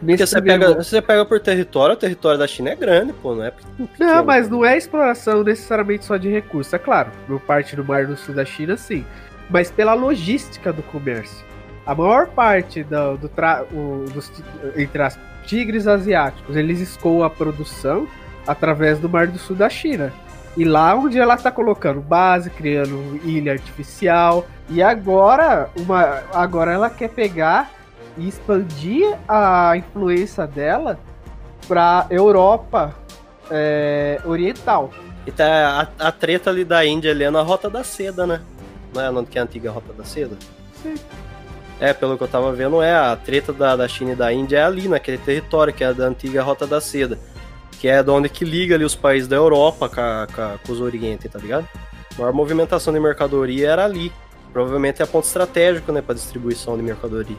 Porque 0.01 0.27
você 0.27 0.37
primeiro 0.43 0.67
pega, 0.67 0.85
você 0.85 1.01
pega 1.01 1.25
por 1.25 1.41
território, 1.41 1.95
o 1.95 1.99
território 1.99 2.39
da 2.39 2.47
China 2.47 2.71
é 2.71 2.75
grande, 2.77 3.13
pô, 3.15 3.35
não 3.35 3.45
é 3.45 3.51
pequeno. 3.51 3.89
Não, 3.99 4.25
mas 4.25 4.49
não 4.49 4.63
é 4.65 4.77
exploração 4.77 5.43
necessariamente 5.43 6.05
só 6.05 6.17
de 6.19 6.29
recursos. 6.29 6.73
É 6.75 6.79
claro, 6.79 7.11
por 7.27 7.41
parte 7.41 7.75
do 7.77 7.83
Mar 7.85 8.07
do 8.07 8.15
Sul 8.17 8.35
da 8.35 8.45
China, 8.45 8.77
sim. 8.77 9.05
Mas 9.49 9.71
pela 9.71 9.95
logística 9.95 10.71
do 10.73 10.83
comércio. 10.83 11.45
A 11.87 11.95
maior 11.95 12.27
parte 12.27 12.83
do, 12.83 13.17
do 13.17 13.29
tra- 13.29 13.65
o- 13.73 14.05
dos, 14.13 14.31
entre 14.77 15.01
as 15.03 15.19
tigres 15.47 15.87
asiáticos, 15.87 16.57
eles 16.57 16.81
escoam 16.81 17.23
a 17.23 17.31
produção 17.31 18.07
através 18.47 18.99
do 18.99 19.09
Mar 19.09 19.27
do 19.27 19.39
Sul 19.39 19.57
da 19.57 19.69
China. 19.69 20.13
E 20.57 20.65
lá 20.65 20.95
onde 20.95 21.19
ela 21.19 21.35
está 21.35 21.51
colocando 21.51 22.01
base, 22.01 22.49
criando 22.51 23.21
ilha 23.23 23.53
artificial. 23.53 24.47
E 24.71 24.83
agora, 24.83 25.69
uma, 25.77 26.23
agora 26.33 26.73
ela 26.73 26.89
quer 26.89 27.11
pegar 27.11 27.71
e 28.17 28.27
expandir 28.27 29.17
a 29.29 29.77
influência 29.77 30.47
dela 30.47 30.99
para 31.69 32.07
Europa 32.09 32.95
é, 33.51 34.19
Oriental. 34.25 34.91
E 35.27 35.33
tá 35.33 35.91
a, 35.99 36.09
a 36.09 36.13
treta 36.13 36.49
ali 36.49 36.65
da 36.65 36.87
Índia 36.87 37.11
ali 37.11 37.25
é 37.25 37.31
na 37.31 37.43
Rota 37.43 37.69
da 37.69 37.85
Seda, 37.85 38.27
né? 38.27 38.41
Não 38.95 39.03
é 39.03 39.11
onde 39.11 39.29
que 39.29 39.39
é 39.39 39.41
a 39.43 39.45
antiga 39.45 39.71
Rota 39.71 39.93
da 39.93 40.05
Seda? 40.05 40.37
Sim. 40.83 40.95
É, 41.79 41.93
pelo 41.93 42.17
que 42.17 42.23
eu 42.25 42.29
tava 42.29 42.53
vendo, 42.53 42.81
é 42.81 42.95
a 42.95 43.15
treta 43.17 43.53
da, 43.53 43.77
da 43.77 43.87
China 43.87 44.13
e 44.13 44.17
da 44.17 44.33
Índia 44.33 44.59
é 44.59 44.65
ali, 44.65 44.89
naquele 44.89 45.19
território, 45.19 45.75
que 45.75 45.85
é 45.85 45.93
da 45.93 46.07
antiga 46.07 46.43
Rota 46.43 46.67
da 46.67 46.81
Seda. 46.81 47.19
Que 47.79 47.89
é 47.89 48.03
de 48.03 48.11
onde 48.11 48.29
que 48.31 48.45
liga 48.47 48.75
ali 48.75 48.85
os 48.85 48.95
países 48.95 49.29
da 49.29 49.37
Europa 49.37 49.89
com, 49.89 50.01
a- 50.01 50.27
com, 50.35 50.41
a- 50.41 50.55
com 50.67 50.73
os 50.73 50.81
Oriente, 50.81 51.29
tá 51.29 51.39
ligado? 51.39 51.69
A 52.17 52.21
maior 52.23 52.33
movimentação 52.33 52.93
de 52.95 52.99
mercadoria 52.99 53.71
era 53.71 53.85
ali. 53.85 54.11
Provavelmente 54.53 55.03
é 55.03 55.07
ponto 55.07 55.25
estratégico, 55.27 55.93
né, 55.93 56.01
pra 56.01 56.15
distribuição 56.15 56.79
de 56.79 56.83
mercadoria. 56.83 57.37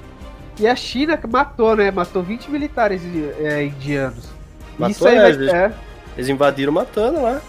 E 0.60 0.68
a 0.68 0.76
China 0.76 1.20
matou, 1.28 1.76
né? 1.76 1.90
Matou 1.90 2.22
20 2.22 2.52
militares 2.52 3.02
é, 3.40 3.64
indianos. 3.66 4.30
Matou, 4.78 4.92
isso 4.92 5.08
aí 5.08 5.16
é, 5.18 5.22
vai, 5.22 5.34
gente. 5.34 5.56
é, 5.56 5.72
Eles 6.16 6.30
invadiram 6.30 6.72
matando 6.72 7.24
lá. 7.24 7.42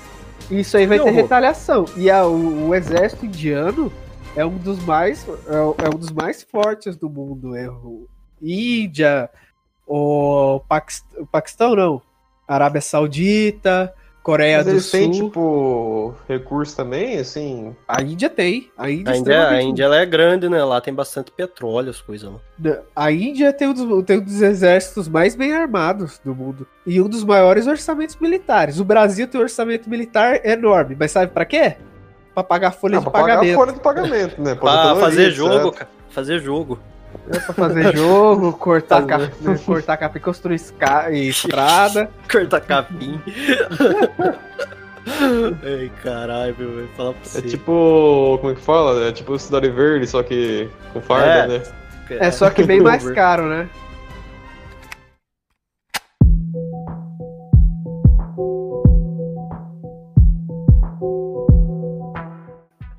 isso 0.51 0.75
aí 0.79 0.87
vai 0.87 0.97
Que 0.99 1.05
ter 1.05 1.11
horror. 1.11 1.23
retaliação. 1.23 1.85
E 1.97 2.11
a- 2.11 2.25
o, 2.25 2.69
o 2.69 2.75
exército 2.75 3.27
indiano 3.27 3.93
é 4.39 4.47
um 4.47 4.57
dos 4.57 4.79
mais 4.85 5.27
é, 5.29 5.85
é 5.85 5.89
um 5.89 5.99
dos 5.99 6.11
mais 6.11 6.43
fortes 6.43 6.97
do 6.97 7.11
mundo. 7.11 7.57
É, 7.57 7.69
o- 7.69 8.07
Índia, 8.41 9.29
o, 9.87 10.61
Paquist... 10.69 11.05
o 11.19 11.27
Paquistão 11.27 11.75
não, 11.75 12.01
Arábia 12.47 12.81
Saudita, 12.81 13.93
Coreia 14.23 14.59
Mas 14.59 14.67
do 14.67 14.71
eles 14.73 14.85
Sul. 14.85 15.01
têm, 15.01 15.11
tipo, 15.11 16.15
recurso 16.29 16.77
também, 16.77 17.19
assim. 17.19 17.75
A 17.89 18.03
Índia 18.03 18.29
tem. 18.29 18.71
A 18.77 18.91
Índia, 18.91 19.13
A 19.13 19.17
Índia, 19.17 19.49
a 19.49 19.63
Índia 19.63 19.85
ela 19.85 19.97
é 19.97 20.05
grande, 20.05 20.49
né? 20.51 20.63
Lá 20.63 20.81
tem 20.83 20.93
bastante 20.93 21.33
petróleo, 21.33 21.89
as 21.91 22.01
coisas. 22.01 22.31
Né? 22.59 22.79
A 22.95 23.11
Índia 23.11 23.53
tem 23.55 23.69
um, 23.69 23.73
dos, 23.73 24.05
tem 24.05 24.19
um 24.19 24.23
dos 24.23 24.43
exércitos 24.43 25.09
mais 25.09 25.35
bem 25.35 25.53
armados 25.55 26.21
do 26.23 26.35
mundo 26.35 26.67
e 26.87 27.01
um 27.01 27.09
dos 27.09 27.25
maiores 27.25 27.67
orçamentos 27.67 28.17
militares. 28.17 28.79
O 28.79 28.85
Brasil 28.85 29.27
tem 29.27 29.41
um 29.41 29.45
orçamento 29.45 29.89
militar 29.89 30.45
enorme, 30.45 30.95
mas 30.99 31.11
sabe 31.11 31.33
pra 31.33 31.47
quê? 31.47 31.77
Pra 32.39 32.45
pagar 32.45 32.71
folha 32.71 32.99
Ah, 32.99 33.01
de 33.01 33.05
pra 33.05 33.11
pagar 33.21 33.33
a 33.33 33.37
pagamento. 33.39 33.57
folha 33.57 33.73
de 33.73 33.81
pagamento, 33.81 34.41
né? 34.41 34.55
Pra 34.55 34.71
Aposentadoria, 34.71 35.05
fazer 35.05 35.31
jogo, 35.33 35.73
cara. 35.73 35.89
Fazer 36.11 36.39
jogo. 36.41 36.79
É 37.31 37.39
pra 37.41 37.53
fazer 37.55 37.97
jogo, 37.97 38.53
cortar, 38.59 39.03
capim, 39.07 39.57
cortar 39.67 39.97
capim, 39.97 40.19
construir 40.21 40.55
esca- 40.55 41.11
estrada. 41.11 42.09
Cortar 42.31 42.61
capim. 42.61 43.21
Ei, 45.65 45.91
caralho, 46.03 46.55
meu, 46.59 46.71
velho. 46.77 46.89
Fala 46.97 47.13
pra 47.15 47.25
você. 47.25 47.39
É 47.39 47.43
tipo. 47.43 48.39
Como 48.41 48.53
é 48.53 48.55
que 48.55 48.61
fala? 48.61 49.09
É 49.09 49.11
tipo 49.13 49.37
Cidade 49.39 49.69
Verde, 49.71 50.07
só 50.07 50.23
que 50.23 50.69
com 50.93 51.01
farda, 51.01 51.27
É. 51.27 51.47
né? 51.49 51.63
É 52.11 52.31
só 52.31 52.49
que 52.51 52.63
bem 52.63 52.81
mais 52.81 53.09
caro, 53.11 53.47
né? 53.49 53.69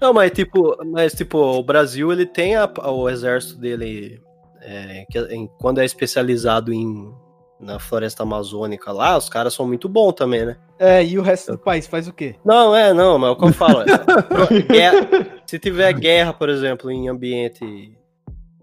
Não, 0.02 0.14
mas 0.14 0.32
tipo, 0.32 0.78
mas 0.86 1.14
tipo, 1.14 1.38
o 1.38 1.64
Brasil 1.64 2.12
ele 2.12 2.26
tem 2.26 2.56
a- 2.56 2.70
o 2.88 3.10
exército 3.10 3.60
dele 3.60 4.22
é, 4.62 5.06
que, 5.10 5.20
em- 5.34 5.50
quando 5.60 5.80
é 5.80 5.86
especializado 5.86 6.72
em 6.74 7.14
na 7.60 7.78
floresta 7.78 8.24
amazônica 8.24 8.90
lá, 8.90 9.18
os 9.18 9.28
caras 9.28 9.54
são 9.54 9.68
muito 9.68 9.90
bons 9.90 10.14
também, 10.14 10.46
né? 10.46 10.56
É, 10.80 11.04
e 11.04 11.20
o 11.20 11.22
resto 11.22 11.52
do 11.52 11.58
país 11.58 11.86
faz 11.88 12.08
o 12.08 12.14
quê? 12.14 12.36
Não, 12.46 12.74
é, 12.74 12.94
não, 12.94 13.18
mas 13.20 13.30
é 13.30 13.34
o 13.34 13.36
que 13.36 13.44
eu 13.46 13.54
falo. 13.54 13.82
é, 13.82 13.86
guerra- 14.72 15.28
se 15.46 15.60
tiver 15.60 15.92
guerra, 15.94 16.32
por 16.32 16.48
exemplo, 16.48 16.90
em 16.90 17.10
ambiente 17.10 17.98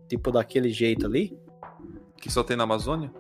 tipo 0.09 0.31
daquele 0.33 0.71
jeito 0.71 1.05
ali, 1.05 1.37
Que 2.23 2.31
só 2.33 2.43
tem 2.43 2.57
na 2.57 2.65
Amazônia? 2.65 3.11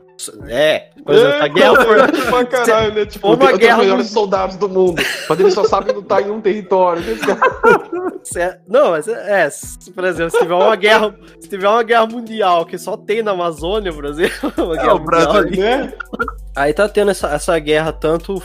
é, 0.48 0.92
por 1.04 1.14
exemplo, 1.14 1.42
a 1.42 1.48
guerra 1.48 1.74
for, 1.84 2.10
pra 2.30 2.46
caralho, 2.46 2.94
né? 2.94 3.04
Tipo, 3.06 3.34
Uma 3.34 3.52
guerra 3.52 3.78
os 3.80 3.84
melhores 3.84 4.06
soldados 4.08 4.56
do 4.56 4.66
mundo, 4.70 5.02
mas 5.28 5.38
eles 5.40 5.52
só 5.52 5.64
sabem 5.64 5.94
lutar 5.94 6.22
em 6.26 6.30
um 6.30 6.40
território. 6.40 7.02
Se- 8.26 8.58
Não, 8.66 8.90
mas 8.90 9.06
é, 9.06 9.44
é, 9.44 9.50
se, 9.50 9.90
por 9.92 10.02
exemplo, 10.04 10.30
se 10.32 10.38
tiver 10.40 10.54
uma 10.54 10.74
guerra, 10.74 11.14
se 11.40 11.48
tiver 11.48 11.68
uma 11.68 11.82
guerra 11.84 12.06
mundial 12.06 12.66
que 12.66 12.76
só 12.76 12.96
tem 12.96 13.22
na 13.22 13.30
Amazônia, 13.30 13.92
por 13.92 14.04
exemplo, 14.04 14.50
guerra 14.74 14.94
o 14.94 14.98
Brasil- 14.98 15.50
né? 15.60 15.92
aí 16.56 16.74
tá 16.74 16.88
tendo 16.88 17.12
essa, 17.12 17.28
essa 17.28 17.56
guerra 17.58 17.92
tanto 17.92 18.42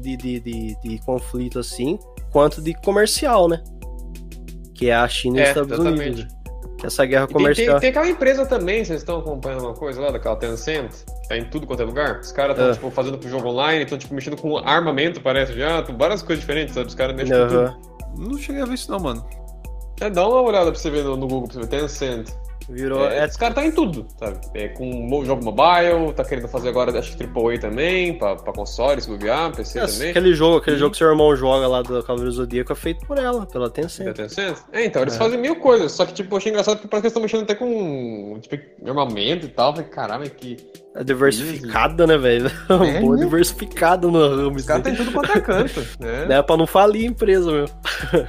de, 0.00 0.16
de, 0.16 0.40
de, 0.40 0.76
de 0.80 0.98
conflito 1.04 1.58
assim, 1.58 1.98
quanto 2.30 2.62
de 2.62 2.72
comercial, 2.82 3.48
né? 3.48 3.62
Que 4.74 4.90
é 4.90 4.94
a 4.94 5.08
China 5.08 5.38
e 5.38 5.42
os 5.42 5.46
É, 5.46 5.50
Estados 5.50 5.72
exatamente. 5.72 6.02
Unidos. 6.22 6.26
Essa 6.84 7.04
guerra 7.06 7.24
E 7.24 7.26
tem, 7.28 7.34
comercial. 7.36 7.66
tem, 7.74 7.80
tem 7.80 7.90
aquela 7.90 8.08
empresa 8.08 8.46
também, 8.46 8.84
vocês 8.84 9.00
estão 9.00 9.18
acompanhando 9.18 9.62
uma 9.64 9.74
coisa 9.74 10.00
lá, 10.00 10.10
daquela 10.10 10.36
Tencent, 10.36 10.90
tá 11.28 11.36
em 11.36 11.44
tudo 11.44 11.66
quanto 11.66 11.82
é 11.82 11.84
lugar. 11.84 12.20
Os 12.20 12.30
caras 12.32 12.56
estão, 12.56 12.70
É. 12.70 12.72
tipo, 12.74 12.90
fazendo 12.90 13.18
pro 13.18 13.28
jogo 13.28 13.48
online, 13.48 13.82
estão, 13.84 13.96
tipo, 13.98 14.14
mexendo 14.14 14.36
com 14.36 14.58
armamento, 14.58 15.20
parece 15.20 15.52
já, 15.54 15.82
com 15.82 15.96
várias 15.96 16.22
coisas 16.22 16.40
diferentes, 16.40 16.74
sabe? 16.74 16.86
Os 16.86 16.94
caras 16.94 17.14
mexem 17.16 17.36
com 17.38 17.48
tudo. 17.48 17.76
Não 18.16 18.38
cheguei 18.38 18.62
a 18.62 18.64
ver 18.66 18.74
isso 18.74 18.90
não, 18.90 19.00
mano. 19.00 19.24
É, 20.00 20.10
dá 20.10 20.26
uma 20.26 20.40
olhada 20.42 20.70
pra 20.70 20.78
você 20.80 20.90
ver 20.90 21.04
no, 21.04 21.16
no 21.16 21.26
Google, 21.26 21.48
pra 21.48 21.54
você 21.54 21.60
ver, 21.60 21.66
Tencent. 21.68 22.28
Virou. 22.68 23.04
É, 23.06 23.18
É, 23.20 23.24
Esse 23.26 23.38
cara 23.38 23.52
tá 23.54 23.64
em 23.64 23.70
tudo, 23.72 24.06
sabe? 24.18 24.38
É, 24.54 24.68
com 24.68 24.84
mo- 24.86 25.24
jogo 25.24 25.44
mobile, 25.44 26.12
tá 26.14 26.24
querendo 26.24 26.48
fazer 26.48 26.68
agora, 26.70 26.98
acho 26.98 27.16
que 27.16 27.22
AAA 27.24 27.58
também, 27.58 28.16
pra, 28.18 28.36
pra 28.36 28.52
console, 28.52 29.00
se 29.00 29.08
bobear, 29.08 29.54
PC 29.54 29.78
é, 29.78 29.86
também. 29.86 30.10
aquele 30.10 30.34
jogo, 30.34 30.56
aquele 30.58 30.76
E- 30.76 30.78
jogo 30.78 30.92
que 30.92 30.98
seu 30.98 31.08
irmão 31.08 31.34
joga 31.36 31.66
lá 31.68 31.82
do 31.82 32.02
Cavaleiro 32.02 32.32
Zodíaco 32.32 32.72
é 32.72 32.76
feito 32.76 33.06
por 33.06 33.18
ela, 33.18 33.44
pela 33.46 33.66
Da 33.68 33.74
Tencent. 33.74 34.14
Tencent? 34.14 34.56
É, 34.72 34.84
então, 34.84 35.02
eles 35.02 35.14
É. 35.14 35.18
fazem 35.18 35.38
mil 35.38 35.56
coisas, 35.56 35.92
só 35.92 36.06
que, 36.06 36.14
tipo, 36.14 36.32
eu 36.34 36.38
achei 36.38 36.50
engraçado 36.50 36.76
porque 36.76 36.88
parece 36.88 37.02
que 37.02 37.06
eles 37.06 37.12
estão 37.12 37.22
mexendo 37.22 37.42
até 37.42 37.54
com, 37.54 38.38
tipo, 38.40 38.56
armamento 38.88 39.46
e 39.46 39.48
tal. 39.48 39.72
Falei, 39.74 39.88
caramba, 39.90 40.26
que... 40.28 40.56
É 40.94 41.02
diversificada, 41.02 42.06
né, 42.06 42.16
velho? 42.16 42.50
É, 42.70 43.00
Boa 43.00 43.16
né? 43.16 43.24
diversificada 43.24 44.06
no 44.06 44.18
ramo. 44.18 44.56
Os 44.56 44.64
caras 44.64 44.84
têm 44.84 44.94
tudo 44.94 45.10
quanto 45.10 45.32
é 45.32 45.40
canto, 45.40 45.80
né? 45.98 46.26
Né, 46.26 46.42
pra 46.42 46.56
não 46.56 46.66
falir 46.66 47.06
a 47.06 47.10
empresa, 47.10 47.50
meu. 47.50 47.66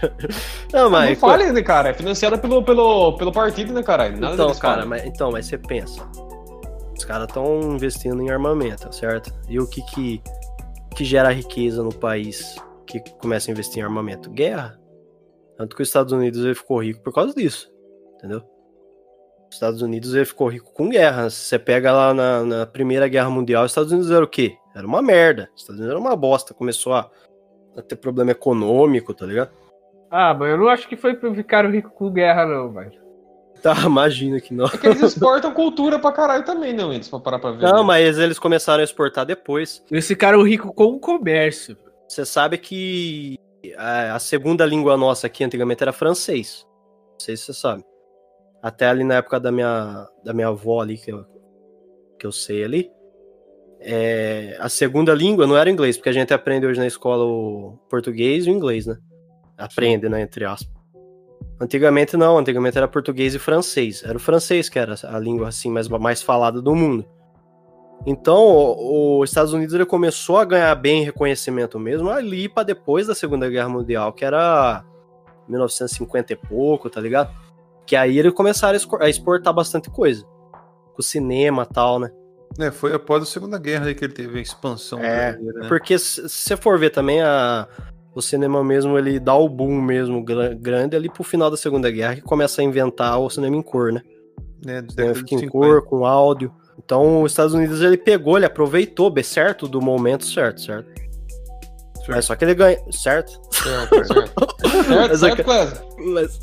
não, 0.73 0.89
mas. 0.89 1.11
não 1.11 1.15
fale, 1.15 1.51
né, 1.51 1.61
cara? 1.61 1.89
É 1.89 1.93
financiada 1.93 2.37
pelo, 2.37 2.63
pelo, 2.63 3.13
pelo 3.17 3.31
partido, 3.31 3.71
né, 3.71 3.83
caralho? 3.83 4.19
Nada 4.19 4.33
então, 4.33 4.53
cara, 4.55 4.81
falam. 4.81 4.89
mas, 4.89 5.05
então, 5.05 5.31
mas 5.31 5.45
você 5.45 5.57
pensa. 5.57 6.03
Os 6.97 7.05
caras 7.05 7.27
estão 7.27 7.75
investindo 7.75 8.21
em 8.21 8.31
armamento, 8.31 8.93
certo? 8.95 9.31
E 9.47 9.59
o 9.59 9.67
que, 9.67 9.81
que 9.83 10.21
que 10.95 11.03
gera 11.03 11.29
riqueza 11.29 11.83
no 11.83 11.93
país 11.93 12.55
que 12.87 13.01
começa 13.19 13.51
a 13.51 13.53
investir 13.53 13.79
em 13.79 13.83
armamento? 13.83 14.31
Guerra. 14.31 14.79
Tanto 15.57 15.75
que 15.75 15.81
os 15.81 15.89
Estados 15.89 16.13
Unidos 16.13 16.43
ele 16.43 16.55
ficou 16.55 16.81
rico 16.81 17.03
por 17.03 17.13
causa 17.13 17.33
disso, 17.33 17.69
entendeu? 18.15 18.41
Os 19.49 19.55
Estados 19.55 19.81
Unidos 19.81 20.13
ele 20.13 20.25
ficou 20.25 20.47
rico 20.47 20.73
com 20.73 20.89
guerra. 20.89 21.29
Se 21.29 21.37
você 21.37 21.59
pega 21.59 21.91
lá 21.91 22.13
na, 22.13 22.43
na 22.43 22.65
Primeira 22.65 23.07
Guerra 23.07 23.29
Mundial, 23.29 23.63
os 23.63 23.71
Estados 23.71 23.91
Unidos 23.91 24.11
era 24.11 24.23
o 24.23 24.27
quê? 24.27 24.57
Era 24.75 24.85
uma 24.85 25.01
merda. 25.01 25.49
Os 25.55 25.61
Estados 25.61 25.79
Unidos 25.79 25.91
era 25.91 25.99
uma 25.99 26.15
bosta. 26.15 26.53
Começou 26.53 26.93
a, 26.93 27.09
a 27.77 27.81
ter 27.81 27.95
problema 27.95 28.31
econômico, 28.31 29.13
tá 29.13 29.25
ligado? 29.25 29.51
Ah, 30.09 30.33
mas 30.33 30.49
eu 30.49 30.57
não 30.57 30.67
acho 30.67 30.87
que 30.87 30.95
foi 30.95 31.15
pra 31.15 31.33
ficar 31.33 31.69
rico 31.69 31.89
com 31.89 32.11
guerra, 32.11 32.45
não, 32.45 32.71
velho. 32.71 33.05
Tá, 33.61 33.73
imagina 33.85 34.39
que 34.39 34.53
não. 34.53 34.65
É 34.65 34.77
que 34.77 34.87
eles 34.87 35.01
exportam 35.01 35.51
cultura 35.53 35.99
pra 35.99 36.11
caralho 36.11 36.43
também, 36.43 36.73
não, 36.73 36.93
eles, 36.93 37.09
pra 37.09 37.19
parar 37.19 37.39
pra 37.39 37.51
ver. 37.51 37.63
Não, 37.63 37.79
né? 37.79 37.83
mas 37.83 38.17
eles 38.17 38.37
começaram 38.37 38.81
a 38.81 38.83
exportar 38.83 39.25
depois. 39.25 39.83
Eles 39.89 40.07
ficaram 40.07 40.43
ricos 40.43 40.71
com 40.75 40.85
o 40.85 40.99
comércio. 40.99 41.77
Você 42.07 42.25
sabe 42.25 42.57
que 42.57 43.39
a, 43.77 44.15
a 44.15 44.19
segunda 44.19 44.65
língua 44.65 44.95
nossa 44.95 45.27
aqui 45.27 45.43
antigamente 45.43 45.81
era 45.81 45.91
francês. 45.91 46.65
Não 47.11 47.19
sei 47.19 47.35
se 47.35 47.45
você 47.45 47.53
sabe. 47.53 47.83
Até 48.65 48.87
ali 48.87 49.03
na 49.03 49.17
época 49.17 49.39
da 49.39 49.51
minha, 49.51 50.07
da 50.23 50.33
minha 50.33 50.47
avó 50.47 50.81
ali, 50.81 50.97
que 50.97 51.11
eu, 51.11 51.23
que 52.17 52.25
eu 52.25 52.31
sei 52.31 52.63
ali. 52.63 52.89
é, 53.79 54.57
a 54.59 54.67
segunda 54.67 55.13
língua 55.13 55.45
não 55.45 55.55
era 55.55 55.69
inglês, 55.69 55.97
porque 55.97 56.09
a 56.09 56.11
gente 56.11 56.33
aprende 56.33 56.65
hoje 56.65 56.79
na 56.79 56.87
escola 56.87 57.23
o 57.23 57.77
português 57.87 58.47
e 58.47 58.49
o 58.49 58.53
inglês, 58.53 58.87
né? 58.87 58.97
Aprende, 59.55 60.09
né? 60.09 60.19
Entre 60.19 60.45
aspas. 60.45 60.73
Antigamente 61.61 62.17
não, 62.17 62.39
antigamente 62.39 62.75
era 62.75 62.87
português 62.87 63.35
e 63.35 63.39
francês. 63.39 64.01
Era 64.03 64.17
o 64.17 64.19
francês 64.19 64.67
que 64.67 64.79
era 64.79 64.95
a 65.03 65.19
língua 65.19 65.49
assim 65.49 65.69
mais, 65.69 65.87
mais 65.87 66.23
falada 66.23 66.59
do 66.59 66.73
mundo. 66.73 67.05
Então, 68.03 68.75
os 69.19 69.29
Estados 69.29 69.53
Unidos 69.53 69.75
ele 69.75 69.85
começou 69.85 70.39
a 70.39 70.45
ganhar 70.45 70.73
bem 70.73 71.03
reconhecimento 71.03 71.79
mesmo 71.79 72.09
ali 72.09 72.49
para 72.49 72.63
depois 72.63 73.05
da 73.05 73.13
Segunda 73.13 73.47
Guerra 73.47 73.69
Mundial, 73.69 74.11
que 74.11 74.25
era 74.25 74.83
1950 75.47 76.33
e 76.33 76.35
pouco, 76.35 76.89
tá 76.89 76.99
ligado? 76.99 77.44
Que 77.85 77.95
aí 77.95 78.17
eles 78.17 78.33
começaram 78.33 78.77
a 78.99 79.09
exportar 79.09 79.53
bastante 79.53 79.89
coisa. 79.89 80.25
Com 80.95 81.01
cinema 81.01 81.67
e 81.69 81.73
tal, 81.73 81.99
né? 81.99 82.09
É, 82.57 82.71
foi 82.71 82.93
após 82.93 83.21
a 83.21 83.25
Segunda 83.25 83.57
Guerra 83.59 83.87
aí 83.87 83.95
que 83.95 84.05
ele 84.05 84.13
teve 84.13 84.39
a 84.39 84.41
expansão 84.41 84.99
É, 85.01 85.31
brasileira, 85.33 85.59
né? 85.61 85.67
Porque 85.67 85.99
se 85.99 86.27
você 86.27 86.55
for 86.55 86.79
ver 86.79 86.89
também, 86.89 87.21
a, 87.21 87.67
o 88.13 88.21
cinema 88.21 88.63
mesmo, 88.63 88.97
ele 88.97 89.19
dá 89.19 89.35
o 89.35 89.49
boom 89.49 89.81
mesmo 89.81 90.23
gra- 90.23 90.53
grande 90.53 90.95
ali 90.95 91.09
pro 91.09 91.23
final 91.23 91.51
da 91.51 91.57
Segunda 91.57 91.91
Guerra, 91.91 92.15
que 92.15 92.21
começa 92.21 92.61
a 92.61 92.63
inventar 92.63 93.19
o 93.19 93.29
cinema 93.29 93.55
em 93.57 93.61
cor, 93.61 93.91
né? 93.91 94.01
É, 94.65 94.79
O 94.79 94.91
cinema 94.91 95.15
fica 95.15 95.27
de 95.27 95.35
em 95.35 95.39
50. 95.39 95.51
cor, 95.51 95.83
com 95.83 96.05
áudio. 96.05 96.51
Então, 96.77 97.23
os 97.23 97.31
Estados 97.31 97.53
Unidos, 97.53 97.81
ele 97.81 97.97
pegou, 97.97 98.37
ele 98.37 98.45
aproveitou, 98.45 99.09
bem 99.09 99.23
certo, 99.23 99.67
do 99.67 99.81
momento 99.81 100.25
certo, 100.25 100.61
certo? 100.61 100.87
Mas 102.07 102.25
só 102.25 102.35
que 102.35 102.45
ele 102.45 102.53
ganha, 102.55 102.77
certo? 102.91 103.39
Certo, 103.51 104.05
certo. 104.05 104.55
Certo, 104.65 105.09
Mas 105.09 105.19
certo, 105.19 105.39
é 105.41 105.43
que-? 105.43 106.03
Mas, 106.11 106.39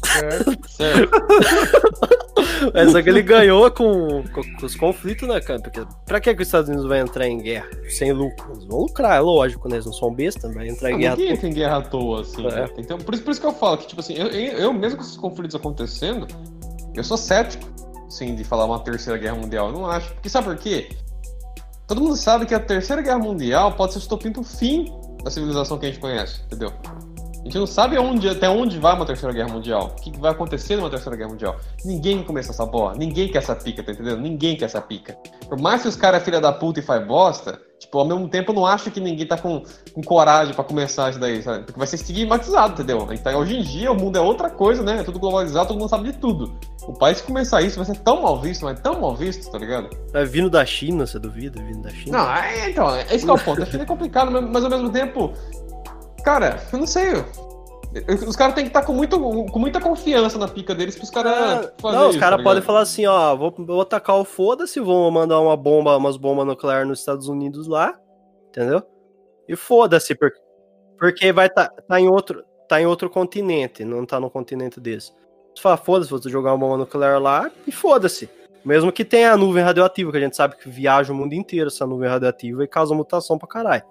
Certo. 0.68 1.31
mas 2.72 2.92
só 2.92 3.03
que 3.03 3.09
ele 3.09 3.22
ganhou 3.22 3.70
com, 3.70 4.22
com, 4.33 4.42
com 4.59 4.66
os 4.66 4.75
conflitos, 4.75 5.29
né, 5.29 5.40
cara? 5.40 5.61
Porque 5.61 5.83
pra 6.07 6.20
que, 6.20 6.35
que 6.35 6.42
os 6.42 6.48
Estados 6.48 6.68
Unidos 6.68 6.87
vai 6.88 7.01
entrar 7.01 7.27
em 7.27 7.38
guerra? 7.38 7.68
Sem 7.88 8.12
lucro. 8.12 8.53
Eles 8.55 8.64
vão 8.64 8.81
lucrar, 8.81 9.16
é 9.16 9.20
lógico, 9.20 9.68
né? 9.68 9.77
Eles 9.77 9.87
não 9.87 9.92
são 9.92 10.12
bestas, 10.12 10.53
vai 10.55 10.68
entrar 10.68 10.90
em 10.90 10.94
Ah, 10.94 10.98
guerra. 10.98 11.16
Ninguém 11.16 11.37
tem 11.37 11.53
guerra 11.53 11.77
à 11.79 11.83
toa, 11.83 12.22
assim. 12.22 12.46
É. 12.46 12.51
né? 12.51 12.66
Tem 12.68 12.85
que 12.85 12.94
ter- 12.94 13.05
por, 13.05 13.14
isso, 13.14 13.22
por 13.22 13.31
isso 13.33 13.40
que 13.40 13.46
eu 13.46 13.53
falo 13.53 13.79
que, 13.79 13.87
tipo 13.88 14.01
assim, 14.01 14.14
eu, 14.14 14.29
eu, 14.29 14.53
eu 14.59 14.72
mesmo 14.72 14.98
com 14.98 15.05
esses 15.05 15.16
conflitos 15.16 15.55
acontecendo, 15.55 16.27
eu 16.94 17.05
sou 17.05 17.16
cético, 17.16 17.64
assim, 18.07 18.35
de 18.35 18.44
falar 18.44 18.64
uma 18.64 18.79
terceira 18.81 19.18
guerra 19.18 19.37
mundial. 19.37 19.66
Eu 19.68 19.72
não 19.72 19.87
acho. 19.87 20.12
Porque 20.14 20.29
sabe 20.29 20.46
por 20.46 20.57
quê? 20.57 20.88
Todo 21.87 22.01
mundo 22.01 22.16
sabe 22.16 22.46
que 22.46 22.55
a 22.55 22.61
terceira 22.61 23.03
guerra 23.03 23.18
mundial 23.18 23.72
pode 23.72 23.92
ser 23.92 23.98
o 23.98 24.01
estopim 24.01 24.33
pro 24.33 24.42
fim 24.42 24.90
da 25.22 25.30
civilização 25.30 25.78
que 25.78 25.87
a 25.87 25.88
gente 25.88 26.00
conhece, 26.00 26.40
entendeu? 26.46 26.72
A 27.42 27.44
gente 27.44 27.58
não 27.58 27.66
sabe 27.66 27.96
aonde, 27.96 28.28
até 28.28 28.48
onde 28.48 28.78
vai 28.78 28.94
uma 28.94 29.04
terceira 29.04 29.35
guerra 29.35 29.48
mundial. 29.48 29.96
O 29.98 30.00
que 30.00 30.16
vai 30.16 30.30
acontecer 30.30 30.76
numa 30.76 30.88
terceira 30.88 31.16
guerra 31.16 31.30
mundial. 31.30 31.56
Ninguém 31.85 32.18
quer 32.18 32.24
começar 32.24 32.52
essa 32.52 32.64
bola. 32.64 32.94
Ninguém 32.94 33.28
quer 33.28 33.38
essa 33.38 33.56
pica, 33.56 33.82
tá 33.82 33.90
entendendo? 33.90 34.20
Ninguém 34.20 34.56
quer 34.56 34.66
essa 34.66 34.80
pica. 34.80 35.18
Por 35.48 35.61
mais 35.61 35.82
que 35.82 35.88
os 35.88 35.96
caras 35.96 36.22
é 36.22 36.24
filha 36.24 36.40
da 36.40 36.52
puta 36.52 36.78
e 36.78 36.82
faz 36.82 37.04
bosta, 37.04 37.61
Tipo, 37.83 37.99
ao 37.99 38.05
mesmo 38.05 38.29
tempo, 38.29 38.53
eu 38.53 38.55
não 38.55 38.64
acho 38.64 38.92
que 38.92 39.01
ninguém 39.01 39.27
tá 39.27 39.37
com, 39.37 39.61
com 39.92 40.01
coragem 40.03 40.55
pra 40.55 40.62
começar 40.62 41.11
isso 41.11 41.18
daí, 41.18 41.42
sabe? 41.42 41.64
Porque 41.64 41.77
vai 41.77 41.87
ser 41.88 41.97
estigmatizado, 41.97 42.75
entendeu? 42.75 43.09
Então, 43.11 43.40
hoje 43.40 43.57
em 43.57 43.62
dia, 43.62 43.90
o 43.90 43.95
mundo 43.97 44.16
é 44.16 44.21
outra 44.21 44.49
coisa, 44.49 44.85
né? 44.85 45.01
É 45.01 45.03
tudo 45.03 45.18
globalizado, 45.18 45.66
todo 45.66 45.81
mundo 45.81 45.88
sabe 45.88 46.12
de 46.12 46.18
tudo. 46.18 46.57
O 46.87 46.92
país 46.92 47.21
que 47.21 47.27
começar 47.27 47.61
isso 47.61 47.77
vai 47.79 47.85
ser 47.85 47.97
tão 47.97 48.23
mal 48.23 48.40
visto, 48.40 48.64
mas 48.64 48.79
tão 48.79 49.01
mal 49.01 49.16
visto, 49.16 49.51
tá 49.51 49.59
ligado? 49.59 49.90
É 50.14 50.25
vindo 50.25 50.49
da 50.49 50.64
China, 50.64 51.05
você 51.09 51.18
duvida? 51.18 51.61
Vindo 51.61 51.83
da 51.83 51.90
China? 51.90 52.18
Não, 52.18 52.33
é, 52.33 52.71
então, 52.71 52.95
é 52.95 53.03
esse 53.12 53.25
que 53.25 53.31
é 53.31 53.35
o 53.35 53.38
ponto. 53.38 53.61
A 53.61 53.66
China 53.66 53.83
é 53.83 53.87
complicado, 53.87 54.31
mas 54.31 54.62
ao 54.62 54.71
mesmo 54.71 54.90
tempo, 54.90 55.33
cara, 56.25 56.62
eu 56.73 56.79
não 56.79 56.87
sei. 56.87 57.25
Os 58.26 58.37
caras 58.37 58.55
têm 58.55 58.64
que 58.64 58.70
estar 58.70 58.85
com, 58.85 58.94
muito, 58.94 59.20
com 59.20 59.59
muita 59.59 59.78
confiança 59.78 60.38
na 60.38 60.48
pica 60.48 60.74
deles 60.74 60.96
pros 60.96 61.11
caras 61.11 61.33
Ah, 61.33 61.72
fazer 61.78 61.96
não, 61.96 62.09
os 62.09 62.16
caras 62.16 62.38
tá 62.38 62.42
podem 62.42 62.62
falar 62.62 62.81
assim, 62.81 63.05
ó, 63.05 63.37
vou, 63.37 63.55
vou 63.59 63.85
tacar 63.85 64.16
o 64.16 64.24
foda-se, 64.24 64.81
vou 64.81 65.11
mandar 65.11 65.38
uma 65.40 65.57
bomba, 65.57 65.96
umas 65.96 66.16
bombas 66.16 66.46
nucleares 66.46 66.88
nos 66.88 67.00
Estados 67.00 67.28
Unidos 67.28 67.66
lá, 67.66 67.98
entendeu? 68.48 68.83
E 69.46 69.55
foda-se, 69.55 70.14
porque, 70.14 70.40
porque 70.98 71.33
vai 71.33 71.50
tá, 71.50 71.68
tá 71.68 72.00
em 72.00 72.09
outro, 72.09 72.42
tá 72.66 72.81
em 72.81 72.87
outro 72.87 73.11
continente, 73.11 73.85
não 73.85 74.07
tá 74.07 74.18
no 74.18 74.31
continente 74.31 74.81
desse. 74.81 75.12
Você 75.55 75.61
fala, 75.61 75.76
foda-se, 75.76 76.11
vou 76.11 76.22
jogar 76.22 76.52
uma 76.52 76.59
bomba 76.59 76.78
nuclear 76.78 77.20
lá 77.20 77.50
e 77.66 77.72
foda-se. 77.72 78.28
Mesmo 78.64 78.90
que 78.90 79.05
tenha 79.05 79.33
a 79.33 79.37
nuvem 79.37 79.62
radioativa, 79.62 80.11
que 80.11 80.16
a 80.16 80.20
gente 80.20 80.37
sabe 80.37 80.57
que 80.57 80.70
viaja 80.70 81.12
o 81.12 81.16
mundo 81.16 81.35
inteiro 81.35 81.66
essa 81.66 81.87
nuvem 81.87 82.09
radioativa 82.09 82.64
e 82.64 82.68
causa 82.68 82.94
mutação 82.94 83.37
pra 83.37 83.48
caralho. 83.48 83.83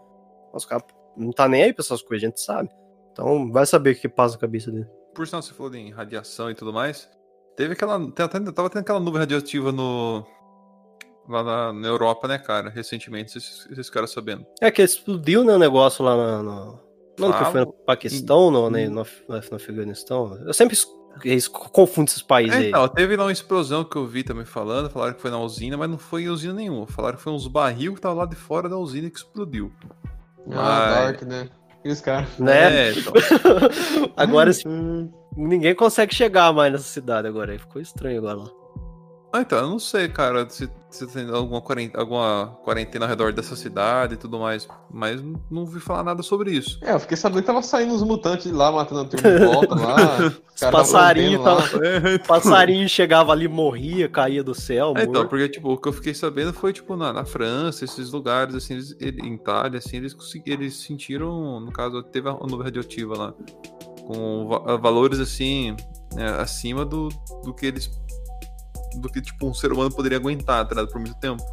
Mas 0.51 0.63
os 0.63 0.65
caras 0.65 0.85
não 1.15 1.31
tá 1.31 1.47
nem 1.47 1.63
aí 1.63 1.73
pra 1.73 1.83
essas 1.83 2.01
coisas, 2.01 2.23
a 2.23 2.27
gente 2.27 2.41
sabe. 2.41 2.69
Então 3.11 3.51
vai 3.51 3.65
saber 3.65 3.91
o 3.95 3.99
que 3.99 4.07
passa 4.09 4.35
na 4.35 4.41
cabeça 4.41 4.71
dele. 4.71 4.87
Por 5.13 5.27
sinal, 5.27 5.41
você 5.41 5.53
falou 5.53 5.73
em 5.75 5.91
radiação 5.91 6.49
e 6.49 6.55
tudo 6.55 6.71
mais. 6.73 7.09
Teve 7.57 7.73
aquela. 7.73 7.99
Tava 8.11 8.29
tendo 8.29 8.79
aquela 8.79 8.99
nuvem 8.99 9.19
radioativa 9.19 9.71
no. 9.71 10.25
Lá 11.29 11.43
na, 11.43 11.73
na 11.73 11.87
Europa, 11.87 12.27
né, 12.27 12.37
cara? 12.37 12.69
Recentemente, 12.69 13.31
vocês, 13.31 13.67
vocês 13.69 13.87
ficaram 13.87 14.07
sabendo. 14.07 14.45
É 14.59 14.71
que 14.71 14.81
explodiu, 14.81 15.43
né, 15.43 15.53
o 15.53 15.59
negócio 15.59 16.03
lá 16.03 16.15
na- 16.17 16.43
no. 16.43 16.79
Não, 17.19 17.31
que 17.31 17.37
Fala. 17.37 17.51
foi 17.51 17.61
no 17.61 17.73
Paquistão, 17.73 18.49
no, 18.49 18.69
né, 18.69 18.89
no, 18.89 19.01
Af- 19.01 19.23
no 19.27 19.35
Afeganistão. 19.55 20.35
Eu 20.45 20.53
sempre 20.53 20.75
confundo 21.71 22.09
esses 22.09 22.21
países 22.23 22.55
É, 22.55 22.59
aí. 22.59 22.69
então, 22.69 22.87
teve 22.87 23.15
lá 23.15 23.25
uma 23.25 23.31
explosão 23.31 23.83
que 23.83 23.95
eu 23.97 24.07
vi 24.07 24.23
também 24.23 24.45
falando, 24.45 24.89
falaram 24.89 25.13
que 25.13 25.21
foi 25.21 25.29
na 25.29 25.39
usina, 25.39 25.77
mas 25.77 25.89
não 25.89 25.97
foi 25.97 26.23
em 26.23 26.29
usina 26.29 26.53
nenhuma. 26.53 26.87
Falaram 26.87 27.17
que 27.17 27.21
foi 27.23 27.33
uns 27.33 27.47
barril 27.47 27.93
que 27.93 28.01
tava 28.01 28.15
lá 28.15 28.25
de 28.25 28.35
fora 28.35 28.67
da 28.67 28.77
usina 28.77 29.09
que 29.09 29.17
explodiu. 29.17 29.71
Ah, 30.47 30.47
Mas- 30.47 31.05
Dark, 31.05 31.21
né? 31.23 31.49
Aqueles 31.81 31.99
caras. 31.99 32.37
Né? 32.37 32.89
É, 32.89 32.91
então, 32.91 33.13
agora 34.15 34.51
assim, 34.51 34.69
Hum, 34.69 35.11
ninguém 35.35 35.73
consegue 35.73 36.13
chegar 36.13 36.53
mais 36.53 36.71
nessa 36.71 36.83
cidade 36.83 37.27
agora. 37.27 37.57
Ficou 37.57 37.81
estranho 37.81 38.19
agora 38.19 38.37
lá. 38.37 38.60
Ah, 39.33 39.41
então, 39.41 39.59
eu 39.59 39.69
não 39.69 39.79
sei, 39.79 40.09
cara, 40.09 40.45
se, 40.49 40.69
se 40.89 41.07
tem 41.07 41.29
alguma 41.29 41.61
quarentena, 41.61 42.03
alguma 42.03 42.57
quarentena 42.65 43.05
ao 43.05 43.09
redor 43.09 43.31
dessa 43.31 43.55
cidade 43.55 44.15
e 44.15 44.17
tudo 44.17 44.37
mais, 44.37 44.67
mas 44.93 45.21
não, 45.21 45.61
ouvi 45.61 45.79
falar 45.79 46.03
nada 46.03 46.21
sobre 46.21 46.51
isso. 46.51 46.77
É, 46.81 46.91
eu 46.93 46.99
fiquei 46.99 47.15
sabendo 47.15 47.39
que 47.39 47.47
tava 47.47 47.63
saindo 47.63 47.93
os 47.95 48.03
mutantes 48.03 48.47
de 48.47 48.51
lá, 48.51 48.69
matando 48.73 49.01
a 49.01 49.05
turma 49.05 49.29
de 49.39 49.45
volta 49.45 49.75
lá. 49.75 49.95
Os 50.53 50.59
caras 50.59 50.59
tavam 50.59 50.79
passarinho 50.79 51.37
rompendo 51.41 51.43
lá. 51.43 51.61
tava- 51.69 51.87
É, 51.87 52.17
Passarinho 52.19 52.89
chegava 52.89 53.31
ali, 53.31 53.47
morria, 53.47 54.09
caía 54.09 54.43
do 54.43 54.53
céu. 54.53 54.93
É, 54.97 55.03
então, 55.03 55.25
porque, 55.27 55.47
tipo, 55.47 55.71
o 55.71 55.77
que 55.77 55.87
eu 55.87 55.93
fiquei 55.93 56.13
sabendo 56.13 56.51
foi, 56.53 56.73
tipo, 56.73 56.95
na, 56.97 57.13
na 57.13 57.23
França, 57.25 57.85
esses 57.85 58.11
lugares, 58.11 58.53
assim, 58.53 58.73
eles, 58.73 58.95
ele- 58.99 59.21
em 59.25 59.35
Itália, 59.35 59.77
assim, 59.79 59.95
eles, 59.97 60.13
eles 60.45 60.75
sentiram, 60.75 61.59
no 61.61 61.71
caso, 61.71 62.03
teve 62.03 62.27
a 62.29 62.33
nuvem 62.33 62.63
radioativa 62.65 63.17
lá, 63.17 63.33
com 64.05 64.45
va- 64.47 64.75
valores, 64.75 65.19
assim, 65.19 65.75
é, 66.17 66.25
acima 66.41 66.83
do, 66.85 67.07
do 67.43 67.53
que 67.53 67.65
eles, 67.65 67.89
do 68.95 69.09
que, 69.09 69.21
tipo, 69.21 69.47
um 69.47 69.53
ser 69.53 69.71
humano 69.71 69.91
poderia 69.91 70.17
aguentar, 70.17 70.65
tá 70.65 70.75
ligado, 70.75 70.91
por 70.91 70.99
muito 70.99 71.15
tempo. 71.19 71.43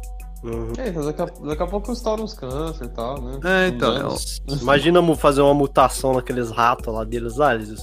Uhum. 0.43 0.71
É, 0.77 0.87
então 0.87 1.03
daqui 1.03 1.21
a, 1.21 1.25
daqui 1.25 1.63
a 1.63 1.67
pouco 1.67 1.91
estoura 1.91 2.21
uns 2.21 2.33
câncer 2.33 2.85
e 2.85 2.89
tal, 2.89 3.21
né? 3.21 3.39
É, 3.43 3.67
então, 3.67 3.91
anos. 3.91 4.41
Imagina 4.61 5.15
fazer 5.15 5.41
uma 5.41 5.53
mutação 5.53 6.13
naqueles 6.13 6.49
ratos 6.49 6.93
lá 6.93 7.03
deles 7.03 7.35
lá. 7.35 7.55
Eles... 7.55 7.79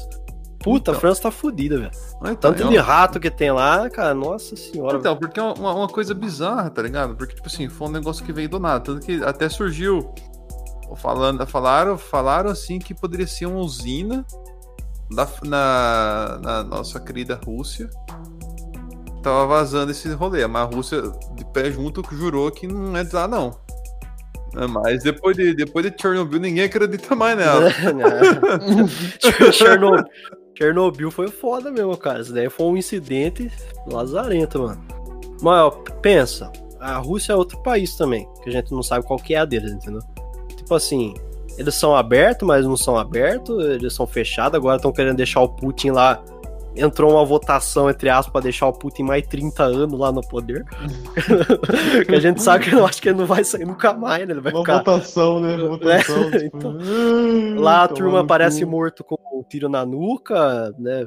Puta, 0.60 0.90
a 0.90 0.92
Então. 0.92 1.00
França 1.00 1.22
tá 1.22 1.30
fodida, 1.30 1.78
velho. 1.78 1.90
Então, 2.22 2.52
Tanto 2.52 2.64
é 2.64 2.68
de 2.68 2.76
rato 2.78 3.20
que 3.20 3.30
tem 3.30 3.52
lá, 3.52 3.88
cara, 3.90 4.14
nossa 4.14 4.56
senhora. 4.56 4.98
Então, 4.98 5.16
porque 5.16 5.38
é 5.38 5.42
uma, 5.42 5.74
uma 5.74 5.88
coisa 5.88 6.14
bizarra, 6.14 6.70
tá 6.70 6.82
ligado? 6.82 7.14
Porque, 7.14 7.34
tipo 7.34 7.46
assim, 7.46 7.68
foi 7.68 7.88
um 7.88 7.92
negócio 7.92 8.24
que 8.24 8.32
veio 8.32 8.48
do 8.48 8.58
nada. 8.58 8.80
Tanto 8.80 9.04
que 9.04 9.22
até 9.22 9.48
surgiu. 9.48 10.12
Falando, 10.96 11.44
falaram, 11.46 11.98
falaram 11.98 12.50
assim 12.50 12.78
que 12.78 12.94
poderia 12.94 13.26
ser 13.26 13.46
uma 13.46 13.58
usina 13.58 14.24
da, 15.10 15.28
na, 15.44 16.38
na 16.40 16.64
nossa 16.64 16.98
querida 16.98 17.38
Rússia. 17.44 17.90
Tava 19.26 19.44
vazando 19.44 19.90
esse 19.90 20.08
rolê. 20.10 20.46
Mas 20.46 20.62
a 20.62 20.64
Rússia, 20.66 21.02
de 21.34 21.44
pé 21.46 21.68
junto, 21.68 22.00
jurou 22.14 22.48
que 22.48 22.68
não 22.68 22.96
é 22.96 23.02
de 23.02 23.12
lá, 23.12 23.26
não. 23.26 23.58
Mas 24.70 25.02
depois 25.02 25.36
de, 25.36 25.52
depois 25.52 25.84
de 25.84 26.00
Chernobyl, 26.00 26.38
ninguém 26.38 26.62
acredita 26.62 27.16
mais 27.16 27.36
nela. 27.36 27.68
Chernobyl, 29.52 30.04
Chernobyl 30.56 31.10
foi 31.10 31.26
foda 31.26 31.72
mesmo, 31.72 31.96
cara. 31.96 32.20
Isso 32.20 32.32
daí 32.32 32.48
foi 32.48 32.66
um 32.66 32.76
incidente 32.76 33.50
lazarento, 33.90 34.60
mano. 34.60 34.80
Mas, 35.42 35.60
ó, 35.60 35.70
pensa, 36.00 36.52
a 36.78 36.96
Rússia 36.98 37.32
é 37.32 37.36
outro 37.36 37.60
país 37.64 37.96
também, 37.96 38.28
que 38.44 38.48
a 38.48 38.52
gente 38.52 38.70
não 38.70 38.82
sabe 38.84 39.04
qual 39.04 39.18
que 39.18 39.34
é 39.34 39.38
a 39.38 39.44
deles, 39.44 39.72
entendeu? 39.72 40.02
Tipo 40.56 40.72
assim, 40.72 41.14
eles 41.58 41.74
são 41.74 41.96
abertos, 41.96 42.46
mas 42.46 42.64
não 42.64 42.76
são 42.76 42.96
abertos, 42.96 43.64
eles 43.64 43.92
são 43.92 44.06
fechados, 44.06 44.54
agora 44.54 44.76
estão 44.76 44.92
querendo 44.92 45.16
deixar 45.16 45.40
o 45.40 45.48
Putin 45.48 45.90
lá. 45.90 46.22
Entrou 46.76 47.12
uma 47.12 47.24
votação, 47.24 47.88
entre 47.88 48.08
aspas, 48.08 48.30
pra 48.32 48.40
deixar 48.40 48.66
o 48.68 48.72
Putin 48.72 49.04
mais 49.04 49.26
30 49.26 49.62
anos 49.64 49.98
lá 49.98 50.12
no 50.12 50.20
poder. 50.20 50.64
que 52.06 52.14
a 52.14 52.20
gente 52.20 52.42
sabe 52.42 52.64
que 52.68 52.74
eu 52.74 52.84
acho 52.84 53.00
que 53.00 53.08
ele 53.08 53.18
não 53.18 53.26
vai 53.26 53.42
sair 53.44 53.64
nunca 53.64 53.92
mais, 53.92 54.26
né? 54.26 54.34
Ele 54.34 54.40
vai 54.40 54.52
Uma 54.52 54.60
ficar. 54.60 54.78
votação, 54.78 55.40
né? 55.40 55.56
Votação. 55.66 56.24
É, 56.32 56.38
tipo, 56.38 56.56
então. 56.58 56.78
"Ah, 56.80 57.60
Lá 57.60 57.84
a 57.84 57.88
turma 57.88 58.22
no 58.22 58.26
parece 58.26 58.64
cu." 58.64 58.70
morto 58.70 59.02
com 59.04 59.16
um 59.32 59.42
tiro 59.42 59.68
na 59.68 59.84
nuca, 59.86 60.72
né? 60.78 61.06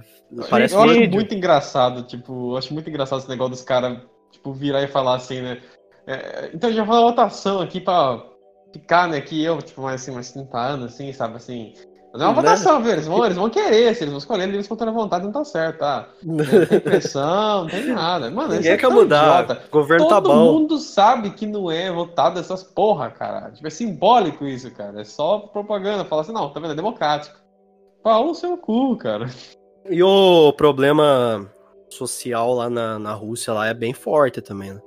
Parece 0.49 0.73
eu 0.75 0.81
acho 0.81 1.09
muito 1.09 1.33
engraçado, 1.35 2.03
tipo, 2.03 2.53
eu 2.53 2.57
acho 2.57 2.73
muito 2.73 2.89
engraçado 2.89 3.19
esse 3.19 3.29
negócio 3.29 3.51
dos 3.51 3.61
caras, 3.63 3.97
tipo, 4.31 4.53
virar 4.53 4.81
e 4.83 4.87
falar 4.87 5.15
assim, 5.15 5.41
né? 5.41 5.59
É, 6.07 6.49
então 6.53 6.71
já 6.71 6.83
uma 6.83 7.01
votação 7.01 7.61
aqui 7.61 7.79
pra 7.79 8.23
ficar, 8.73 9.07
né? 9.07 9.21
Que 9.21 9.43
eu, 9.43 9.61
tipo, 9.61 9.81
mais 9.81 10.01
assim, 10.01 10.11
mais 10.11 10.31
30 10.31 10.57
anos, 10.57 10.93
assim, 10.93 11.11
sabe, 11.13 11.35
assim. 11.35 11.73
Mas 12.11 12.21
é 12.21 12.25
uma 12.25 12.33
Né? 12.33 12.41
votação, 12.41 12.81
viu? 12.81 12.91
Eles 12.91 13.05
vão, 13.07 13.23
eles 13.23 13.37
vão 13.37 13.49
querer, 13.49 13.93
se 13.95 14.03
eles 14.03 14.09
vão 14.09 14.17
escolher 14.17 14.47
livres 14.47 14.67
contra 14.67 14.89
a 14.89 14.93
vontade, 14.93 15.25
não 15.25 15.31
tá 15.31 15.43
certo, 15.45 15.77
tá? 15.79 16.07
Não 16.23 16.37
tem 16.67 16.79
pressão, 16.79 17.61
não 17.63 17.69
tem 17.69 17.85
nada. 17.87 18.31
Mano, 18.31 18.53
Ninguém 18.55 18.71
é 18.71 18.77
quer 18.77 18.87
tão 18.87 18.95
mudar. 18.95 19.43
idiota. 19.43 19.63
O 19.67 19.71
governo 19.71 20.07
Todo 20.07 20.15
tá 20.15 20.21
bom. 20.35 20.53
mundo 20.53 20.77
sabe 20.79 21.29
que 21.31 21.45
não 21.45 21.69
é 21.69 21.91
votado 21.91 22.39
essas 22.39 22.63
porra, 22.63 23.11
cara. 23.11 23.51
Tipo, 23.51 23.67
é 23.67 23.69
simbólico 23.69 24.45
isso, 24.45 24.71
cara. 24.71 25.01
É 25.01 25.03
só 25.03 25.37
propaganda. 25.39 26.03
Fala 26.03 26.23
assim, 26.23 26.33
não, 26.33 26.49
tá 26.49 26.59
vendo? 26.59 26.71
É 26.71 26.75
democrático. 26.75 27.37
Pau 28.03 28.25
no 28.25 28.33
seu 28.33 28.57
cu, 28.57 28.97
cara. 28.97 29.29
E 29.87 30.01
o 30.01 30.51
problema 30.53 31.47
social 31.89 32.53
lá 32.53 32.69
na, 32.69 32.97
na 32.97 33.13
Rússia 33.13 33.53
lá 33.53 33.67
é 33.67 33.73
bem 33.73 33.93
forte 33.93 34.41
também, 34.41 34.73
né? 34.73 34.81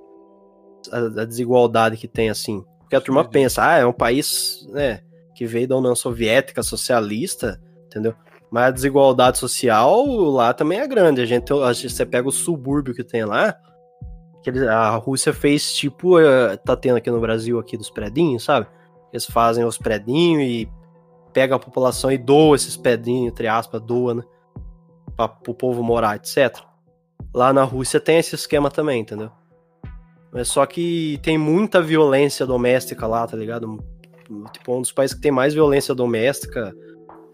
A, 0.91 1.21
a 1.23 1.25
desigualdade 1.25 1.97
que 1.97 2.09
tem, 2.09 2.31
assim. 2.31 2.65
Porque 2.81 2.97
a 2.97 3.01
turma 3.01 3.23
Sim. 3.25 3.31
pensa, 3.31 3.65
ah, 3.65 3.79
é 3.79 3.87
um 3.87 3.93
país, 3.93 4.67
né, 4.71 5.01
que 5.43 5.47
veio 5.47 5.67
da 5.67 5.77
União 5.77 5.97
Soviética, 5.97 6.63
socialista, 6.63 7.61
entendeu? 7.87 8.15
Mas 8.49 8.65
a 8.65 8.71
desigualdade 8.71 9.39
social 9.39 10.05
lá 10.07 10.55
também 10.55 10.79
é 10.79 10.87
grande. 10.87 11.21
A 11.21 11.27
gente, 11.27 11.53
a 11.53 11.73
gente- 11.73 11.93
você 11.93 12.07
pega 12.07 12.29
o 12.29 12.33
subúrbio 12.33 12.95
que 12.95 13.03
tem 13.03 13.25
lá, 13.25 13.57
que 14.41 14.51
eles- 14.51 14.63
a 14.63 14.91
Rússia 14.97 15.33
fez 15.33 15.75
tipo, 15.75 16.21
eh, 16.21 16.57
tá 16.59 16.77
tendo 16.77 16.97
aqui 16.97 17.11
no 17.11 17.21
Brasil, 17.21 17.59
aqui 17.59 17.77
dos 17.77 17.91
predinhos, 17.91 18.45
sabe? 18.45 18.69
Eles 19.13 19.27
fazem 19.27 19.65
os 19.65 19.77
predinhos 19.79 20.43
e 20.45 20.69
pega 21.33 21.57
a 21.57 21.59
população 21.59 22.13
e 22.13 22.19
doa 22.19 22.55
esses 22.55 22.77
predinhos, 22.77 23.33
entre 23.33 23.49
aspas, 23.49 23.81
doa, 23.81 24.15
né? 24.15 24.23
Pra, 25.17 25.27
pro 25.27 25.55
povo 25.55 25.83
morar, 25.83 26.15
etc. 26.17 26.63
Lá 27.35 27.53
na 27.53 27.65
Rússia 27.65 27.99
tem 27.99 28.19
esse 28.19 28.37
esquema 28.37 28.71
também, 28.71 29.01
entendeu? 29.01 29.31
Mas 30.33 30.47
só 30.49 30.65
que 30.67 31.19
tem 31.23 31.37
muita 31.37 31.83
violência 31.83 32.47
doméstica 32.47 33.07
lá, 33.09 33.27
tá 33.27 33.37
ligado? 33.37 33.83
Tipo, 34.53 34.77
um 34.77 34.81
dos 34.81 34.93
países 34.93 35.15
que 35.15 35.23
tem 35.23 35.33
mais 35.33 35.55
violência 35.55 35.95
doméstica. 35.95 36.75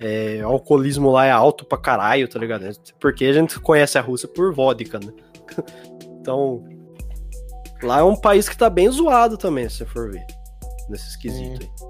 É, 0.01 0.41
o 0.45 0.51
alcoolismo 0.51 1.11
lá 1.11 1.27
é 1.27 1.31
alto 1.31 1.65
pra 1.65 1.77
caralho, 1.77 2.29
tá 2.29 2.39
ligado? 2.39 2.65
Porque 3.01 3.25
a 3.25 3.33
gente 3.33 3.59
conhece 3.59 3.99
a 3.99 4.01
Rússia 4.01 4.29
por 4.29 4.55
vodka, 4.55 5.01
né? 5.01 5.13
então, 6.21 6.65
lá 7.83 7.99
é 7.99 8.03
um 8.03 8.15
país 8.15 8.49
que 8.49 8.57
tá 8.57 8.71
bem 8.71 8.89
zoado 8.91 9.37
também, 9.37 9.69
se 9.69 9.79
você 9.79 9.87
for 9.87 10.11
ver. 10.11 10.25
Nesse 10.89 11.09
esquisito 11.09 11.63
aí. 11.63 11.89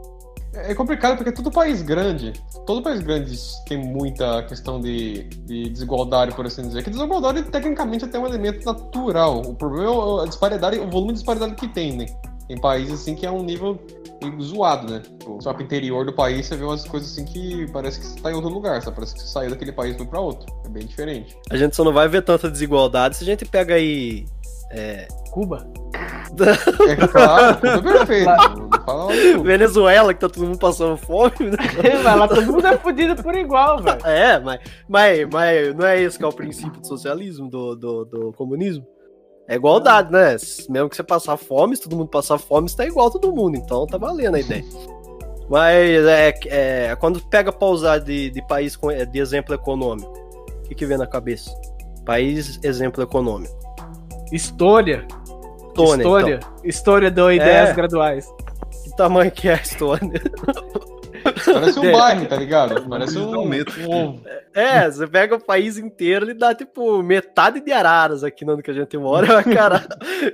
É 0.55 0.75
complicado 0.75 1.16
porque 1.16 1.31
todo 1.31 1.51
país 1.51 1.83
grande, 1.83 2.33
todo 2.66 2.83
país 2.83 3.01
grande 3.01 3.38
tem 3.66 3.79
muita 3.79 4.42
questão 4.44 4.81
de, 4.81 5.25
de 5.44 5.68
desigualdade, 5.68 6.35
por 6.35 6.47
assim 6.47 6.62
dizer. 6.62 6.83
Que 6.83 6.90
desigualdade, 6.90 7.42
tecnicamente, 7.42 8.07
até 8.07 8.16
é 8.16 8.21
um 8.21 8.27
elemento 8.27 8.64
natural. 8.64 9.42
O 9.42 9.55
problema 9.55 10.21
é 10.21 10.23
a 10.25 10.27
disparidade, 10.27 10.79
o 10.79 10.90
volume 10.90 11.12
de 11.12 11.18
disparidade 11.18 11.55
que 11.55 11.68
tem, 11.68 11.97
né? 11.97 12.07
Tem 12.48 12.58
países, 12.58 12.94
assim, 13.02 13.14
que 13.14 13.26
é 13.26 13.30
um 13.30 13.42
nível 13.42 13.78
meio 14.22 14.40
zoado, 14.40 14.90
né? 14.90 15.00
Tipo, 15.00 15.40
só 15.40 15.52
pro 15.52 15.62
interior 15.62 16.04
do 16.04 16.12
país 16.12 16.46
você 16.46 16.56
vê 16.56 16.64
umas 16.64 16.84
coisas 16.84 17.12
assim 17.12 17.24
que 17.24 17.70
parece 17.70 18.00
que 18.00 18.06
você 18.06 18.20
tá 18.20 18.30
em 18.32 18.34
outro 18.34 18.50
lugar, 18.50 18.80
sabe? 18.82 18.96
Parece 18.96 19.14
que 19.14 19.20
você 19.20 19.26
saiu 19.28 19.50
daquele 19.50 19.70
país 19.70 19.94
e 19.94 19.98
foi 19.98 20.06
pra 20.06 20.20
outro. 20.20 20.46
É 20.64 20.68
bem 20.68 20.87
diferente. 20.87 21.37
A 21.50 21.56
gente 21.56 21.76
só 21.76 21.84
não 21.84 21.92
vai 21.92 22.08
ver 22.08 22.22
tanta 22.22 22.50
desigualdade 22.50 23.16
se 23.16 23.22
a 23.22 23.26
gente 23.26 23.44
pega 23.44 23.74
aí. 23.74 24.24
É, 24.70 25.06
Cuba? 25.30 25.66
É 26.87 26.94
claro, 27.08 27.56
tudo 27.56 27.82
perfeito. 27.82 28.26
Não 28.26 28.68
Fala 28.84 29.04
logo 29.04 29.12
tu. 29.12 29.42
Venezuela, 29.42 30.14
que 30.14 30.20
tá 30.20 30.28
todo 30.28 30.46
mundo 30.46 30.58
passando 30.58 30.96
fome. 30.96 31.32
né? 31.40 31.56
Mas 32.04 32.18
lá 32.18 32.28
todo 32.28 32.52
mundo 32.52 32.66
é 32.66 32.76
fudido 32.76 33.20
por 33.22 33.34
igual, 33.34 33.82
velho. 33.82 34.06
É, 34.06 34.38
mas, 34.38 34.61
mas, 34.88 35.28
mas 35.32 35.74
não 35.74 35.87
é 35.87 36.00
esse 36.00 36.18
que 36.18 36.24
é 36.24 36.28
o 36.28 36.32
princípio 36.32 36.80
do 36.80 36.87
socialismo, 36.87 37.48
do, 37.48 37.74
do, 37.74 38.04
do 38.04 38.32
comunismo? 38.34 38.87
É 39.48 39.54
igualdade, 39.54 40.12
né? 40.12 40.37
Mesmo 40.68 40.90
que 40.90 40.94
você 40.96 41.02
passar 41.02 41.37
fome, 41.38 41.74
se 41.74 41.82
todo 41.82 41.96
mundo 41.96 42.08
passar 42.08 42.37
fome, 42.38 42.68
você 42.68 42.76
tá 42.76 42.87
igual 42.87 43.08
a 43.08 43.11
todo 43.11 43.32
mundo. 43.34 43.56
Então 43.56 43.87
tá 43.87 43.96
valendo 43.96 44.34
a 44.34 44.40
ideia. 44.40 44.62
Mas 45.48 46.04
é, 46.06 46.34
é, 46.48 46.96
quando 46.96 47.20
pega 47.22 47.50
pra 47.50 47.66
usar 47.68 47.98
de, 47.98 48.28
de 48.28 48.46
país 48.46 48.76
com- 48.76 48.90
é, 48.90 49.06
de 49.06 49.18
exemplo 49.18 49.54
econômico, 49.54 50.11
o 50.11 50.68
que, 50.68 50.74
que 50.74 50.84
vem 50.84 50.98
na 50.98 51.06
cabeça? 51.06 51.50
País 52.04 52.61
exemplo 52.62 53.02
econômico. 53.02 53.56
História. 54.30 55.06
Estônia, 55.68 56.02
História. 56.02 56.40
História 56.62 57.11
do 57.11 57.32
ideias 57.32 57.74
graduais. 57.74 58.26
então. 58.26 58.82
Que 58.82 58.96
tamanho 58.96 59.30
que 59.30 59.48
é 59.48 59.54
a 59.54 59.56
Estônia? 59.56 60.20
Parece 61.44 61.78
um 61.78 61.84
É. 61.84 61.92
bairro, 61.92 62.26
tá 62.26 62.36
ligado? 62.36 62.88
Parece 62.88 63.18
um, 63.18 63.40
um. 63.40 64.20
É, 64.54 64.90
você 64.90 65.06
pega 65.06 65.36
o 65.36 65.44
país 65.44 65.78
inteiro 65.78 66.30
e 66.30 66.34
dá 66.34 66.54
tipo 66.54 67.02
metade 67.02 67.60
de 67.60 67.72
Araras 67.72 68.24
aqui 68.24 68.44
no 68.44 68.52
ano 68.52 68.62
que 68.62 68.70
a 68.70 68.74
gente 68.74 68.96
mora. 68.96 69.26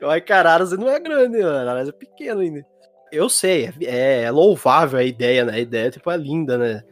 Vai 0.00 0.22
Araras, 0.30 0.72
não 0.72 0.88
é 0.88 0.98
grande, 0.98 1.38
mano. 1.38 1.56
Araras 1.56 1.88
é 1.88 1.92
pequeno 1.92 2.40
ainda. 2.40 2.64
Eu 3.12 3.28
sei, 3.28 3.70
é, 3.82 4.22
é 4.22 4.30
louvável 4.30 4.98
a 4.98 5.04
ideia, 5.04 5.44
né? 5.44 5.54
A 5.54 5.60
ideia 5.60 5.90
tipo, 5.90 6.10
é 6.10 6.16
linda, 6.16 6.58
né? 6.58 6.82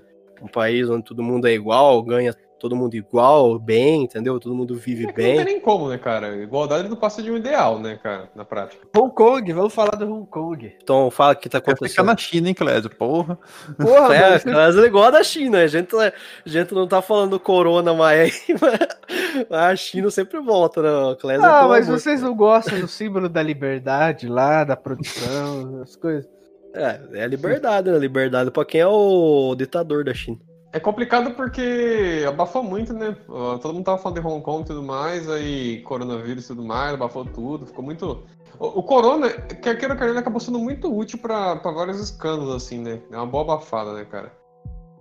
Um 0.41 0.47
país 0.49 0.89
onde 0.89 1.05
todo 1.05 1.23
mundo 1.23 1.47
é 1.47 1.53
igual, 1.53 2.03
ganha 2.03 2.35
todo 2.63 2.77
mundo 2.77 2.95
igual, 2.95 3.59
bem, 3.59 4.05
entendeu? 4.05 4.39
Todo 4.39 4.55
mundo 4.55 4.77
vive 4.77 5.03
É 5.03 5.07
que 5.13 5.21
não 5.21 5.27
tem 5.29 5.37
bem. 5.37 5.45
nem 5.45 5.61
como, 5.61 5.89
né, 5.89 5.99
cara? 5.99 6.37
Igualdade 6.37 6.89
não 6.89 6.97
passa 6.97 7.21
de 7.21 7.29
um 7.29 7.37
ideal, 7.37 7.81
né, 7.81 7.99
cara, 8.01 8.31
na 8.37 8.45
prática. 8.45 8.87
Hong 8.97 9.13
Kong, 9.13 9.53
vamos 9.53 9.75
falar 9.75 9.97
do 9.97 10.07
Hong 10.11 10.27
Kong. 10.27 10.73
Então 10.81 11.11
fala 11.11 11.33
o 11.33 11.37
que 11.37 11.49
tá 11.49 11.61
Quer 11.61 11.73
ficar 11.73 11.73
acontecendo. 11.73 12.07
na 12.07 12.17
China, 12.17 12.49
hein, 12.49 12.55
Clésio? 12.55 12.89
Porra. 12.89 13.37
Porra, 13.77 14.15
É, 14.15 14.31
mas- 14.31 14.45
mas 14.45 14.77
é 14.79 14.87
igual 14.87 15.05
a 15.07 15.11
da 15.11 15.25
China. 15.25 15.59
A 15.59 15.67
gente, 15.67 15.95
a 15.97 16.13
gente 16.47 16.73
não 16.73 16.87
tá 16.87 17.03
falando 17.03 17.31
do 17.33 17.41
corona 17.41 17.93
mais 17.93 18.33
aí, 18.49 18.57
mas 19.51 19.51
a 19.51 19.75
China 19.75 20.09
sempre 20.11 20.39
volta, 20.41 20.81
né? 20.81 21.17
Clésio, 21.21 21.45
Ah, 21.45 21.67
mas 21.67 21.89
amor. 21.89 21.99
vocês 21.99 22.23
não 22.23 22.35
gostam 22.37 22.79
do 22.81 22.87
símbolo 22.87 23.29
da 23.29 23.43
liberdade 23.43 24.29
lá, 24.29 24.63
da 24.63 24.77
produção, 24.77 25.81
as 25.83 25.97
coisas. 25.97 26.31
É, 26.75 27.01
é 27.15 27.25
a 27.25 27.27
liberdade, 27.27 27.91
né? 27.91 27.99
Liberdade 27.99 28.51
pra 28.51 28.65
quem 28.65 28.81
é 28.81 28.87
o 28.87 29.55
ditador 29.55 30.05
da 30.05 30.15
China. 30.15 30.39
É 30.73 30.81
complicado 30.81 31.33
porque 31.33 32.25
abafou 32.27 32.63
muito, 32.63 32.93
né? 32.95 33.15
Todo 33.27 33.75
mundo 33.75 33.85
tava 33.85 33.99
falando 33.99 34.21
de 34.21 34.27
Hong 34.27 34.43
Kong 34.43 34.63
e 34.63 34.67
tudo 34.67 34.83
mais, 34.83 35.29
aí 35.29 35.83
coronavírus 35.83 36.45
e 36.45 36.49
tudo 36.49 36.65
mais, 36.65 36.95
abafou 36.95 37.25
tudo, 37.27 37.67
ficou 37.67 37.85
muito. 37.85 38.23
O, 38.59 38.79
o 38.79 38.83
Corona, 38.83 39.29
quer 39.31 39.77
queira 39.79 39.93
ou 39.95 40.01
quer, 40.01 40.09
ele 40.09 40.19
acabou 40.19 40.41
sendo 40.41 40.59
muito 40.59 40.91
útil 40.95 41.19
pra, 41.19 41.57
pra 41.57 41.71
vários 41.73 42.01
escândalos, 42.01 42.55
assim, 42.55 42.79
né? 42.79 43.01
É 43.11 43.17
uma 43.17 43.27
boa 43.27 43.43
abafada, 43.45 43.93
né, 43.93 44.07
cara? 44.07 44.33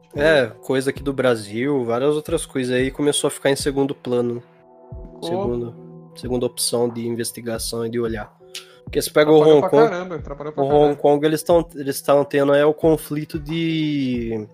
Tipo, 0.01 0.19
É, 0.19 0.47
coisa 0.47 0.89
aqui 0.89 1.01
do 1.01 1.13
Brasil, 1.13 1.85
várias 1.85 2.15
outras 2.15 2.45
coisas 2.45 2.75
aí 2.75 2.91
começou 2.91 3.29
a 3.29 3.31
ficar 3.31 3.49
em 3.49 3.55
segundo 3.55 3.95
plano. 3.95 4.43
ficou- 4.89 5.23
Segundo, 5.29 5.75
segunda 6.15 6.45
opção 6.47 6.89
de 6.89 7.07
investigação 7.07 7.85
e 7.85 7.89
de 7.89 7.99
olhar. 7.99 8.35
Porque 8.83 9.01
você 9.01 9.09
pega 9.09 9.31
o 9.31 9.39
Hong 9.39 9.61
pra 9.61 9.69
Kong, 9.69 9.89
caramba, 9.89 10.19
o. 10.57 10.63
Hong 10.65 10.95
Kong 10.97 11.25
eles 11.25 11.39
estão 11.39 11.65
eles 11.75 12.03
tendo 12.25 12.53
é 12.53 12.65
o 12.65 12.73
conflito 12.73 13.39
de 13.39 14.45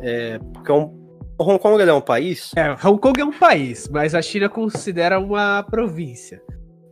é, 0.00 0.38
porque 0.52 0.70
é 0.70 0.74
um- 0.74 1.04
Hong 1.38 1.58
Kong 1.58 1.82
é 1.82 1.92
um 1.92 2.00
país 2.00 2.52
É, 2.56 2.70
Hong 2.86 2.98
Kong 3.00 3.20
é 3.20 3.24
um 3.24 3.32
país, 3.36 3.88
mas 3.88 4.14
a 4.14 4.22
China 4.22 4.48
considera 4.48 5.18
uma 5.18 5.62
província. 5.64 6.40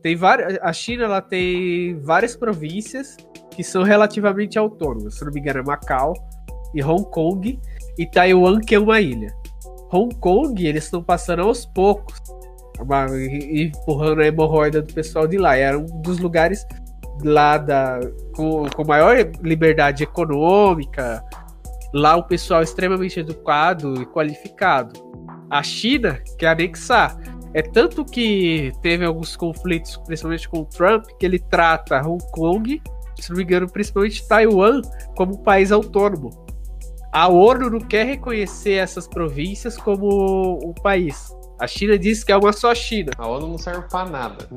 Tem 0.03 0.17
várias, 0.17 0.59
a 0.61 0.73
China 0.73 1.05
ela 1.05 1.21
tem 1.21 1.97
várias 2.01 2.35
províncias 2.35 3.17
que 3.53 3.63
são 3.63 3.85
relativamente 3.85 4.59
autônomas. 4.59 5.15
Se 5.15 5.25
não 5.25 5.31
me 5.33 5.39
engano, 5.39 5.61
é 5.61 5.63
Macau 5.63 6.13
e 6.75 6.83
Hong 6.83 7.05
Kong 7.11 7.61
e 7.97 8.07
Taiwan, 8.07 8.59
que 8.61 8.75
é 8.75 8.79
uma 8.81 9.01
ilha. 9.01 9.33
Hong 9.93 10.13
Kong, 10.17 10.67
eles 10.67 10.85
estão 10.85 11.03
passando 11.05 11.43
aos 11.43 11.65
poucos, 11.67 12.19
uma- 12.81 13.07
empurrando 13.21 14.23
a 14.23 14.27
hemorroida 14.27 14.83
do 14.83 14.93
pessoal 14.93 15.29
de 15.29 15.39
lá. 15.39 15.55
Era 15.57 15.79
um 15.79 15.85
dos 16.03 16.19
lugares 16.19 16.67
lá 17.23 17.59
da, 17.59 18.01
com, 18.35 18.65
com 18.75 18.85
maior 18.85 19.15
liberdade 19.41 20.03
econômica. 20.03 21.23
Lá 21.93 22.17
o 22.17 22.23
pessoal 22.23 22.61
é 22.61 22.65
extremamente 22.65 23.21
educado 23.21 24.01
e 24.01 24.07
qualificado. 24.07 24.93
A 25.51 25.63
China 25.63 26.23
quer 26.39 26.49
anexar. 26.49 27.17
É 27.55 27.61
tanto 27.61 28.05
que 28.05 28.73
teve 28.81 29.05
alguns 29.05 29.37
conflitos, 29.37 29.99
principalmente 29.99 30.49
com 30.49 30.61
o 30.61 30.65
Trump, 30.65 31.05
que 31.19 31.27
ele 31.27 31.39
trata 31.39 32.01
Hong 32.01 32.25
Kong, 32.33 32.81
se 33.21 33.29
não 33.29 33.37
me 33.37 33.43
engano, 33.43 33.71
principalmente 33.71 34.27
Taiwan, 34.27 34.81
como 35.15 35.35
um 35.35 35.43
país 35.43 35.71
autônomo. 35.71 36.31
A 37.13 37.29
ONU 37.29 37.69
não 37.69 37.81
quer 37.81 38.07
reconhecer 38.07 38.73
essas 38.73 39.07
províncias 39.07 39.77
como 39.77 40.59
um 40.67 40.73
país. 40.73 41.31
A 41.61 41.67
China 41.67 41.99
diz 41.99 42.25
que 42.25 42.33
é 42.33 42.37
uma 42.37 42.55
só 42.55 42.75
China. 42.75 43.13
A 43.19 43.29
ONU 43.29 43.49
não 43.49 43.59
serve 43.59 43.83
pra 43.83 44.07
nada. 44.07 44.49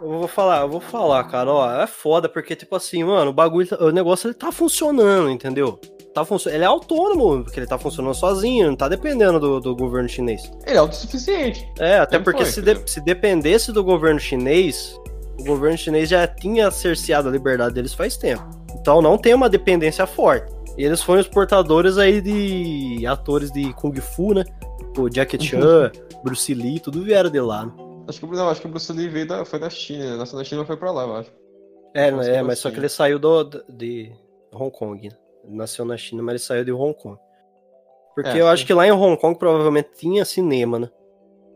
Eu 0.00 0.08
vou 0.18 0.28
falar, 0.28 0.60
eu 0.62 0.68
vou 0.68 0.80
falar, 0.80 1.24
cara, 1.24 1.50
ó, 1.50 1.82
é 1.82 1.86
foda, 1.86 2.28
porque, 2.28 2.54
tipo 2.54 2.74
assim, 2.76 3.02
mano, 3.04 3.30
o 3.30 3.34
bagulho, 3.34 3.68
o 3.80 3.90
negócio 3.90 4.26
ele 4.28 4.34
tá 4.34 4.52
funcionando, 4.52 5.30
entendeu? 5.30 5.80
Tá 6.12 6.24
funcionando, 6.24 6.56
ele 6.56 6.64
é 6.64 6.66
autônomo, 6.66 7.42
porque 7.44 7.58
ele 7.60 7.66
tá 7.66 7.78
funcionando 7.78 8.14
sozinho, 8.14 8.68
não 8.68 8.76
tá 8.76 8.88
dependendo 8.88 9.38
do, 9.38 9.60
do 9.60 9.76
governo 9.76 10.08
chinês. 10.08 10.50
Ele 10.66 10.76
é 10.76 10.78
autossuficiente. 10.78 11.66
É, 11.78 11.98
até 11.98 12.16
Sempre 12.16 12.24
porque 12.32 12.44
foi, 12.44 12.52
se, 12.52 12.62
de- 12.62 12.90
se 12.90 13.00
dependesse 13.02 13.72
do 13.72 13.82
governo 13.84 14.18
chinês, 14.20 14.98
o 15.38 15.44
governo 15.44 15.76
chinês 15.76 16.08
já 16.08 16.26
tinha 16.26 16.70
cerceado 16.70 17.28
a 17.28 17.32
liberdade 17.32 17.74
deles 17.74 17.92
faz 17.94 18.16
tempo. 18.16 18.48
Então 18.80 19.02
não 19.02 19.18
tem 19.18 19.34
uma 19.34 19.48
dependência 19.48 20.06
forte. 20.06 20.50
E 20.78 20.84
eles 20.84 21.02
foram 21.02 21.20
os 21.20 21.28
portadores 21.28 21.96
aí 21.98 22.20
de 22.20 23.06
atores 23.06 23.50
de 23.50 23.72
Kung 23.74 23.94
Fu, 24.00 24.34
né? 24.34 24.44
O 24.98 25.08
Jackie 25.10 25.42
Chan, 25.42 25.90
Bruce 26.22 26.52
Lee, 26.54 26.80
tudo 26.80 27.02
vieram 27.02 27.30
de 27.30 27.40
lá, 27.40 27.66
né? 27.66 27.72
Acho 28.08 28.20
que, 28.20 28.26
não, 28.26 28.48
acho 28.48 28.60
que 28.60 28.66
o 28.66 28.70
Bruce 28.70 28.92
Lee 28.92 29.08
veio 29.08 29.26
da, 29.26 29.44
foi 29.44 29.58
da 29.58 29.68
China, 29.70 30.10
né? 30.12 30.16
Nasceu 30.16 30.38
na 30.38 30.44
China 30.44 30.62
e 30.62 30.66
foi 30.66 30.76
pra 30.76 30.92
lá, 30.92 31.02
eu 31.02 31.16
acho. 31.16 31.32
É, 31.94 32.08
é 32.08 32.42
mas 32.42 32.58
só 32.58 32.68
assim? 32.68 32.74
que 32.74 32.80
ele 32.80 32.88
saiu 32.88 33.18
do, 33.18 33.44
de 33.68 34.12
Hong 34.52 34.70
Kong. 34.70 35.08
né? 35.08 35.16
Nasceu 35.48 35.84
na 35.84 35.96
China, 35.96 36.22
mas 36.22 36.32
ele 36.32 36.38
saiu 36.40 36.64
de 36.64 36.72
Hong 36.72 36.94
Kong. 36.94 37.18
Porque 38.14 38.30
É, 38.30 38.40
eu 38.40 38.46
sim. 38.46 38.52
acho 38.52 38.66
que 38.66 38.74
lá 38.74 38.86
em 38.86 38.92
Hong 38.92 39.16
Kong 39.20 39.38
provavelmente 39.38 39.90
tinha 39.96 40.24
cinema, 40.24 40.78
né? 40.78 40.90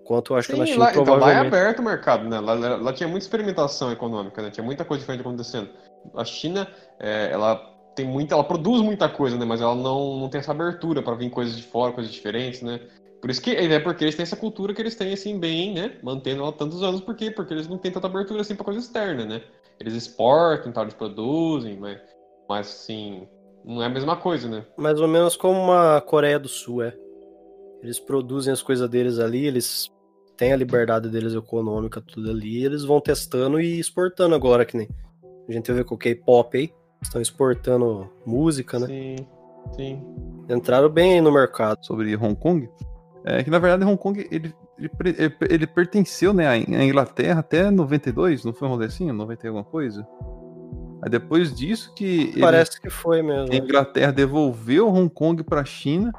Enquanto 0.03 0.33
eu 0.33 0.39
acho 0.39 0.49
que 0.49 0.57
na 0.57 0.67
Sim, 0.67 0.73
China 0.73 0.85
lá, 0.87 0.91
então, 0.91 1.05
lá 1.05 1.11
é 1.11 1.19
provavelmente. 1.19 1.55
aberto 1.55 1.79
o 1.79 1.83
mercado, 1.85 2.29
né? 2.29 2.41
Lá, 2.41 2.55
lá- 2.55 2.77
lá 2.77 2.93
tinha 2.93 3.09
muita 3.09 3.25
experimentação 3.25 3.93
econômica, 3.93 4.43
né? 4.43 4.51
Tinha 4.51 4.65
muita 4.65 4.85
coisa 4.85 5.01
diferente 5.01 5.21
acontecendo. 5.21 5.71
A 6.15 6.25
China, 6.25 6.67
é, 6.99 7.31
ela 7.31 7.57
tem 7.95 8.07
muita, 8.07 8.35
ela 8.35 8.43
produz 8.45 8.83
muita 8.83 9.09
coisa, 9.09 9.37
né? 9.39 9.45
Mas 9.45 9.61
ela 9.61 9.75
não, 9.75 10.19
não 10.19 10.29
tem 10.29 10.41
essa 10.41 10.51
abertura 10.51 11.03
para 11.03 11.15
vir 11.15 11.31
coisas 11.31 11.57
de 11.57 11.63
fora, 11.63 11.93
coisas 11.93 12.13
diferentes, 12.13 12.61
né? 12.63 12.81
Por 13.21 13.31
isso 13.31 13.43
que 13.43 13.51
é 13.51 13.79
porque 13.79 14.05
eles 14.05 14.15
têm 14.15 14.23
essa 14.23 14.37
cultura 14.37 14.73
que 14.73 14.81
eles 14.81 14.95
têm 14.95 15.13
assim 15.13 15.39
bem, 15.39 15.75
né? 15.75 15.99
Mantendo 16.03 16.41
ela 16.41 16.51
há 16.51 16.53
tantos 16.53 16.83
anos, 16.83 17.01
por 17.01 17.15
quê? 17.15 17.31
Porque 17.31 17.53
eles 17.53 17.69
não 17.69 17.77
têm 17.77 17.93
tanta 17.93 18.07
abertura 18.07 18.41
assim 18.41 18.55
para 18.55 18.65
coisa 18.65 18.81
externa, 18.81 19.27
né? 19.27 19.43
Eles 19.79 19.95
exportam, 19.95 20.73
tal, 20.73 20.85
eles 20.85 20.95
produzem, 20.95 21.79
mas, 21.79 21.99
mas 22.49 22.67
assim, 22.67 23.29
não 23.65 23.83
é 23.83 23.87
a 23.87 23.91
mesma 23.91 24.17
coisa, 24.17 24.49
né? 24.49 24.65
Mais 24.77 25.01
ou 25.01 25.09
menos 25.09 25.37
como 25.37 25.71
a 25.73 26.01
Coreia 26.01 26.39
do 26.39 26.49
Sul, 26.49 26.83
é. 26.83 26.97
Eles 27.83 27.99
produzem 27.99 28.53
as 28.53 28.63
coisas 28.63 28.89
deles 28.89 29.19
ali, 29.19 29.47
eles 29.47 29.91
têm 30.37 30.53
a 30.53 30.57
liberdade 30.57 31.09
deles 31.09 31.35
econômica, 31.35 32.01
tudo 32.01 32.31
ali, 32.31 32.61
e 32.61 32.65
eles 32.65 32.85
vão 32.85 33.01
testando 33.01 33.61
e 33.61 33.79
exportando 33.79 34.35
agora, 34.35 34.65
que 34.65 34.77
nem 34.77 34.89
a 35.49 35.53
gente 35.53 35.71
vê 35.73 35.85
com 35.85 35.95
o 35.95 35.99
K-pop 35.99 36.57
aí, 36.57 36.71
estão 37.03 37.21
exportando 37.21 38.09
música, 38.25 38.79
né? 38.79 38.87
Sim, 38.87 39.17
sim. 39.77 40.03
Entraram 40.49 40.89
bem 40.89 41.15
aí 41.15 41.21
no 41.21 41.33
mercado. 41.33 41.85
sobre 41.85 42.15
Hong 42.17 42.35
Kong, 42.35 42.69
é 43.25 43.43
que 43.45 43.51
na 43.51 43.59
verdade 43.59 43.85
Hong 43.85 43.97
Kong 44.01 44.27
ele, 44.31 44.55
ele, 44.79 44.91
ele- 45.19 45.35
ele 45.49 45.67
pertenceu 45.67 46.33
né, 46.33 46.47
à 46.49 46.57
In- 46.57 46.75
à 46.75 46.85
Inglaterra 46.85 47.41
até 47.41 47.71
92, 47.71 48.45
não 48.45 48.53
foi 48.53 48.67
um 48.69 48.71
rolê 48.73 48.87
assim? 48.87 49.11
90 49.13 49.47
e 49.47 49.49
alguma 49.49 49.65
coisa? 49.65 50.07
Aí 51.03 51.11
depois 51.11 51.55
disso 51.55 51.93
que 51.95 52.31
ele- 52.33 52.41
Parece 52.41 52.81
que 52.81 52.91
foi 52.91 53.23
mesmo. 53.23 53.53
a 53.53 53.57
Inglaterra 53.57 54.13
devolveu 54.13 54.89
Hong 54.89 55.09
Kong 55.09 55.43
para 55.43 55.63
a 55.63 55.65
China, 55.65 56.13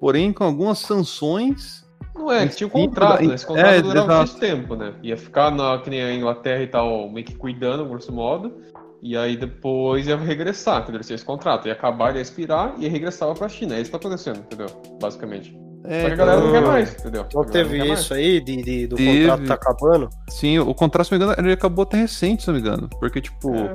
porém 0.00 0.32
com 0.32 0.44
algumas 0.44 0.78
sanções. 0.78 1.86
Não 2.14 2.32
é, 2.32 2.46
tinha 2.48 2.66
um 2.66 2.70
contrato, 2.70 3.20
da- 3.22 3.28
né? 3.28 3.34
Esse 3.34 3.46
contrato 3.46 3.66
é, 3.74 3.82
durava 3.82 4.12
exato. 4.12 4.30
X 4.30 4.34
tempo, 4.40 4.74
né? 4.74 4.92
Ia 5.02 5.16
ficar 5.16 5.50
na, 5.52 5.78
que 5.78 5.88
nem 5.90 6.02
a 6.02 6.12
Inglaterra 6.14 6.62
e 6.62 6.66
tal, 6.66 7.08
meio 7.10 7.24
que 7.24 7.36
cuidando, 7.36 7.84
grosso 7.88 8.12
modo. 8.12 8.60
E 9.00 9.16
aí 9.16 9.36
depois 9.36 10.08
ia 10.08 10.16
regressar, 10.16 10.82
entendeu? 10.82 11.00
Esse 11.00 11.24
contrato 11.24 11.68
ia 11.68 11.72
acabar, 11.74 12.16
ia 12.16 12.20
expirar 12.20 12.74
e 12.78 12.88
regressava 12.88 13.32
pra 13.34 13.48
China. 13.48 13.76
É 13.76 13.80
isso 13.80 13.92
que 13.92 13.96
tá 13.96 13.98
acontecendo, 13.98 14.38
entendeu? 14.40 14.66
Basicamente. 15.00 15.56
É, 15.84 16.00
Só 16.02 16.06
que 16.08 16.12
a 16.12 16.16
galera 16.16 16.40
não 16.40 16.50
quer 16.52 16.58
então- 16.58 16.70
mais, 16.72 16.92
entendeu? 16.92 17.26
Galera 17.32 17.52
teve 17.52 17.78
quer 17.78 17.88
mais. 17.88 18.00
isso 18.00 18.14
aí 18.14 18.40
de, 18.40 18.56
de- 18.62 18.86
do 18.88 18.96
Teve. 18.96 19.20
contrato 19.20 19.46
tá 19.46 19.54
acabando? 19.54 20.10
Sim, 20.28 20.58
o 20.58 20.74
contrato, 20.74 21.06
se 21.06 21.12
não 21.12 21.18
me 21.18 21.24
engano, 21.24 21.46
ele 21.46 21.52
acabou 21.54 21.82
até 21.84 21.96
recente, 21.98 22.42
se 22.42 22.48
não 22.48 22.54
me 22.54 22.60
engano. 22.60 22.88
Porque, 22.98 23.20
tipo, 23.20 23.54
É. 23.54 23.72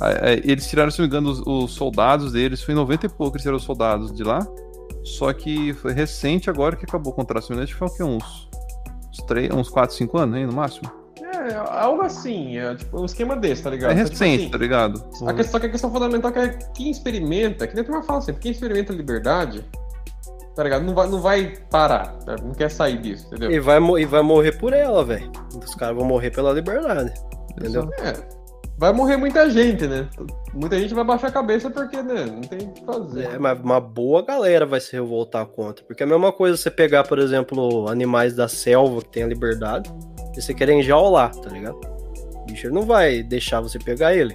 a- 0.00 0.06
a- 0.28 0.32
eles 0.32 0.68
tiraram, 0.68 0.90
se 0.90 0.98
não 1.00 1.04
me 1.04 1.08
engano, 1.08 1.30
os, 1.30 1.40
os 1.46 1.72
soldados 1.74 2.32
deles, 2.32 2.62
foi 2.62 2.72
em 2.72 2.76
90 2.76 3.06
e 3.06 3.08
pouco 3.08 3.32
que 3.32 3.36
eles 3.36 3.42
tiraram 3.42 3.58
os 3.58 3.64
soldados 3.64 4.12
de 4.12 4.22
lá. 4.22 4.46
Só 5.02 5.32
que 5.32 5.72
foi 5.74 5.92
recente 5.92 6.48
agora 6.50 6.76
que 6.76 6.84
acabou 6.84 7.12
o 7.12 7.16
contrato, 7.16 7.44
se 7.44 7.50
não 7.50 7.56
me 7.58 7.64
engano, 7.64 7.64
acho 7.64 7.72
que 7.72 7.96
foi 7.96 8.06
o 8.06 8.16
quê? 8.18 8.24
Uns, 8.24 8.48
uns, 9.10 9.26
3, 9.26 9.50
uns 9.52 9.68
4, 9.68 9.94
5 9.96 10.18
anos, 10.18 10.36
hein, 10.38 10.46
no 10.46 10.52
máximo. 10.52 10.90
É, 11.22 11.54
algo 11.56 12.02
assim, 12.02 12.58
é 12.58 12.74
tipo 12.74 13.00
um 13.00 13.04
esquema 13.06 13.34
desse, 13.34 13.62
tá 13.62 13.70
ligado? 13.70 13.92
É 13.92 13.96
Só, 13.96 14.04
tipo 14.04 14.10
recente, 14.18 14.42
assim, 14.42 14.50
tá 14.50 14.58
ligado? 14.58 15.02
A 15.26 15.32
questão, 15.32 15.58
que 15.60 15.66
a 15.66 15.70
questão 15.70 15.90
fundamental 15.90 16.30
é 16.30 16.34
que 16.34 16.38
é 16.40 16.68
quem 16.74 16.90
experimenta, 16.90 17.66
que 17.66 17.74
nem 17.74 17.82
a 17.82 17.84
turma 17.86 18.02
fala 18.02 18.18
assim, 18.18 18.34
quem 18.34 18.52
experimenta 18.52 18.92
a 18.92 18.96
liberdade, 18.96 19.64
tá 20.60 20.64
ligado? 20.64 20.84
Não 20.84 20.94
vai, 20.94 21.08
não 21.08 21.20
vai 21.22 21.54
parar, 21.70 22.08
tá? 22.18 22.36
não 22.44 22.52
quer 22.52 22.70
sair 22.70 22.98
disso, 22.98 23.26
entendeu? 23.28 23.50
E 23.50 23.58
vai, 23.58 23.78
e 23.98 24.04
vai 24.04 24.20
morrer 24.20 24.52
por 24.58 24.74
ela, 24.74 25.02
velho. 25.02 25.32
Os 25.56 25.74
caras 25.74 25.96
vão 25.96 26.04
morrer 26.04 26.30
pela 26.30 26.52
liberdade. 26.52 27.14
Entendeu? 27.52 27.88
É, 27.98 28.12
vai 28.76 28.92
morrer 28.92 29.16
muita 29.16 29.48
gente, 29.48 29.86
né? 29.86 30.06
Muita 30.52 30.78
gente 30.78 30.92
vai 30.92 31.02
baixar 31.02 31.28
a 31.28 31.32
cabeça 31.32 31.70
porque, 31.70 32.02
né, 32.02 32.26
não 32.26 32.42
tem 32.42 32.58
o 32.68 32.72
que 32.72 32.84
fazer. 32.84 33.24
É, 33.24 33.38
mas 33.38 33.58
uma 33.58 33.80
boa 33.80 34.20
galera 34.22 34.66
vai 34.66 34.80
se 34.80 34.92
revoltar 34.92 35.46
contra. 35.46 35.82
Porque 35.86 36.02
é 36.02 36.06
a 36.06 36.08
mesma 36.10 36.30
coisa 36.30 36.58
você 36.58 36.70
pegar, 36.70 37.04
por 37.04 37.18
exemplo, 37.18 37.88
animais 37.88 38.34
da 38.36 38.46
selva 38.48 39.00
que 39.00 39.08
tem 39.08 39.22
a 39.22 39.26
liberdade 39.28 39.90
e 40.36 40.42
você 40.42 40.52
querer 40.52 40.74
enjaular, 40.74 41.34
tá 41.36 41.48
ligado? 41.48 41.80
O 42.34 42.44
bicho 42.44 42.68
não 42.70 42.82
vai 42.82 43.22
deixar 43.22 43.62
você 43.62 43.78
pegar 43.78 44.14
ele. 44.14 44.34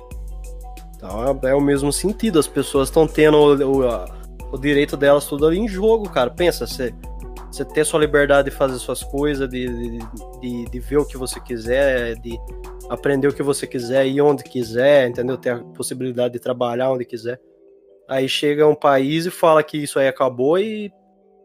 Então 0.97 1.39
é, 1.43 1.51
é 1.51 1.53
o 1.53 1.61
mesmo 1.61 1.93
sentido. 1.93 2.39
As 2.39 2.47
pessoas 2.47 2.87
estão 2.89 3.05
tendo 3.07 3.37
o, 3.37 3.77
o- 3.81 3.87
a- 3.87 4.07
o 4.55 4.59
direito 4.59 4.95
delas 4.95 5.25
tudo 5.25 5.45
ali 5.45 5.59
em 5.59 5.67
jogo, 5.67 6.09
cara. 6.09 6.29
Pensa, 6.29 6.65
você, 6.65 6.93
você 7.51 7.65
ter 7.65 7.85
sua 7.85 7.99
liberdade 7.99 8.49
de 8.49 8.55
fazer 8.55 8.77
suas 8.79 9.03
coisas, 9.03 9.49
de, 9.49 9.67
de, 9.67 9.99
de, 10.39 10.65
de 10.65 10.79
ver 10.79 10.97
o 10.97 11.05
que 11.05 11.17
você 11.17 11.39
quiser, 11.39 12.15
de 12.15 12.39
aprender 12.89 13.27
o 13.27 13.33
que 13.33 13.43
você 13.43 13.67
quiser, 13.67 14.07
ir 14.07 14.21
onde 14.21 14.43
quiser, 14.43 15.09
entendeu? 15.09 15.37
Ter 15.37 15.51
a 15.51 15.59
possibilidade 15.59 16.33
de 16.33 16.39
trabalhar 16.39 16.91
onde 16.91 17.05
quiser. 17.05 17.39
Aí 18.07 18.29
chega 18.29 18.67
um 18.67 18.75
país 18.75 19.25
e 19.25 19.31
fala 19.31 19.63
que 19.63 19.77
isso 19.77 19.99
aí 19.99 20.07
acabou 20.07 20.57
e 20.57 20.91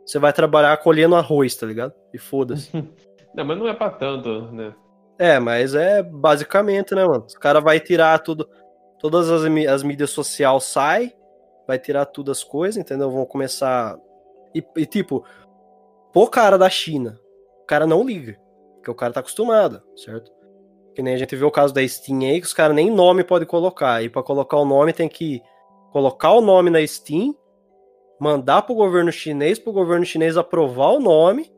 você 0.04 0.18
vai 0.18 0.32
trabalhar 0.32 0.76
colhendo 0.76 1.16
arroz, 1.16 1.56
tá 1.56 1.66
ligado? 1.66 1.92
E 2.12 2.18
foda-se. 2.18 2.70
Não, 3.34 3.44
mas 3.44 3.56
não 3.56 3.68
é 3.68 3.72
pra 3.72 3.88
tanto, 3.90 4.50
né? 4.50 4.74
é, 5.16 5.38
mas 5.38 5.72
é 5.76 6.02
basicamente, 6.02 6.96
né, 6.96 7.06
mano? 7.06 7.24
Os 7.24 7.34
cara 7.34 7.60
vai 7.60 7.78
tirar 7.78 8.18
tudo, 8.18 8.48
todas 8.98 9.30
as, 9.30 9.42
as 9.68 9.82
mídias 9.84 10.10
sociais 10.10 10.64
sai, 10.64 11.12
vai 11.70 11.78
tirar 11.78 12.04
tudo 12.06 12.32
as 12.32 12.42
coisas, 12.42 12.76
entendeu? 12.76 13.08
Vão 13.08 13.24
começar 13.24 13.96
e, 14.52 14.60
e, 14.76 14.84
tipo, 14.84 15.24
pô, 16.12 16.26
cara 16.26 16.58
da 16.58 16.68
China, 16.68 17.16
o 17.62 17.64
cara 17.64 17.86
não 17.86 18.04
liga, 18.04 18.36
porque 18.74 18.90
o 18.90 18.94
cara 18.94 19.12
tá 19.12 19.20
acostumado, 19.20 19.80
certo? 19.96 20.32
Que 20.96 21.00
nem 21.00 21.14
a 21.14 21.16
gente 21.16 21.36
vê 21.36 21.44
o 21.44 21.50
caso 21.50 21.72
da 21.72 21.86
Steam 21.86 22.22
aí, 22.22 22.40
que 22.40 22.46
os 22.48 22.52
caras 22.52 22.74
nem 22.74 22.90
nome 22.90 23.22
pode 23.22 23.46
colocar. 23.46 24.02
E 24.02 24.08
pra 24.08 24.20
colocar 24.20 24.56
o 24.56 24.64
nome 24.64 24.92
tem 24.92 25.08
que 25.08 25.40
colocar 25.92 26.32
o 26.32 26.40
nome 26.40 26.70
na 26.70 26.84
Steam, 26.84 27.32
mandar 28.20 28.62
pro 28.62 28.74
governo 28.74 29.12
chinês, 29.12 29.56
pro 29.56 29.72
governo 29.72 30.04
chinês 30.04 30.36
aprovar 30.36 30.88
o 30.88 30.98
nome, 30.98 31.52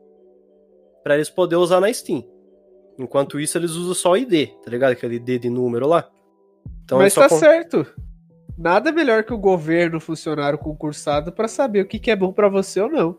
pra 1.03 1.15
eles 1.15 1.31
poderem 1.31 1.63
usar 1.63 1.79
na 1.79 1.91
Steam. 1.91 2.23
Enquanto 2.99 3.39
isso, 3.39 3.57
eles 3.57 3.71
usam 3.71 3.95
só 3.95 4.11
o 4.11 4.17
ID, 4.17 4.49
tá 4.63 4.69
ligado? 4.69 4.91
Aquele 4.91 5.15
ID 5.15 5.41
de 5.41 5.49
número 5.49 5.87
lá. 5.87 6.07
Então, 6.83 6.99
Mas 6.99 7.15
tá 7.15 7.27
con- 7.27 7.39
certo. 7.39 7.87
Nada 8.57 8.91
melhor 8.91 9.23
que 9.23 9.33
o 9.33 9.37
governo, 9.37 9.99
funcionário 9.99 10.57
concursado, 10.59 11.31
pra 11.31 11.47
saber 11.47 11.81
o 11.81 11.87
que, 11.87 11.99
que 11.99 12.11
é 12.11 12.15
bom 12.15 12.31
pra 12.31 12.47
você 12.49 12.79
ou 12.81 12.89
não. 12.89 13.17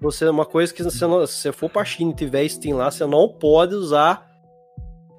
Você, 0.00 0.26
uma 0.28 0.44
coisa 0.44 0.72
que 0.72 0.82
você 0.82 1.06
não, 1.06 1.26
se 1.26 1.34
você 1.34 1.52
for 1.52 1.70
pra 1.70 1.84
China 1.84 2.12
e 2.12 2.14
tiver 2.14 2.46
Steam 2.48 2.76
lá, 2.76 2.90
você 2.90 3.06
não 3.06 3.28
pode 3.28 3.74
usar 3.74 4.26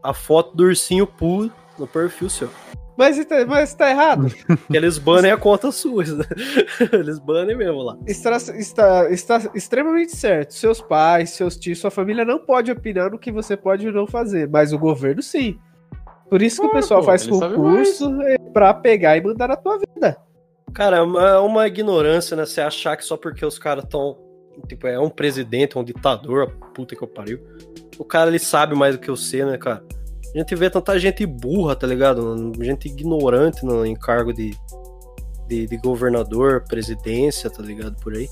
a 0.04 0.14
foto 0.14 0.56
do 0.56 0.64
ursinho 0.64 1.06
Poo 1.08 1.52
no 1.78 1.88
perfil 1.88 2.30
seu. 2.30 2.50
Mas, 2.96 3.24
tá- 3.26 3.46
mas 3.46 3.74
tá 3.74 3.90
errado. 3.90 4.28
Porque 4.46 4.76
eles 4.76 4.98
banem 4.98 5.32
a 5.32 5.38
conta 5.38 5.72
sua. 5.72 6.04
né? 6.04 6.26
Eles 6.92 7.18
banem 7.18 7.56
mesmo 7.56 7.82
lá. 7.82 7.98
Está, 8.06 8.36
está, 8.36 9.10
está 9.10 9.42
extremamente 9.56 10.18
certo. 10.18 10.54
Seus 10.54 10.82
pais, 10.82 11.30
seus 11.30 11.56
tios, 11.56 11.80
sua 11.80 11.90
família 11.90 12.26
não 12.26 12.40
pode 12.40 12.70
opinar 12.70 13.10
no 13.10 13.18
que 13.18 13.32
você 13.32 13.56
pode 13.56 13.88
ou 13.88 13.94
não 13.94 14.06
fazer, 14.06 14.50
mas 14.50 14.74
o 14.74 14.78
governo 14.78 15.24
sim. 15.24 15.58
Por 16.30 16.42
isso 16.42 16.62
que 16.62 16.68
o 16.68 16.70
Claro, 16.70 16.82
pessoal 16.84 17.00
pô, 17.02 17.06
faz 17.08 17.26
concurso 17.28 18.22
é, 18.22 18.38
pra 18.54 18.74
pegar 18.74 19.18
e 19.18 19.22
mandar 19.22 19.48
na 19.48 19.56
tua 19.56 19.80
vida. 19.80 20.18
Cara, 20.74 20.98
é 20.98 21.02
uma, 21.02 21.30
é 21.30 21.38
uma 21.38 21.68
ignorância, 21.68 22.38
né? 22.38 22.46
Você 22.46 22.62
achar 22.62 22.96
que 22.96 23.04
só 23.04 23.18
porque 23.18 23.46
os 23.46 23.58
caras 23.58 23.86
tão. 23.90 24.18
Tipo, 24.68 24.88
é 24.88 25.00
um 25.00 25.10
presidente, 25.10 25.78
um 25.78 25.84
ditador, 25.84 26.44
a 26.44 26.66
puta 26.74 26.96
que 26.96 27.02
eu 27.02 27.08
pariu. 27.08 27.40
O 27.98 28.04
cara 28.04 28.30
ele 28.30 28.40
sabe 28.40 28.76
mais 28.76 28.96
do 28.96 29.02
que 29.02 29.10
você, 29.10 29.44
né, 29.44 29.58
cara? 29.58 29.84
A 30.36 30.38
gente 30.38 30.56
vê 30.56 30.70
tanta 30.70 31.00
gente 31.00 31.26
burra, 31.26 31.76
tá 31.76 31.88
ligado? 31.88 32.52
Gente 32.62 32.88
ignorante 32.88 33.66
no 33.66 33.86
encargo 33.86 34.32
de, 34.34 34.52
de, 35.48 35.66
de 35.66 35.78
governador, 35.78 36.64
presidência, 36.68 37.50
tá 37.50 37.64
ligado? 37.64 37.96
Por 38.02 38.14
aí. 38.16 38.28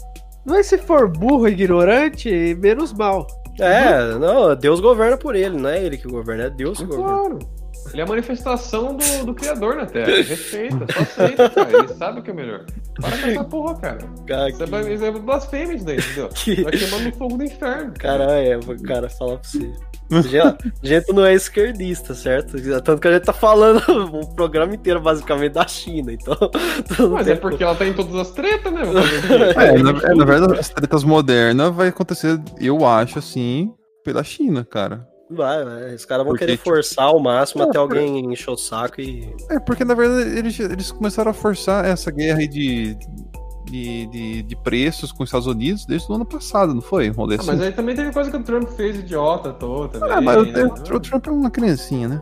Mas 0.45 0.67
se 0.67 0.77
for 0.77 1.09
burro 1.09 1.47
e 1.47 1.51
ignorante, 1.51 2.55
menos 2.55 2.93
mal. 2.93 3.25
É, 3.59 4.15
não, 4.19 4.55
Deus 4.55 4.79
governa 4.79 5.17
por 5.17 5.35
ele, 5.35 5.57
não 5.57 5.69
é 5.69 5.83
ele 5.83 5.97
que 5.97 6.07
governa, 6.07 6.43
é 6.45 6.49
Deus 6.49 6.77
que 6.79 6.85
governa. 6.85 7.07
Claro. 7.17 7.39
Ele 7.93 8.01
é 8.01 8.03
a 8.03 8.07
manifestação 8.07 8.97
do, 8.97 9.25
do 9.27 9.33
Criador 9.33 9.75
na 9.75 9.85
Terra. 9.85 10.07
Respeita, 10.07 10.85
só 10.91 10.99
aceita, 10.99 11.49
cara. 11.49 11.77
Ele 11.77 11.87
sabe 11.93 12.19
o 12.19 12.23
que 12.23 12.31
é 12.31 12.33
melhor. 12.33 12.65
Para 12.99 13.17
com 13.17 13.27
essa 13.29 13.43
porra, 13.45 13.75
cara. 13.79 13.97
Cara, 14.27 14.49
Isso 14.49 14.63
é, 14.63 14.65
ba- 14.67 14.81
isso 14.81 15.05
é 15.05 15.11
blasfêmia 15.11 15.75
isso 15.75 15.85
daí, 15.85 15.97
entendeu? 15.97 16.27
que- 16.35 16.63
Vai 16.63 16.71
queimar 16.73 16.99
no 17.01 17.13
fogo 17.15 17.37
do 17.37 17.43
inferno. 17.45 17.93
Caralho, 17.97 18.31
é, 18.33 18.59
cara, 18.85 19.09
falar 19.09 19.37
pra 19.37 19.49
você. 19.49 19.71
Gente 20.81 21.13
não 21.13 21.25
é 21.25 21.33
esquerdista, 21.33 22.13
certo? 22.13 22.57
Tanto 22.81 23.01
que 23.01 23.07
a 23.07 23.13
gente 23.13 23.25
tá 23.25 23.33
falando 23.33 23.81
o 24.21 24.35
programa 24.35 24.73
inteiro, 24.73 25.01
basicamente, 25.01 25.53
da 25.53 25.67
China, 25.67 26.13
então. 26.13 26.35
Mas 27.11 27.27
é 27.27 27.35
porque 27.35 27.63
ela 27.63 27.75
tá 27.75 27.85
em 27.85 27.93
todas 27.93 28.15
as 28.15 28.31
tretas, 28.31 28.71
né? 28.71 28.81
É, 29.55 29.77
na, 29.77 29.89
é, 29.89 30.15
na 30.15 30.25
verdade, 30.25 30.59
as 30.59 30.69
tretas 30.69 31.03
modernas 31.03 31.73
vai 31.73 31.89
acontecer, 31.89 32.39
eu 32.59 32.85
acho, 32.85 33.19
assim, 33.19 33.73
pela 34.03 34.23
China, 34.23 34.65
cara. 34.65 35.07
Vai, 35.29 35.63
vai. 35.63 35.93
Os 35.93 36.05
caras 36.05 36.23
vão 36.23 36.33
Porque, 36.33 36.45
querer 36.45 36.57
tipo, 36.57 36.69
forçar 36.69 37.05
ao 37.05 37.19
máximo 37.19 37.63
é, 37.63 37.65
até 37.67 37.77
alguém 37.77 38.31
encher 38.31 38.51
o 38.51 38.57
saco 38.57 39.01
e. 39.01 39.29
É, 39.49 39.59
porque 39.59 39.83
na 39.83 39.93
verdade 39.93 40.37
eles, 40.37 40.57
eles 40.57 40.89
começaram 40.89 41.31
a 41.31 41.33
forçar 41.33 41.83
essa 41.83 42.09
guerra 42.09 42.39
aí 42.39 42.47
de, 42.47 42.97
de, 43.71 44.05
de, 44.07 44.43
de 44.43 44.55
preços 44.55 45.11
com 45.11 45.23
os 45.23 45.29
Estados 45.29 45.47
Unidos 45.47 45.85
desde 45.85 46.11
o 46.11 46.15
ano 46.15 46.25
passado, 46.25 46.73
não 46.73 46.81
foi? 46.81 47.09
Um 47.09 47.13
rolê 47.13 47.35
Ah, 47.35 47.39
assim. 47.39 47.47
mas 47.51 47.61
aí 47.61 47.71
também 47.71 47.95
teve 47.95 48.11
coisa 48.11 48.31
que 48.31 48.37
o 48.37 48.43
Trump 48.43 48.67
fez 48.69 48.97
idiota 48.97 49.51
toda. 49.53 49.99
Ah, 50.13 50.19
mas 50.21 50.37
o, 50.37 50.45
né? 50.45 50.63
o- 50.63 50.99
Trump 50.99 51.27
é 51.27 51.31
uma 51.31 51.49
criancinha, 51.51 52.07
né? 52.07 52.21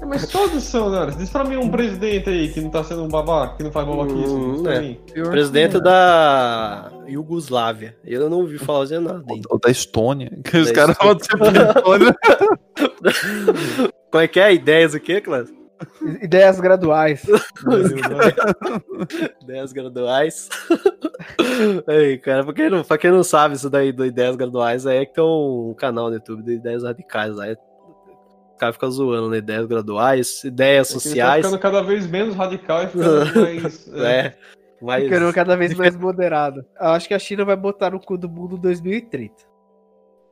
É, 0.00 0.04
Mas 0.06 0.26
todos 0.28 0.62
são, 0.64 0.90
né? 0.90 1.12
Diz 1.16 1.30
pra 1.30 1.44
mim 1.44 1.56
um 1.56 1.68
presidente 1.70 2.28
aí 2.28 2.48
que 2.52 2.60
não 2.60 2.70
tá 2.70 2.82
sendo 2.84 3.02
um 3.04 3.08
babaca, 3.08 3.56
que 3.56 3.62
não 3.62 3.72
faz 3.72 3.86
babaquice. 3.86 4.30
Hum, 4.34 4.62
é. 4.68 5.22
Presidente 5.30 5.80
da 5.80 6.90
Iugoslávia. 7.08 7.96
Eu 8.04 8.28
não 8.28 8.38
ouvi 8.40 8.58
falar 8.58 8.84
de 8.86 8.98
nada. 8.98 9.22
Ou 9.48 9.58
da 9.58 9.70
Estônia. 9.70 10.30
Que 10.44 10.56
os 10.58 10.68
Da 10.68 10.74
caras 10.74 10.96
vão 11.00 11.12
Estônia. 11.16 11.52
ser 11.52 11.64
da 11.64 11.70
Estônia. 11.80 12.16
Como 14.10 14.22
é 14.22 14.28
que 14.28 14.40
é? 14.40 14.52
Ideias 14.52 14.94
o 14.94 15.00
quê, 15.00 15.20
Cláudio? 15.20 15.54
Ideias 16.22 16.60
graduais. 16.60 17.24
Ideias 19.42 19.72
graduais. 19.72 20.48
Aí, 21.86 22.18
cara, 22.18 22.44
pra 22.44 22.52
quem, 22.54 22.70
não, 22.70 22.84
pra 22.84 22.98
quem 22.98 23.10
não 23.10 23.22
sabe 23.22 23.54
isso 23.54 23.70
daí 23.70 23.92
do 23.92 24.04
Ideias 24.04 24.36
Graduais, 24.36 24.86
aí 24.86 24.98
é 24.98 25.06
que 25.06 25.14
tem 25.14 25.24
um 25.24 25.74
canal 25.76 26.08
no 26.08 26.14
YouTube 26.14 26.42
de 26.42 26.52
Ideias 26.52 26.82
Radicais. 26.82 27.38
Aí 27.38 27.52
o 27.52 28.56
cara 28.58 28.72
fica 28.72 28.88
zoando, 28.88 29.30
né? 29.30 29.38
Ideias 29.38 29.66
graduais, 29.66 30.44
ideias 30.44 30.90
É 30.90 30.94
Tá 30.94 31.00
sociais. 31.00 31.46
ficando 31.46 31.60
cada 31.60 31.82
vez 31.82 32.06
menos 32.06 32.34
radical 32.34 32.84
e 32.84 32.86
ficando 32.88 33.40
mais. 33.40 33.88
É. 33.94 34.34
Mas, 34.82 35.04
Ficando 35.04 35.30
cada 35.34 35.56
vez 35.56 35.74
mais 35.74 35.94
moderado. 35.94 36.64
Eu 36.80 36.88
acho 36.88 37.06
que 37.06 37.12
a 37.12 37.18
China 37.18 37.44
vai 37.44 37.54
botar 37.56 37.90
no 37.90 38.00
cu 38.00 38.16
do 38.16 38.30
mundo 38.30 38.56
2030. 38.56 39.34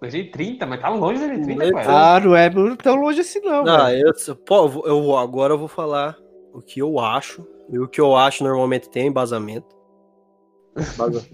2030, 0.01 0.67
mas 0.67 0.81
tá 0.81 0.89
longe 0.89 1.21
de 1.21 1.27
2030, 1.27 1.73
Mas- 1.75 1.87
pai. 1.87 1.95
Ah, 1.95 2.21
não 2.21 2.37
é 2.37 2.51
tão 2.77 2.97
longe 2.97 3.21
assim, 3.21 3.41
não. 3.41 3.65
Não, 3.65 3.91
eu, 3.91 4.13
pô, 4.47 4.67
eu 4.67 4.83
eu 4.87 5.17
agora 5.17 5.55
eu 5.55 5.59
vou 5.59 5.69
falar 5.69 6.17
o 6.53 6.61
que 6.61 6.81
eu 6.81 6.99
acho. 6.99 7.47
E 7.71 7.79
o 7.79 7.87
que 7.87 8.01
eu 8.01 8.17
acho 8.17 8.43
normalmente 8.45 8.89
tem 8.89 9.09
embasamento. 9.09 9.77
Embasa- 10.79 11.29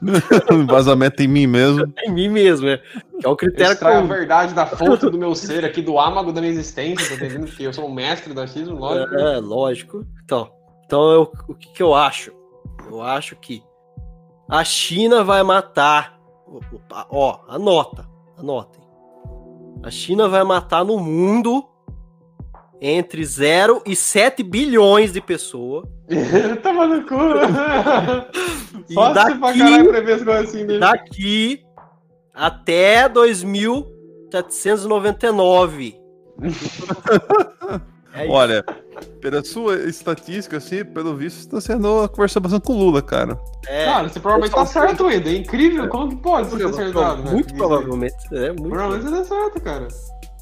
Vazamento 0.66 1.22
em 1.22 1.28
mim 1.28 1.46
mesmo. 1.46 1.92
em 2.06 2.10
mim 2.10 2.28
mesmo, 2.28 2.66
é. 2.68 2.78
Que 3.20 3.26
é 3.26 3.28
o 3.28 3.36
critério 3.36 3.66
que 3.68 3.72
Extrai 3.74 3.96
a 3.96 4.00
eu, 4.00 4.06
verdade 4.06 4.54
da 4.54 4.66
fonte 4.66 5.08
do 5.10 5.18
meu 5.18 5.34
ser 5.34 5.64
aqui, 5.64 5.82
do 5.82 5.98
âmago 5.98 6.32
da 6.32 6.40
minha 6.40 6.52
existência, 6.52 7.08
tá 7.10 7.14
entendendo? 7.26 7.46
Porque 7.46 7.62
eu 7.64 7.72
sou 7.72 7.86
um 7.86 7.92
mestre 7.92 8.32
do 8.32 8.40
achismo, 8.40 8.76
lógico. 8.78 9.14
É, 9.14 9.36
lógico. 9.38 10.06
Então, 10.24 10.50
então 10.86 11.10
eu, 11.12 11.32
o 11.48 11.54
que, 11.54 11.70
que 11.72 11.82
eu 11.82 11.94
acho? 11.94 12.32
Eu 12.90 13.02
acho 13.02 13.36
que 13.36 13.62
a 14.48 14.64
China 14.64 15.22
vai 15.22 15.42
matar. 15.42 16.18
Ó, 17.10 17.40
anota, 17.48 18.08
anotem. 18.36 18.82
A 19.82 19.90
China 19.90 20.28
vai 20.28 20.44
matar 20.44 20.84
no 20.84 20.98
mundo 20.98 21.64
entre 22.80 23.24
0 23.24 23.82
e 23.86 23.94
7 23.96 24.42
bilhões 24.42 25.12
de 25.12 25.20
pessoas. 25.20 25.84
Tava 26.62 26.86
no 26.86 27.06
cu. 27.06 27.14
E 28.86 28.92
pra 28.94 29.12
daqui- 29.14 29.40
caralho 29.40 29.88
prever 29.88 30.12
as 30.16 30.22
coisas 30.22 30.48
assim 30.50 30.66
dele. 30.66 30.78
Daqui 30.78 31.64
até 32.34 33.08
2799. 33.08 35.96
É 38.16 38.26
isso. 38.26 38.32
Olha, 38.32 38.64
pela 39.20 39.42
sua 39.44 39.76
estatística, 39.88 40.56
assim, 40.58 40.84
pelo 40.84 41.14
visto, 41.16 41.40
você 41.42 41.48
tá 41.48 41.60
sendo 41.60 42.02
a 42.02 42.08
conversa 42.08 42.38
bastante 42.40 42.62
com 42.64 42.74
o 42.74 42.78
Lula, 42.78 43.00
cara. 43.02 43.38
É, 43.66 43.84
Cara, 43.86 44.08
você 44.08 44.20
provavelmente 44.20 44.54
tá 44.54 44.66
certo, 44.66 45.10
Ed. 45.10 45.28
É 45.28 45.36
incrível. 45.38 45.88
Como 45.88 46.08
que 46.10 46.16
pode 46.16 46.50
ser 46.50 46.66
acertado, 46.66 47.22
né? 47.22 47.30
muito 47.32 47.54
provavelmente. 47.54 48.14
É, 48.32 48.48
muito 48.52 48.68
Provavelmente 48.68 49.04
você 49.10 49.16
tá 49.16 49.24
certo, 49.24 49.60
cara. 49.62 49.88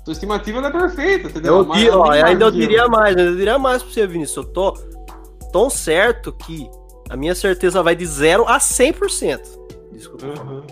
Sua 0.05 0.13
estimativa 0.13 0.61
não 0.61 0.69
é 0.69 0.73
perfeita, 0.73 1.29
entendeu? 1.29 1.67
Eu, 1.75 1.75
é 1.75 1.91
ó, 1.97 2.11
ainda 2.11 2.47
eu 2.47 2.53
que- 2.53 2.59
diria 2.59 2.89
mais, 2.89 3.17
ainda 3.17 3.31
eu 3.31 3.37
diria 3.37 3.59
mais 3.59 3.83
pra 3.83 3.93
você, 3.93 4.07
Vinícius. 4.07 4.45
Eu 4.47 4.53
tô 4.53 4.75
tão 5.53 5.71
certo 5.71 6.33
que 6.33 6.69
a 7.09 7.17
minha 7.17 7.35
certeza 7.35 7.83
vai 7.83 7.95
de 7.95 8.05
0 8.05 8.45
a 8.49 8.59
100%. 8.59 9.41
Falando. 10.01 10.51
Uhum. 10.51 10.63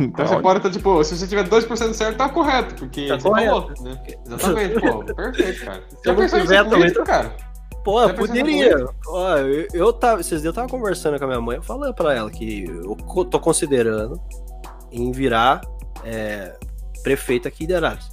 Então 0.00 0.10
Tá 0.12 0.26
você 0.26 0.40
pode 0.42 0.58
estar, 0.58 0.70
tipo, 0.70 1.04
se 1.04 1.16
você 1.18 1.26
tiver 1.26 1.48
2% 1.48 1.92
certo, 1.94 2.16
tá 2.16 2.28
correto, 2.28 2.74
porque 2.74 3.06
Tá 3.08 3.18
você 3.18 3.28
correto. 3.28 3.50
falou, 3.50 3.72
né? 3.82 4.02
Exatamente, 4.26 4.80
pô, 4.80 5.04
perfeito, 5.14 5.64
cara. 5.64 5.82
eu 6.04 6.14
não 6.14 6.26
tiver 6.28 6.64
também, 6.64 6.80
político, 6.80 7.04
cara? 7.04 7.36
Pô, 7.84 8.02
eu 8.02 8.14
poderia. 8.14 8.86
Ó, 9.08 9.36
eu, 9.38 9.66
eu 9.72 9.92
tava, 9.92 10.20
esses 10.20 10.30
dias 10.42 10.44
eu 10.44 10.52
tava 10.52 10.68
conversando 10.68 11.18
com 11.18 11.24
a 11.24 11.28
minha 11.28 11.40
mãe, 11.40 11.56
eu 11.56 11.62
falei 11.62 11.92
pra 11.92 12.14
ela 12.14 12.30
que 12.30 12.64
eu 12.68 13.24
tô 13.24 13.40
considerando 13.40 14.20
em 14.92 15.10
virar 15.12 15.60
é, 16.04 16.54
prefeito 17.02 17.48
aqui 17.48 17.66
de 17.66 17.74
Araras. 17.74 18.08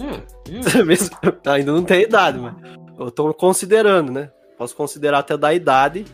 É, 0.00 0.50
viu? 0.50 0.84
Mesmo- 0.86 1.16
Ainda 1.46 1.72
não 1.72 1.82
tem 1.84 2.02
idade, 2.02 2.38
mas 2.38 2.54
eu 2.98 3.10
tô 3.10 3.32
considerando, 3.34 4.12
né? 4.12 4.30
Posso 4.58 4.74
considerar 4.76 5.20
até 5.20 5.36
da 5.36 5.54
idade. 5.54 6.04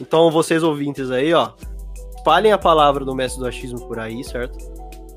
Então, 0.00 0.30
vocês 0.30 0.62
ouvintes 0.62 1.10
aí, 1.10 1.32
ó, 1.34 1.52
espalhem 2.24 2.52
a 2.52 2.58
palavra 2.58 3.04
do 3.04 3.14
mestre 3.14 3.38
do 3.38 3.46
achismo 3.46 3.86
por 3.86 3.98
aí, 3.98 4.24
certo? 4.24 4.56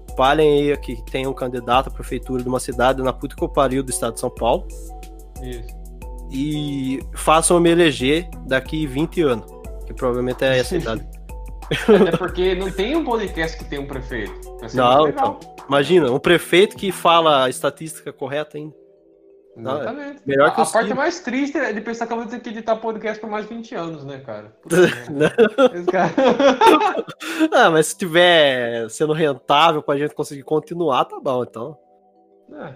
Espalhem 0.09 0.69
aí 0.69 0.77
que 0.77 1.01
tem 1.09 1.25
um 1.25 1.33
candidato 1.33 1.87
à 1.87 1.91
prefeitura 1.91 2.43
de 2.43 2.49
uma 2.49 2.59
cidade 2.59 3.01
na 3.01 3.13
puta 3.13 3.33
que 3.33 3.41
eu 3.41 3.47
pariu 3.47 3.81
do 3.81 3.89
estado 3.89 4.15
de 4.15 4.19
São 4.19 4.29
Paulo 4.29 4.67
Isso. 5.41 5.73
e 6.29 6.99
façam 7.13 7.61
me 7.61 7.69
eleger 7.69 8.29
daqui 8.45 8.85
20 8.85 9.21
anos, 9.21 9.45
que 9.85 9.93
provavelmente 9.93 10.43
é 10.43 10.59
essa 10.59 10.75
idade. 10.75 11.07
Até 11.87 12.17
porque 12.17 12.55
não 12.55 12.69
tem 12.69 12.95
um 12.97 13.05
podcast 13.05 13.57
que 13.57 13.63
tem 13.63 13.79
um 13.79 13.87
prefeito. 13.87 14.33
Não, 14.73 15.03
legal. 15.03 15.39
Imagina, 15.65 16.11
um 16.11 16.19
prefeito 16.19 16.75
que 16.75 16.91
fala 16.91 17.45
a 17.45 17.49
estatística 17.49 18.11
correta 18.11 18.57
ainda. 18.57 18.75
Exatamente. 19.57 20.21
melhor 20.25 20.53
que 20.53 20.61
a, 20.61 20.65
parte 20.65 20.93
mais 20.93 21.19
triste 21.19 21.57
é 21.57 21.73
de 21.73 21.81
pensar 21.81 22.05
que 22.05 22.13
eu 22.13 22.17
vou 22.17 22.27
ter 22.27 22.39
que 22.39 22.49
editar 22.49 22.75
podcast 22.75 23.19
por 23.19 23.29
mais 23.29 23.47
de 23.47 23.55
20 23.55 23.75
anos, 23.75 24.05
né, 24.05 24.19
cara? 24.19 24.55
Esse 25.73 25.85
cara... 25.87 26.13
ah, 27.51 27.69
mas 27.71 27.87
se 27.87 27.97
tiver 27.97 28.89
sendo 28.89 29.13
rentável 29.13 29.81
pra 29.81 29.97
gente 29.97 30.13
conseguir 30.13 30.43
continuar, 30.43 31.05
tá 31.05 31.19
bom, 31.19 31.43
então. 31.43 31.77
É. 32.53 32.75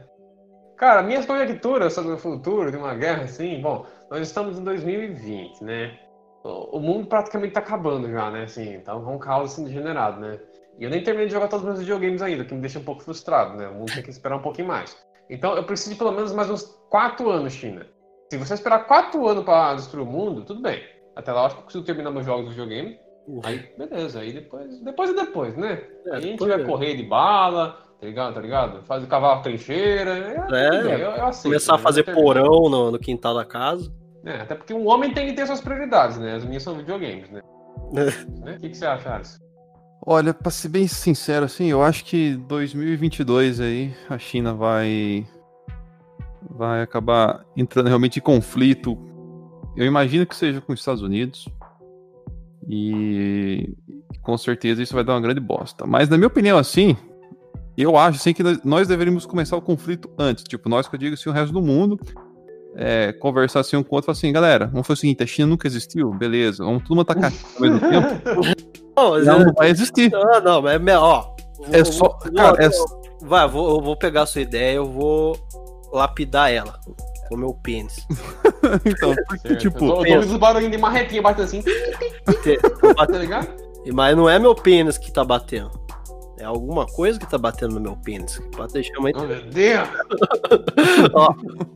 Cara, 0.76 1.04
minhas 1.04 1.28
conjecturas 1.28 1.94
sobre 1.94 2.14
o 2.14 2.18
futuro 2.18 2.72
de 2.72 2.78
uma 2.78 2.96
guerra 2.96 3.24
assim, 3.24 3.62
bom, 3.62 3.86
nós 4.10 4.22
estamos 4.22 4.58
em 4.58 4.64
2020, 4.64 5.64
né? 5.64 6.00
O 6.44 6.80
mundo 6.80 7.06
praticamente 7.06 7.54
tá 7.54 7.60
acabando 7.60 8.10
já, 8.10 8.32
né? 8.32 8.46
Assim, 8.46 8.80
tá 8.80 8.96
um 8.96 9.20
caos 9.20 9.52
assim, 9.52 9.66
degenerado, 9.66 10.20
né? 10.20 10.40
E 10.80 10.84
eu 10.84 10.90
nem 10.90 11.04
terminei 11.04 11.28
de 11.28 11.34
jogar 11.34 11.48
todos 11.48 11.64
os 11.64 11.68
meus 11.68 11.80
videogames 11.80 12.24
ainda, 12.24 12.44
que 12.44 12.56
me 12.56 12.62
deixa 12.62 12.80
um 12.80 12.84
pouco 12.84 13.04
frustrado, 13.04 13.56
né? 13.56 13.68
O 13.68 13.76
mundo 13.76 13.94
tem 13.94 14.02
que 14.02 14.10
esperar 14.10 14.38
um 14.38 14.42
pouquinho 14.42 14.68
mais. 14.68 14.98
Então 15.32 15.56
eu 15.56 15.64
preciso 15.64 15.92
de 15.92 15.96
pelo 15.96 16.12
menos 16.12 16.34
mais 16.34 16.50
uns 16.50 16.64
4 16.90 17.30
anos, 17.32 17.54
China. 17.54 17.88
Se 18.30 18.38
você 18.38 18.54
esperar 18.54 18.86
4 18.86 19.26
anos 19.28 19.46
pra 19.46 19.74
destruir 19.74 20.04
o 20.04 20.06
mundo, 20.06 20.44
tudo 20.44 20.62
bem. 20.62 20.84
Até 21.16 21.32
lá 21.32 21.42
eu 21.42 21.46
acho 21.46 21.56
que 21.56 21.62
eu 21.62 21.66
consigo 21.66 21.86
terminar 21.86 22.12
meus 22.12 22.26
jogos 22.26 22.46
de 22.46 22.50
videogame. 22.52 23.00
Aí, 23.44 23.66
beleza, 23.78 24.20
aí 24.20 24.34
depois, 24.34 24.80
depois 24.82 25.10
é 25.12 25.14
depois, 25.14 25.56
né? 25.56 25.82
É, 26.08 26.16
aí 26.16 26.18
a 26.18 26.22
gente 26.22 26.40
vai 26.40 26.62
é. 26.62 26.66
correr 26.66 26.96
de 26.96 27.04
bala, 27.04 27.78
tá 28.00 28.06
ligado? 28.06 28.34
Tá 28.34 28.42
ligado? 28.42 28.84
Faz 28.84 29.06
cavalo 29.06 29.42
trincheira. 29.42 30.12
É, 30.52 30.68
É, 30.68 30.84
bem, 30.84 30.92
eu, 30.92 31.12
eu 31.12 31.26
aceito, 31.26 31.44
Começar 31.44 31.76
a 31.76 31.78
né? 31.78 31.84
fazer 31.84 32.04
Vou 32.04 32.14
terminar. 32.14 32.44
porão 32.44 32.70
no, 32.70 32.92
no 32.92 33.00
quintal 33.00 33.34
da 33.34 33.46
casa. 33.46 33.94
É, 34.26 34.42
até 34.42 34.54
porque 34.56 34.74
um 34.74 34.88
homem 34.90 35.14
tem 35.14 35.28
que 35.28 35.34
ter 35.34 35.46
suas 35.48 35.62
prioridades, 35.62 36.18
né? 36.18 36.36
As 36.36 36.44
minhas 36.44 36.64
são 36.64 36.76
videogames, 36.76 37.30
né? 37.30 37.42
Né? 38.44 38.56
O 38.56 38.60
que, 38.60 38.70
que 38.70 38.78
você 38.78 38.86
acha, 38.86 39.14
Alisson? 39.16 39.40
Olha, 40.04 40.34
pra 40.34 40.50
ser 40.50 40.70
bem 40.70 40.88
sincero, 40.88 41.46
assim, 41.46 41.68
eu 41.68 41.84
acho 41.84 42.04
que 42.04 42.36
2022 42.36 43.60
aí 43.60 43.94
a 44.10 44.18
China 44.18 44.54
vai 44.54 45.28
vai 46.50 46.82
acabar 46.82 47.46
entrando 47.56 47.88
realmente 47.88 48.18
em 48.18 48.22
conflito. 48.22 48.98
Eu 49.76 49.86
imagino 49.86 50.26
que 50.26 50.36
seja 50.36 50.60
com 50.60 50.74
os 50.74 50.80
Estados 50.80 51.04
Unidos 51.04 51.48
e 52.68 53.76
com 54.22 54.38
certeza 54.38 54.82
isso 54.82 54.94
vai 54.94 55.04
dar 55.04 55.14
uma 55.14 55.22
grande 55.22 55.40
bosta. 55.40 55.86
Mas 55.86 56.10
na 56.10 56.18
minha 56.18 56.28
opinião, 56.28 56.58
assim, 56.58 56.98
eu 57.78 57.96
acho 57.96 58.18
assim 58.18 58.34
que 58.34 58.44
nós 58.64 58.88
deveríamos 58.88 59.26
começar 59.28 59.56
o 59.56 59.62
conflito 59.62 60.10
antes. 60.18 60.44
Tipo, 60.44 60.68
nós 60.68 60.88
que 60.88 60.96
eu 60.96 61.00
digo 61.00 61.14
assim, 61.14 61.30
o 61.30 61.34
resto 61.34 61.54
do 61.54 61.62
mundo 61.62 62.00
é, 62.76 63.12
conversar 63.14 63.60
assim 63.62 63.76
um 63.76 63.84
com 63.84 63.94
o 63.94 63.98
outro, 63.98 64.06
falar 64.08 64.18
assim, 64.18 64.32
galera, 64.32 64.68
vamos 64.68 64.88
fazer 64.88 64.98
o 64.98 65.02
seguinte, 65.02 65.24
a 65.24 65.28
China 65.28 65.48
nunca 65.50 65.68
existiu, 65.68 66.12
beleza, 66.14 66.64
vamos 66.64 66.84
todo 66.84 66.92
mundo 66.96 67.02
atacar 67.02 67.32
ao 67.56 67.62
mesmo 67.62 67.80
tempo. 67.80 68.32
Não, 68.96 69.18
Não, 69.20 69.42
é- 69.42 69.46
não 69.46 69.54
vai 69.54 69.70
existir. 69.70 70.12
não, 70.12 70.42
não, 70.42 70.62
mas 70.62 70.82
é 70.88 70.98
ó. 70.98 71.26
É 71.72 71.84
vou- 71.84 71.92
só. 71.94 72.18
vou- 72.24 72.34
Cara, 72.36 72.66
é, 72.66 72.70
Vai, 73.24 73.48
vou, 73.48 73.76
eu 73.78 73.82
vou 73.82 73.96
pegar 73.96 74.24
a 74.24 74.26
sua 74.26 74.42
ideia, 74.42 74.78
eu 74.78 74.86
vou 74.92 75.38
lapidar 75.94 76.52
ela 76.52 76.80
com 77.30 77.36
o 77.36 77.38
meu 77.38 77.54
pênis. 77.54 77.96
então, 78.84 79.14
porque, 79.28 79.56
tipo, 79.58 79.76
eu 79.78 79.80
tô, 79.80 79.86
eu 79.86 79.92
tô 79.92 79.98
ouvindo 80.00 80.32
os 80.32 80.38
barulhinhos 80.38 80.76
de 80.76 80.82
marretinha 80.82 81.22
batendo 81.22 81.44
assim, 81.46 81.62
tá 81.64 83.18
ligado? 83.18 83.48
Mas 83.94 84.16
não 84.18 84.28
é 84.30 84.40
meu 84.40 84.56
pênis 84.56 84.98
que 84.98 85.12
tá 85.12 85.24
batendo. 85.24 85.70
É 86.42 86.46
alguma 86.46 86.86
coisa 86.88 87.20
que 87.20 87.30
tá 87.30 87.38
batendo 87.38 87.76
no 87.76 87.80
meu 87.80 87.96
pênis. 87.98 88.40
Pra 88.52 88.66
deixar 88.66 89.00
muito. 89.00 89.20
Oh, 89.22 89.28
meu 89.28 89.42
Deus! 89.46 89.88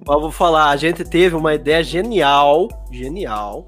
Ó, 0.08 0.20
vou 0.20 0.32
falar, 0.32 0.70
a 0.70 0.76
gente 0.78 1.04
teve 1.04 1.36
uma 1.36 1.54
ideia 1.54 1.84
genial, 1.84 2.68
genial, 2.92 3.66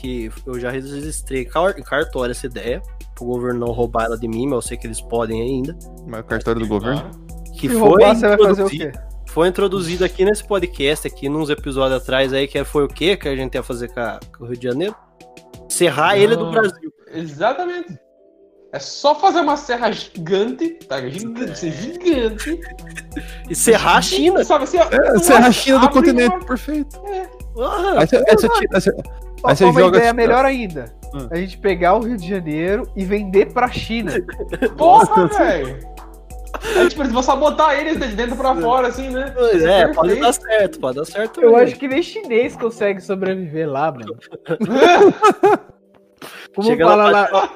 que 0.00 0.30
eu 0.44 0.58
já 0.58 0.70
registrei 0.70 1.42
em 1.42 1.44
car- 1.48 1.78
em 1.78 1.82
cartório 1.82 2.32
essa 2.32 2.46
ideia, 2.46 2.82
pro 3.14 3.24
governo 3.26 3.60
não 3.66 3.72
roubar 3.72 4.06
ela 4.06 4.18
de 4.18 4.26
mim, 4.26 4.46
mas 4.46 4.54
eu 4.56 4.62
sei 4.62 4.76
que 4.76 4.86
eles 4.86 5.00
podem 5.00 5.40
ainda. 5.40 5.76
mas 6.06 6.20
o 6.20 6.24
cartório 6.24 6.60
do 6.60 6.66
governo. 6.66 7.10
Que 7.54 7.68
Se 7.68 7.74
foi 7.74 7.78
roubar, 7.78 8.14
você 8.16 8.28
vai 8.28 8.36
fazer 8.38 8.62
o 8.62 8.66
introduzido- 8.66 8.92
quê? 8.92 8.98
Foi 9.28 9.48
introduzido 9.48 10.04
aqui 10.04 10.24
nesse 10.24 10.44
podcast, 10.44 11.06
aqui 11.08 11.28
nos 11.28 11.50
episódios 11.50 12.00
atrás 12.02 12.32
aí, 12.32 12.46
que 12.48 12.62
foi 12.64 12.84
o 12.84 12.88
quê 12.88 13.16
que 13.16 13.28
a 13.28 13.34
gente 13.36 13.54
ia 13.54 13.62
fazer 13.62 13.88
com, 13.94 14.00
a- 14.00 14.20
com 14.36 14.44
o 14.44 14.46
Rio 14.48 14.56
de 14.56 14.64
Janeiro? 14.68 14.94
Serrar 15.68 16.16
ele 16.16 16.36
do. 16.36 16.50
Brasil. 16.50 16.92
Exatamente. 17.12 17.98
É 18.74 18.78
só 18.80 19.14
fazer 19.14 19.38
uma 19.38 19.56
serra 19.56 19.92
gigante, 19.92 20.70
tá? 20.88 21.00
Gigante, 21.00 21.52
assim, 21.52 21.70
gigante. 21.70 22.60
E 23.48 23.54
serrar 23.54 23.98
a 23.98 24.02
China. 24.02 24.42
Sabe 24.44 24.64
assim, 24.64 24.78
É, 24.78 25.18
Serra 25.20 25.46
a 25.46 25.52
China 25.52 25.78
do 25.78 25.90
continente, 25.90 26.34
uma- 26.34 26.44
perfeito. 26.44 27.00
Ah, 27.56 28.00
Aí 28.00 28.06
você, 28.08 28.16
aí 28.16 28.66
você- 28.72 28.92
uma 29.44 29.54
joga 29.54 29.98
ideia 29.98 30.12
melhor 30.12 30.44
ainda. 30.44 30.92
Hum. 31.14 31.28
A 31.30 31.36
gente 31.36 31.56
pegar 31.58 31.94
o 31.94 32.00
Rio 32.00 32.16
de 32.16 32.28
Janeiro 32.28 32.90
e 32.96 33.04
vender 33.04 33.52
pra 33.52 33.70
China. 33.70 34.10
Porra, 34.76 35.28
velho! 35.28 35.78
É 36.76 36.88
tipo, 36.88 37.02
eles 37.02 37.12
vão 37.12 37.22
sabotar 37.22 37.78
eles 37.78 37.96
de 38.00 38.08
dentro 38.16 38.34
pra 38.34 38.56
fora, 38.56 38.88
assim, 38.88 39.08
né? 39.10 39.30
pois 39.36 39.54
Isso 39.58 39.66
é, 39.68 39.92
pode 39.92 40.16
dar 40.16 40.32
certo, 40.32 40.80
pode 40.80 40.96
dar 40.96 41.04
certo. 41.04 41.40
Eu 41.40 41.54
acho 41.56 41.76
que 41.76 41.86
nem 41.86 42.02
chinês 42.02 42.56
consegue 42.56 43.00
sobreviver 43.00 43.70
lá, 43.70 43.92
mano. 43.92 44.16
Como 46.54 46.68
Chega 46.68 46.86
fala 46.86 47.10
lá, 47.10 47.28
lá. 47.30 47.50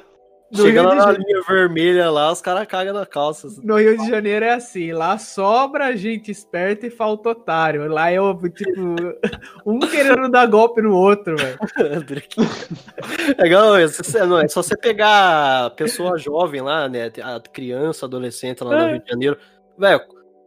No 0.50 0.62
Chega 0.62 0.80
Rio, 0.80 0.88
lá 0.88 0.94
na 0.94 1.12
linha 1.12 1.42
vermelha 1.46 2.10
lá, 2.10 2.32
os 2.32 2.40
caras 2.40 2.66
cagam 2.66 2.94
na 2.94 3.04
calça. 3.04 3.48
no 3.62 3.76
Rio 3.76 3.98
de 3.98 4.08
Janeiro 4.08 4.46
é 4.46 4.54
assim, 4.54 4.92
lá 4.92 5.18
sobra 5.18 5.94
gente 5.94 6.30
esperta 6.30 6.86
e 6.86 6.90
falta 6.90 7.28
otário. 7.30 7.86
Lá 7.86 8.10
eu, 8.10 8.34
tipo, 8.48 8.80
um 9.66 9.78
querendo 9.78 10.30
dar 10.30 10.46
golpe 10.46 10.80
no 10.80 10.94
outro, 10.96 11.36
velho. 11.36 11.58
É 13.38 13.46
igual, 13.46 13.76
é 13.76 13.88
só- 13.88 14.26
não, 14.26 14.38
é 14.40 14.48
só 14.48 14.62
você 14.62 14.76
pegar 14.76 15.66
a 15.66 15.70
pessoa 15.70 16.16
jovem 16.18 16.60
lá, 16.62 16.88
né? 16.88 17.10
A 17.22 17.40
criança, 17.40 18.06
adolescente 18.06 18.64
lá 18.64 18.70
no 18.70 18.76
É. 18.88 18.92
Rio 18.92 19.02
de 19.02 19.10
Janeiro. 19.10 19.36
Velho, 19.76 20.00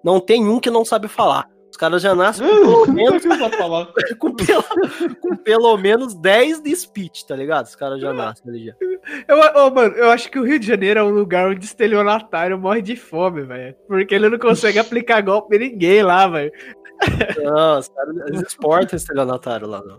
não 0.04 0.20
tem 0.20 0.48
um 0.48 0.60
que 0.60 0.70
não 0.72 0.84
sabe 0.84 1.08
falar. 1.08 1.48
Os 1.72 1.78
caras 1.78 2.02
já 2.02 2.14
nascem 2.14 2.46
com 2.46 2.54
pelo 2.54 2.88
menos, 2.94 3.24
com 4.20 4.36
pelo, 4.36 4.64
com 5.22 5.36
pelo 5.38 5.78
menos 5.78 6.14
10 6.14 6.62
de 6.62 6.76
speech, 6.76 7.26
tá 7.26 7.34
ligado? 7.36 7.66
Os 7.66 7.76
caras 7.76 8.02
já 8.02 8.12
nascem 8.14 8.50
ali 8.50 8.66
já. 8.66 8.74
Eu, 9.26 9.66
ô, 9.66 9.72
mano, 9.72 9.96
eu 9.96 10.12
acho 10.12 10.30
que 10.30 10.38
o 10.38 10.44
Rio 10.44 10.60
de 10.60 10.68
Janeiro 10.68 11.00
é 11.00 11.04
um 11.04 11.10
lugar 11.10 11.48
onde 11.48 11.66
estelionatário 11.66 12.60
morre 12.60 12.82
de 12.82 12.98
fome, 12.98 13.44
velho. 13.44 13.74
Porque 13.88 14.14
ele 14.14 14.30
não 14.30 14.38
consegue 14.38 14.80
aplicar 14.80 15.22
golpe 15.22 15.56
em 15.56 15.60
ninguém 15.60 16.04
lá, 16.04 16.28
velho. 16.28 16.52
Não, 17.42 17.80
os 17.80 17.88
caras 17.88 18.42
exportam 18.42 18.98
estelionatário 18.98 19.68
lá. 19.68 19.82
Não. 19.82 19.98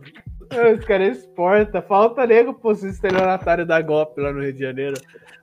Os 0.75 0.85
caras 0.85 1.19
exportam. 1.19 1.83
Falta 1.83 2.27
nego 2.27 2.53
pro 2.53 2.73
estelionatário 2.73 3.67
dar 3.67 3.83
golpe 3.83 4.21
lá 4.21 4.31
no 4.31 4.43
Rio 4.43 4.53
de 4.53 4.61
Janeiro. 4.61 4.95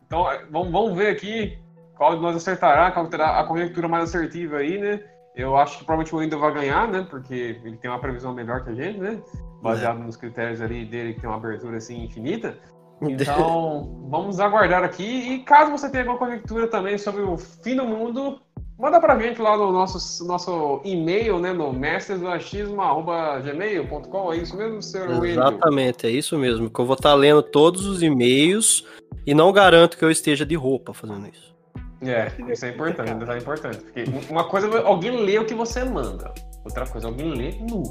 Então, 0.06 0.26
vamos, 0.52 0.72
vamos 0.72 0.96
ver 0.96 1.08
aqui 1.08 1.58
qual 1.98 2.16
de 2.16 2.22
nós 2.22 2.36
acertará, 2.36 2.92
qual 2.92 3.08
terá 3.08 3.40
a 3.40 3.44
conjectura 3.44 3.88
mais 3.88 4.04
assertiva 4.06 4.58
aí, 4.58 4.78
né? 4.78 5.02
Eu 5.40 5.56
acho 5.56 5.78
que 5.80 5.86
provavelmente 5.86 6.14
o 6.14 6.18
Wendel 6.18 6.40
vai 6.40 6.54
ganhar, 6.54 6.86
né? 6.88 7.08
Porque 7.10 7.58
ele 7.64 7.78
tem 7.78 7.90
uma 7.90 8.00
previsão 8.00 8.34
melhor 8.34 8.62
que 8.64 8.72
a 8.72 8.74
gente, 8.74 9.00
né? 9.00 9.22
Baseado 9.62 10.00
nos 10.00 10.18
critérios 10.18 10.62
ali 10.62 10.86
dele, 10.86 11.14
que 11.14 11.22
tem 11.22 11.30
uma 11.30 11.38
abertura 11.38 11.78
assim 11.78 12.04
infinita. 12.04 12.58
Então, 13.02 14.06
vamos 14.10 14.42
aguardar 14.42 14.84
aqui. 14.84 15.04
E 15.04 15.40
caso 15.40 15.72
você 15.72 15.90
tenha 15.90 16.04
alguma 16.04 16.20
conjectura 16.20 16.68
também 16.68 16.98
sobre 16.98 17.22
o 17.22 17.38
fim 17.38 17.78
do 17.78 17.86
mundo, 17.86 18.42
manda 18.78 19.00
pra 19.00 19.18
gente 19.18 19.42
lá 19.42 19.56
no 19.56 19.72
nosso, 19.72 20.26
nosso 20.26 20.82
e-mail, 20.84 21.40
né? 21.40 21.54
No 21.54 21.72
mestersdoachismo.gmail.com. 21.72 24.34
É 24.34 24.38
isso 24.38 24.58
mesmo, 24.58 24.82
senhor? 24.82 25.26
Exatamente, 25.26 26.08
é 26.08 26.10
isso 26.10 26.38
mesmo. 26.38 26.70
Que 26.70 26.82
eu 26.82 26.86
vou 26.86 26.96
estar 26.96 27.14
lendo 27.14 27.42
todos 27.42 27.86
os 27.86 28.04
e-mails 28.04 28.86
e 29.26 29.34
não 29.34 29.54
garanto 29.54 29.98
que 29.98 30.04
eu 30.04 30.12
esteja 30.12 30.46
de 30.46 30.56
roupa 30.56 30.94
fazendo 30.94 31.26
isso. 31.28 31.58
É, 32.08 32.32
isso 32.52 32.66
é 32.66 32.70
importante, 32.70 33.30
é 33.30 33.38
importante. 33.38 33.78
Porque 33.80 34.06
uma 34.30 34.46
coisa 34.50 34.68
é 34.68 34.86
alguém 34.88 35.12
lê 35.26 35.38
o 35.38 35.46
que 35.46 35.54
você 35.54 35.84
manda. 35.84 36.34
Outra 36.64 36.86
coisa 36.88 37.08
é 37.08 37.10
alguém 37.10 37.34
lê 37.34 37.52
nu. 37.60 37.84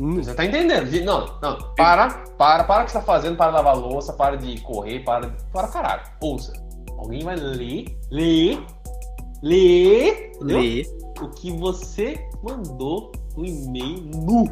Hum, 0.00 0.14
Você 0.22 0.32
tá 0.34 0.44
entendendo? 0.46 0.88
De- 0.88 1.02
Não, 1.02 1.26
não. 1.42 1.58
Para, 1.76 2.08
para, 2.38 2.64
para 2.64 2.82
o 2.82 2.86
que 2.86 2.92
você 2.92 2.98
tá 2.98 3.04
fazendo, 3.04 3.36
para 3.36 3.48
de 3.50 3.56
lavar 3.56 3.76
louça, 3.76 4.12
para 4.14 4.36
de 4.36 4.58
correr, 4.62 5.00
para. 5.00 5.28
Para 5.52 5.68
caralho. 5.68 6.02
Ouça. 6.22 6.52
Alguém 6.98 7.22
vai 7.22 7.36
ler, 7.36 7.84
ler, 8.10 8.58
ler, 9.42 10.32
lê, 10.40 10.82
o 11.20 11.28
que 11.28 11.50
você 11.52 12.26
mandou 12.42 13.12
no 13.36 13.44
e-mail 13.44 14.00
nu. 14.14 14.44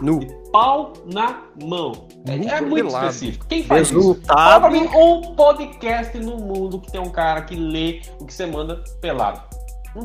Nu. 0.00 0.20
De 0.20 0.26
pau 0.52 0.92
na 1.12 1.42
mão. 1.62 2.06
É, 2.26 2.32
é 2.34 2.36
Nunca 2.36 2.60
muito 2.62 2.74
velado. 2.86 3.06
específico. 3.06 3.46
Quem 3.48 3.62
faz 3.64 3.90
isso? 3.90 4.20
Fala 4.26 4.60
pra 4.60 4.68
Resultado. 4.68 4.72
mim 4.72 4.88
um 4.96 5.34
podcast 5.34 6.18
no 6.18 6.36
mundo 6.38 6.80
que 6.80 6.90
tem 6.92 7.00
um 7.00 7.10
cara 7.10 7.42
que 7.42 7.54
lê 7.56 8.00
o 8.20 8.24
que 8.26 8.32
você 8.34 8.46
manda 8.46 8.82
pelado. 9.00 9.40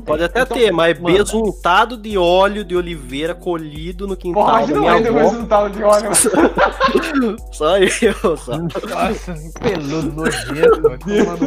Pode 0.05 0.23
até 0.23 0.41
Então, 0.41 0.55
ter, 0.55 0.71
mas 0.71 0.99
manda. 0.99 1.17
besuntado 1.17 1.97
de 1.97 2.15
óleo 2.15 2.63
de 2.63 2.75
oliveira 2.75 3.33
colhido 3.33 4.05
no 4.07 4.15
quintal 4.15 4.45
Pode 4.45 4.71
não 4.71 4.81
minha 4.81 4.91
é 4.93 4.99
resultado 5.23 5.69
de 5.71 5.81
óleo. 5.83 6.09
Só 7.51 7.75
eu, 7.79 8.37
só. 8.37 8.55
Nossa, 8.57 9.33
peludo 9.59 10.11
nojento, 10.13 10.81
vai 10.83 10.97
tomar 10.99 11.37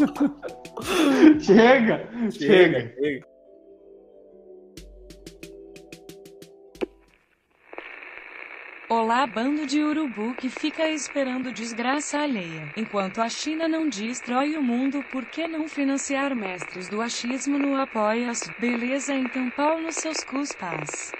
no 0.00 0.12
cu. 0.12 1.40
Chega, 1.40 2.06
chega. 2.30 2.92
Olá, 8.94 9.26
bando 9.26 9.66
de 9.66 9.82
urubu 9.82 10.34
que 10.36 10.50
fica 10.50 10.86
esperando 10.90 11.50
desgraça 11.50 12.18
alheia. 12.18 12.70
Enquanto 12.76 13.22
a 13.22 13.28
China 13.30 13.66
não 13.66 13.88
destrói 13.88 14.54
o 14.54 14.62
mundo, 14.62 15.02
por 15.02 15.24
que 15.24 15.48
não 15.48 15.66
financiar 15.66 16.36
mestres 16.36 16.90
do 16.90 17.00
achismo 17.00 17.58
no 17.58 17.74
Apoia-se? 17.74 18.52
Beleza, 18.58 19.16
então 19.16 19.50
pau 19.50 19.80
nos 19.80 19.96
seus 19.96 20.22
cuspas. 20.22 21.14